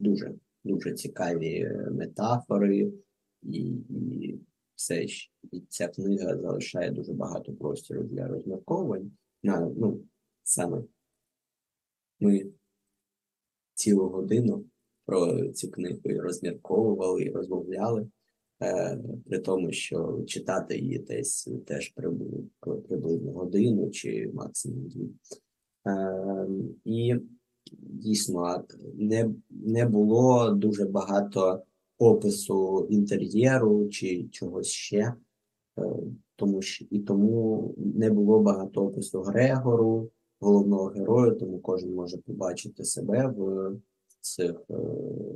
дуже 0.00 0.34
дуже 0.64 0.92
цікаві 0.92 1.70
метафори, 1.90 2.92
і 3.42 3.74
все 4.82 5.06
щ- 5.06 5.30
і 5.52 5.60
ця 5.68 5.88
книга 5.88 6.38
залишає 6.38 6.90
дуже 6.90 7.12
багато 7.12 7.52
простору 7.52 8.02
для 8.02 8.28
розмірковувань. 8.28 9.12
На, 9.42 9.60
ну, 9.60 10.04
саме 10.42 10.82
ми 12.20 12.46
цілу 13.74 14.08
годину 14.08 14.64
про 15.06 15.48
цю 15.48 15.70
книгу 15.70 16.00
і 16.04 16.18
розмірковували 16.20 17.22
і 17.22 17.30
розмовляли, 17.30 18.08
е, 18.62 18.98
при 19.26 19.38
тому, 19.38 19.72
що 19.72 20.24
читати 20.26 20.78
її 20.78 20.98
десь 20.98 21.50
теж 21.66 21.94
прибу- 21.96 22.46
приблизно 22.88 23.32
годину 23.32 23.90
чи 23.90 24.30
максимум 24.34 24.88
дві. 24.88 25.10
Е, 25.86 26.46
і 26.84 27.14
дійсно 27.78 28.64
не, 28.94 29.30
не 29.50 29.86
було 29.86 30.50
дуже 30.50 30.84
багато 30.84 31.62
опису 32.02 32.86
інтер'єру 32.90 33.88
чи 33.88 34.28
чогось 34.28 34.68
ще, 34.68 34.98
е, 34.98 35.14
тому 36.36 36.62
що 36.62 36.84
і 36.90 36.98
тому 36.98 37.74
не 37.76 38.10
було 38.10 38.40
багато 38.40 38.86
опису 38.86 39.22
Грегору, 39.22 40.10
головного 40.40 40.84
героя, 40.84 41.30
тому 41.30 41.58
кожен 41.58 41.94
може 41.94 42.18
побачити 42.18 42.84
себе 42.84 43.26
в 43.26 43.72
цих 44.20 44.62
е, 44.70 44.74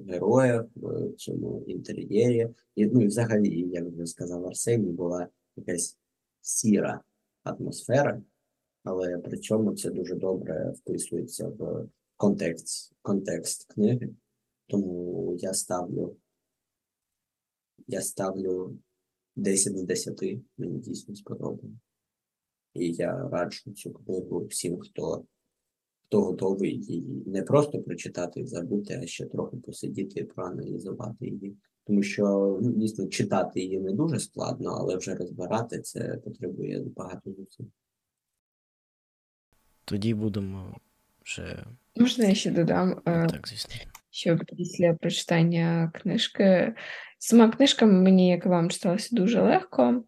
героях, 0.09 0.65
в 0.77 1.13
цьому 1.17 1.65
інтер'єрі. 1.67 2.49
І, 2.75 2.87
ну, 2.87 3.03
і 3.03 3.07
взагалі, 3.07 3.61
як 3.61 3.85
вже 3.85 4.07
сказав 4.07 4.47
Арсеній, 4.47 4.91
була 4.91 5.29
якась 5.57 5.99
сіра 6.41 7.01
атмосфера, 7.45 8.23
але 8.85 9.19
при 9.19 9.39
цьому 9.39 9.75
це 9.75 9.91
дуже 9.91 10.15
добре 10.15 10.75
вписується 10.77 11.49
в 11.49 11.89
контекст, 12.17 12.93
контекст 13.03 13.65
книги. 13.65 14.09
Тому 14.69 15.37
я 15.39 15.55
ставлю, 15.55 16.17
я 17.87 18.01
ставлю 18.01 18.79
10 19.37 19.79
з 19.79 19.83
10, 19.83 20.23
мені 20.59 20.79
дійсно 20.79 21.15
сподобалось. 21.15 21.77
І 22.75 22.93
я 22.93 23.29
раджу 23.29 23.73
цю 23.73 23.93
книгу 23.93 24.47
всім, 24.47 24.79
хто, 24.79 25.25
хто 26.07 26.23
готовий 26.23 26.85
її 26.85 27.23
не 27.27 27.43
просто 27.43 27.83
прочитати 27.83 28.41
і 28.41 28.47
забути, 28.47 29.01
а 29.03 29.07
ще 29.07 29.27
трохи 29.27 29.57
посидіти 29.57 30.21
і 30.21 30.25
проаналізувати 30.25 31.27
її. 31.27 31.57
Тому 31.85 32.03
що 32.03 32.59
ну, 32.63 32.73
дійсно 32.73 33.07
читати 33.07 33.61
її 33.61 33.81
не 33.81 33.93
дуже 33.93 34.21
складно, 34.21 34.71
але 34.71 34.97
вже 34.97 35.15
розбирати 35.15 35.81
це 35.81 36.17
потребує 36.25 36.85
багато 36.97 37.33
зусиль. 37.33 37.65
тоді 39.85 40.15
будемо 40.15 40.77
вже. 41.25 41.67
Можна 41.97 42.25
я 42.25 42.35
ще 42.35 42.51
додам, 42.51 43.03
е, 43.07 43.27
Так, 43.27 43.49
звісно. 43.49 43.75
що 44.11 44.39
після 44.57 44.95
прочитання 44.95 45.93
книжки. 45.95 46.75
Сама 47.29 47.49
книжка 47.49 47.87
мені, 47.87 48.29
як 48.29 48.47
вам, 48.47 48.71
читалася 48.71 49.17
дуже 49.17 49.43
легко, 49.43 50.05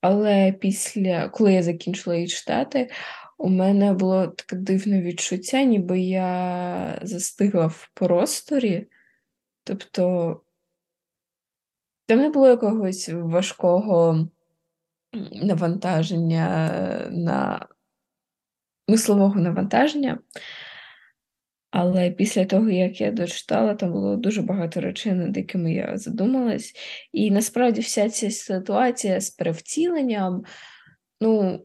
але 0.00 0.52
після, 0.52 1.28
коли 1.28 1.52
я 1.52 1.62
закінчила 1.62 2.16
її 2.16 2.28
читати, 2.28 2.90
у 3.38 3.48
мене 3.48 3.92
було 3.92 4.26
таке 4.26 4.56
дивне 4.56 5.02
відчуття, 5.02 5.62
ніби 5.62 6.00
я 6.00 6.98
застигла 7.02 7.66
в 7.66 7.90
просторі. 7.94 8.86
Тобто 9.64 10.40
там 12.06 12.18
не 12.18 12.30
було 12.30 12.48
якогось 12.48 13.10
важкого 13.12 14.28
навантаження 15.32 16.70
на 17.10 17.66
мислового 18.88 19.40
навантаження. 19.40 20.18
Але 21.78 22.10
після 22.10 22.44
того, 22.44 22.70
як 22.70 23.00
я 23.00 23.12
дочитала, 23.12 23.74
там 23.74 23.92
було 23.92 24.16
дуже 24.16 24.42
багато 24.42 24.80
речей, 24.80 25.12
над 25.12 25.36
якими 25.36 25.74
я 25.74 25.96
задумалась. 25.96 26.72
І 27.12 27.30
насправді 27.30 27.80
вся 27.80 28.10
ця 28.10 28.30
ситуація 28.30 29.20
з 29.20 29.30
перевтіленням, 29.30 30.44
ну, 31.20 31.60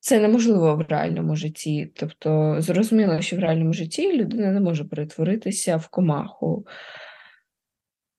це 0.00 0.20
неможливо 0.20 0.76
в 0.76 0.80
реальному 0.80 1.36
житті. 1.36 1.92
Тобто, 1.94 2.56
зрозуміло, 2.58 3.20
що 3.20 3.36
в 3.36 3.38
реальному 3.38 3.72
житті 3.72 4.16
людина 4.18 4.52
не 4.52 4.60
може 4.60 4.84
перетворитися 4.84 5.76
в 5.76 5.88
комаху. 5.88 6.66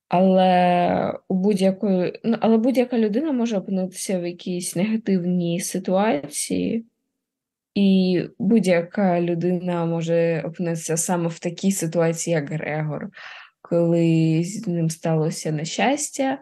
Але 0.08 1.20
у 1.28 1.36
будь-якої, 1.36 2.20
ну, 2.24 2.38
але 2.42 2.58
будь-яка 2.58 2.98
людина 2.98 3.32
може 3.32 3.58
опинитися 3.58 4.20
в 4.20 4.28
якійсь 4.28 4.76
негативній 4.76 5.60
ситуації, 5.60 6.86
і 7.76 8.22
будь-яка 8.40 9.22
людина 9.22 9.86
може 9.86 10.44
опинитися 10.46 10.98
саме 10.98 11.28
в 11.28 11.40
такій 11.40 11.72
ситуації, 11.72 12.34
як 12.34 12.50
Грегор, 12.50 13.10
коли 13.62 14.44
з 14.44 14.68
ним 14.68 14.90
сталося 14.90 15.52
нещастя. 15.52 16.40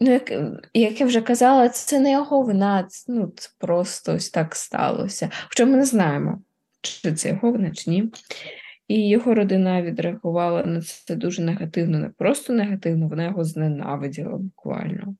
Ну, 0.00 0.10
як, 0.10 0.32
як 0.74 1.00
я 1.00 1.06
вже 1.06 1.20
казала, 1.20 1.68
це 1.68 2.00
не 2.00 2.12
його 2.12 2.42
вина, 2.42 2.84
це, 2.88 3.12
ну, 3.12 3.32
це 3.36 3.50
просто 3.58 4.14
ось 4.14 4.30
так 4.30 4.56
сталося. 4.56 5.30
Хоча 5.48 5.66
ми 5.66 5.76
не 5.76 5.84
знаємо, 5.84 6.42
чи 6.80 7.12
це 7.12 7.28
його 7.28 7.52
вина, 7.52 7.70
чи 7.70 7.90
ні. 7.90 8.12
І 8.88 9.08
його 9.08 9.34
родина 9.34 9.82
відреагувала 9.82 10.64
на 10.64 10.80
це 10.80 11.16
дуже 11.16 11.42
негативно, 11.42 11.98
не 11.98 12.08
просто 12.08 12.52
негативно, 12.52 13.08
вона 13.08 13.24
його 13.24 13.44
зненавиділа 13.44 14.36
буквально. 14.36 15.14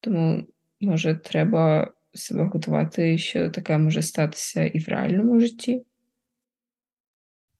Тому, 0.00 0.44
може, 0.80 1.14
треба 1.14 1.92
себе 2.20 2.44
готувати, 2.44 3.18
що 3.18 3.50
таке 3.50 3.78
може 3.78 4.02
статися 4.02 4.64
і 4.64 4.78
в 4.78 4.88
реальному 4.88 5.40
житті. 5.40 5.84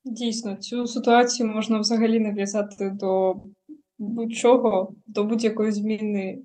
Дійсно, 0.05 0.57
цю 0.57 0.87
ситуацію 0.87 1.49
можна 1.49 1.79
взагалі 1.79 2.21
нав'язати 2.21 2.91
до 2.91 3.37
будь-чого, 3.99 4.95
до 5.07 5.25
будь-якої 5.25 5.73
зміни 5.73 6.43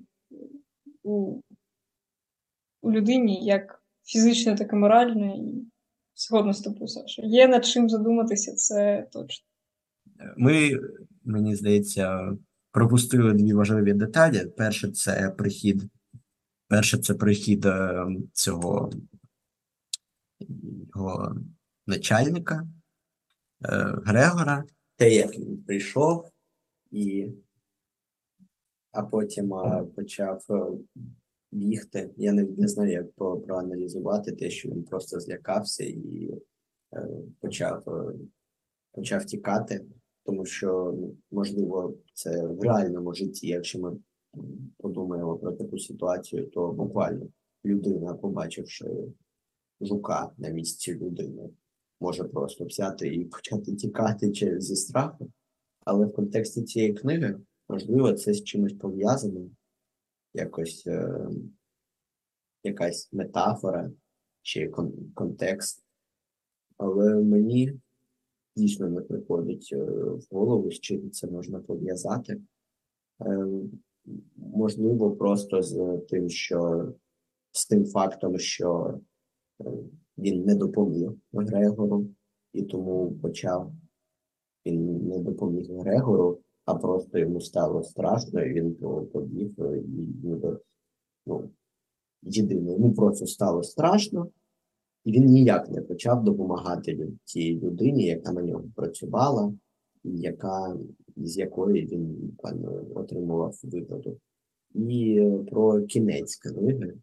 у, 1.02 1.40
у 2.82 2.92
людині, 2.92 3.44
як 3.44 3.82
фізично, 4.04 4.56
так 4.56 4.72
і 4.72 4.76
морально, 4.76 5.34
і 5.36 5.66
згодно 6.14 6.52
з 6.52 6.60
тобою, 6.60 6.88
Саша. 6.88 7.22
Є 7.22 7.48
над 7.48 7.64
чим 7.64 7.88
задуматися, 7.88 8.54
це 8.54 9.06
точно. 9.12 9.46
Ми, 10.36 10.70
мені 11.24 11.56
здається, 11.56 12.36
пропустили 12.72 13.32
дві 13.32 13.52
важливі 13.52 13.92
деталі. 13.92 14.46
Перше 14.56 14.90
це 14.90 15.34
прихід. 15.38 15.82
Перше 16.68 16.98
це 16.98 17.14
прихід 17.14 17.64
е, 17.64 18.06
цього 18.32 18.90
його 20.94 21.36
начальника 21.86 22.68
е, 23.64 23.98
Грегора. 24.04 24.64
Те, 24.96 25.14
як 25.14 25.38
він 25.38 25.62
прийшов, 25.62 26.30
і 26.90 27.28
а 28.92 29.02
потім 29.02 29.54
а, 29.54 29.84
почав 29.84 30.44
е, 30.50 30.62
бігти. 31.52 32.10
Я 32.16 32.32
не, 32.32 32.42
не 32.42 32.68
знаю, 32.68 32.92
як 32.92 33.12
про- 33.12 33.40
проаналізувати 33.40 34.32
те, 34.32 34.50
що 34.50 34.68
він 34.68 34.82
просто 34.82 35.20
злякався 35.20 35.84
і 35.84 36.30
е, 36.92 37.08
почав, 37.40 37.88
е, 37.88 38.14
почав 38.92 39.24
тікати 39.24 39.84
тому 40.24 40.46
що 40.46 40.94
ну, 40.98 41.16
можливо 41.30 41.94
це 42.14 42.46
в 42.46 42.62
реальному 42.62 43.14
житті, 43.14 43.46
якщо 43.46 43.78
ми 43.78 43.96
подумаємо 44.76 45.36
про 45.36 45.52
таку 45.52 45.78
ситуацію, 45.78 46.46
то 46.46 46.72
буквально 46.72 47.26
людина, 47.64 48.14
побачивши 48.14 48.86
жука 49.80 50.32
на 50.38 50.48
місці 50.48 50.94
людини, 50.94 51.50
може 52.00 52.24
просто 52.24 52.64
взяти 52.64 53.14
і 53.14 53.24
почати 53.24 53.74
тікати 53.74 54.32
через 54.32 54.64
зі 54.64 54.76
страху. 54.76 55.30
Але 55.84 56.06
в 56.06 56.12
контексті 56.12 56.62
цієї 56.62 56.94
книги, 56.94 57.40
можливо, 57.68 58.12
це 58.12 58.34
з 58.34 58.44
чимось 58.44 58.72
пов'язано, 58.72 59.50
якось 60.34 60.86
е, 60.86 61.28
якась 62.64 63.12
метафора 63.12 63.90
чи 64.42 64.68
кон- 64.68 65.12
контекст. 65.14 65.84
Але 66.76 67.14
мені 67.14 67.80
дійсно 68.56 68.88
не 68.88 69.00
приходить 69.00 69.68
е, 69.72 69.76
в 69.76 70.26
голову, 70.30 70.70
з 70.70 70.80
чим 70.80 71.10
це 71.10 71.26
можна 71.26 71.60
пов'язати. 71.60 72.40
Можливо, 74.36 75.10
просто 75.10 75.62
з 75.62 75.98
тим, 76.08 76.28
що 76.28 76.92
з 77.52 77.66
тим 77.66 77.86
фактом, 77.86 78.38
що 78.38 78.98
е, 79.60 79.64
він 80.18 80.44
не 80.44 80.54
допоміг 80.54 81.10
Грегору, 81.32 82.06
і 82.52 82.62
тому 82.62 83.12
почав 83.12 83.72
він 84.66 85.08
не 85.08 85.18
допоміг 85.18 85.70
Грегору, 85.70 86.38
а 86.64 86.74
просто 86.74 87.18
йому 87.18 87.40
стало 87.40 87.82
страшно, 87.82 88.42
і 88.42 88.52
він 88.52 88.74
по- 88.74 89.02
побіг, 89.02 89.54
е, 89.58 89.78
і 89.78 90.26
ніби 90.26 90.60
ну, 91.26 91.50
єдине, 92.22 92.72
йому 92.72 92.92
просто 92.92 93.26
стало 93.26 93.62
страшно, 93.62 94.28
і 95.04 95.12
він 95.12 95.24
ніяк 95.24 95.70
не 95.70 95.82
почав 95.82 96.24
допомагати 96.24 97.08
тій 97.24 97.60
людині, 97.60 98.06
яка 98.06 98.32
на 98.32 98.42
нього 98.42 98.64
працювала, 98.76 99.52
яка, 100.04 100.76
з 101.16 101.38
якої 101.38 101.86
він 101.86 102.36
певно, 102.42 102.86
отримував 102.94 103.60
вигоду. 103.62 104.20
І 104.74 105.22
про 105.50 105.82
кінець 105.82 106.36
книги, 106.36 106.94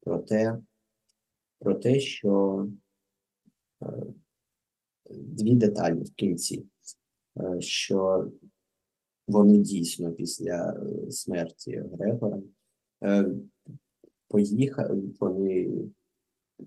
про 0.00 0.18
те, 0.18 0.58
про 1.58 1.74
те, 1.74 2.00
що 2.00 2.66
е, 3.82 3.86
дві 5.10 5.54
деталі 5.54 6.00
в 6.00 6.14
кінці, 6.14 6.66
е, 7.40 7.60
що 7.60 8.30
вони 9.28 9.58
дійсно 9.58 10.12
після 10.12 10.72
е, 10.72 11.10
смерті 11.10 11.84
Грегора 11.92 12.42
поїхали, 14.28 15.02
вони 15.20 15.70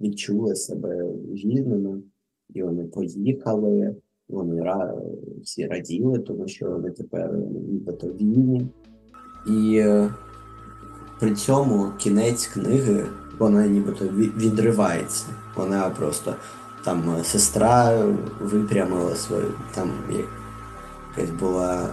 відчули 0.01 0.55
себе 0.55 1.03
вільними, 1.13 2.03
і 2.49 2.63
вони 2.63 2.85
поїхали, 2.85 3.95
вони 4.33 4.73
всі 5.43 5.67
раділи, 5.67 6.19
тому 6.19 6.47
що 6.47 6.69
вони 6.69 6.89
тепер 6.89 7.33
нібито 7.71 8.07
вільні. 8.07 8.67
І 9.47 9.77
е, 9.77 10.09
при 11.19 11.35
цьому 11.35 11.87
кінець 11.97 12.47
книги, 12.47 13.05
вона 13.39 13.67
нібито 13.67 14.05
відривається. 14.37 15.25
Вона 15.55 15.89
просто 15.89 16.35
там 16.85 17.15
е, 17.19 17.23
сестра 17.23 18.05
випрямила 18.41 19.15
свою, 19.15 19.45
там 19.75 19.89
як- 20.09 20.25
якась 21.17 21.35
була, 21.39 21.87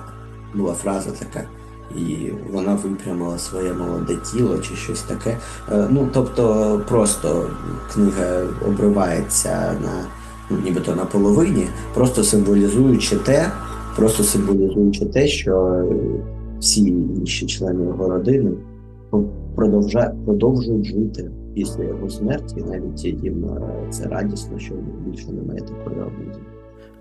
була 0.54 0.74
фраза 0.74 1.10
така. 1.10 1.48
І 1.96 2.32
вона 2.52 2.74
випрямила 2.74 3.38
своє 3.38 3.72
молоде 3.72 4.16
тіло 4.16 4.58
чи 4.58 4.74
щось 4.76 5.02
таке. 5.02 5.38
Е, 5.72 5.88
Ну, 5.90 6.08
тобто, 6.12 6.80
просто 6.88 7.50
книга 7.94 8.42
обривається 8.68 9.72
на 9.82 10.04
нібито 10.64 10.94
на 10.94 11.04
половині, 11.04 11.66
просто 11.94 12.24
символізуючи 12.24 13.16
те, 13.16 13.52
просто 13.96 14.22
символізуючи 14.22 15.06
те, 15.06 15.28
що 15.28 15.64
е, 15.64 15.94
всі 16.60 16.80
інші 16.80 17.46
члени 17.46 17.84
його 17.84 18.08
родини 18.08 18.50
продовжують 20.26 20.84
жити 20.84 21.30
після 21.54 21.84
його 21.84 22.10
смерті, 22.10 22.54
і 22.60 22.62
навіть 22.62 23.04
їм 23.04 23.50
це 23.90 24.04
радісно, 24.04 24.58
що 24.58 24.74
більше 25.06 25.32
немає 25.32 25.60
такої 25.60 26.00
обіді. 26.00 26.38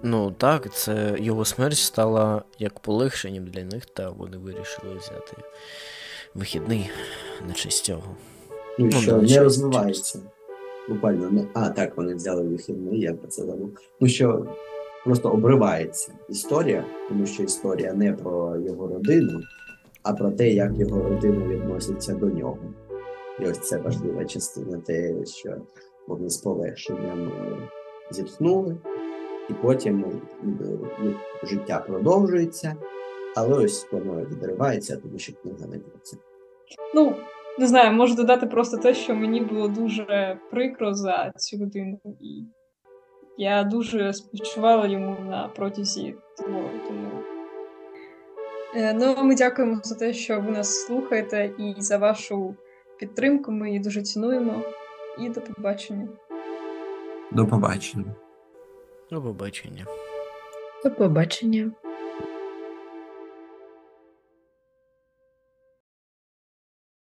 Ну 0.04 0.32
так, 0.38 0.74
це 0.74 1.16
його 1.20 1.46
смерть 1.46 1.78
стала 1.78 2.44
як 2.60 2.80
полегшенням 2.80 3.46
для 3.48 3.64
них, 3.64 3.86
та 3.86 4.10
вони 4.10 4.38
вирішили 4.38 4.96
взяти 5.00 5.34
вихідний 6.36 6.90
на 7.48 7.54
честь 7.54 7.86
цього. 7.86 8.16
Ну, 8.80 8.86
Ну, 8.86 8.92
що 8.92 9.18
не 9.18 9.40
розвивається. 9.40 10.20
Буквально 10.90 11.32
не. 11.32 11.48
А, 11.54 11.70
так, 11.70 11.98
вони 11.98 12.16
взяли 12.16 12.44
вихідний, 12.44 13.00
я 13.00 13.14
про 13.14 13.28
це 13.28 13.44
забув. 13.44 13.70
Ну 14.00 14.08
що 14.08 14.46
просто 15.06 15.30
обривається 15.30 16.14
історія, 16.30 16.86
тому 17.10 17.26
що 17.26 17.44
історія 17.44 17.94
не 17.94 18.14
про 18.14 18.58
його 18.58 18.88
родину, 18.88 19.40
а 20.04 20.14
про 20.14 20.32
те, 20.32 20.50
як 20.50 20.78
його 20.78 21.10
родина 21.10 21.48
відноситься 21.48 22.14
до 22.14 22.26
нього. 22.26 22.58
І 23.40 23.44
ось 23.44 23.60
це 23.60 23.78
важлива 23.78 24.26
частина, 24.26 24.78
те, 24.78 25.26
що 25.26 25.56
вони 26.08 26.30
з 26.30 26.38
полегшенням 26.38 27.28
е, 27.28 27.58
зіпснули, 28.12 28.78
і 29.50 29.54
потім 29.54 30.06
е, 30.44 31.14
життя 31.44 31.84
продовжується, 31.88 32.76
але 33.36 33.66
ось 33.66 33.88
воно 33.92 34.26
відривається, 34.26 34.98
тому 34.98 35.20
що 35.20 35.34
книга 35.34 35.68
не 35.68 35.80
про 35.80 36.00
це. 36.02 36.18
Ну, 36.96 37.16
не 37.60 37.68
знаю, 37.68 37.92
можу 37.94 38.16
додати 38.16 38.46
просто 38.46 38.78
те, 38.78 38.94
що 38.94 39.16
мені 39.16 39.42
було 39.42 39.68
дуже 39.68 40.40
прикро 40.52 40.94
за 40.94 41.32
цю 41.38 41.58
людину, 41.58 42.00
і 42.22 42.44
я 43.38 43.64
дуже 43.64 44.14
співчувала 44.14 44.88
йому 44.88 45.18
на 45.30 45.48
протязі 45.48 46.16
твору. 46.38 46.70
Тому. 46.88 47.10
Е, 48.76 48.94
Ну, 48.94 49.16
ми 49.24 49.36
дякуємо 49.36 49.80
за 49.84 49.96
те, 49.96 50.14
що 50.14 50.42
ви 50.42 50.52
нас 50.52 50.86
слухаєте, 50.86 51.52
і 51.58 51.76
за 51.78 51.98
вашу 51.98 52.56
підтримку. 53.00 53.52
Ми 53.52 53.68
її 53.68 53.80
дуже 53.80 54.02
цінуємо. 54.02 54.62
І 55.20 55.30
до 55.30 55.42
побачення. 55.42 56.08
До 57.32 57.48
побачення. 57.48 58.16
До 59.12 59.22
побачення. 59.22 59.86
До 60.84 60.92
побачення. 60.92 61.72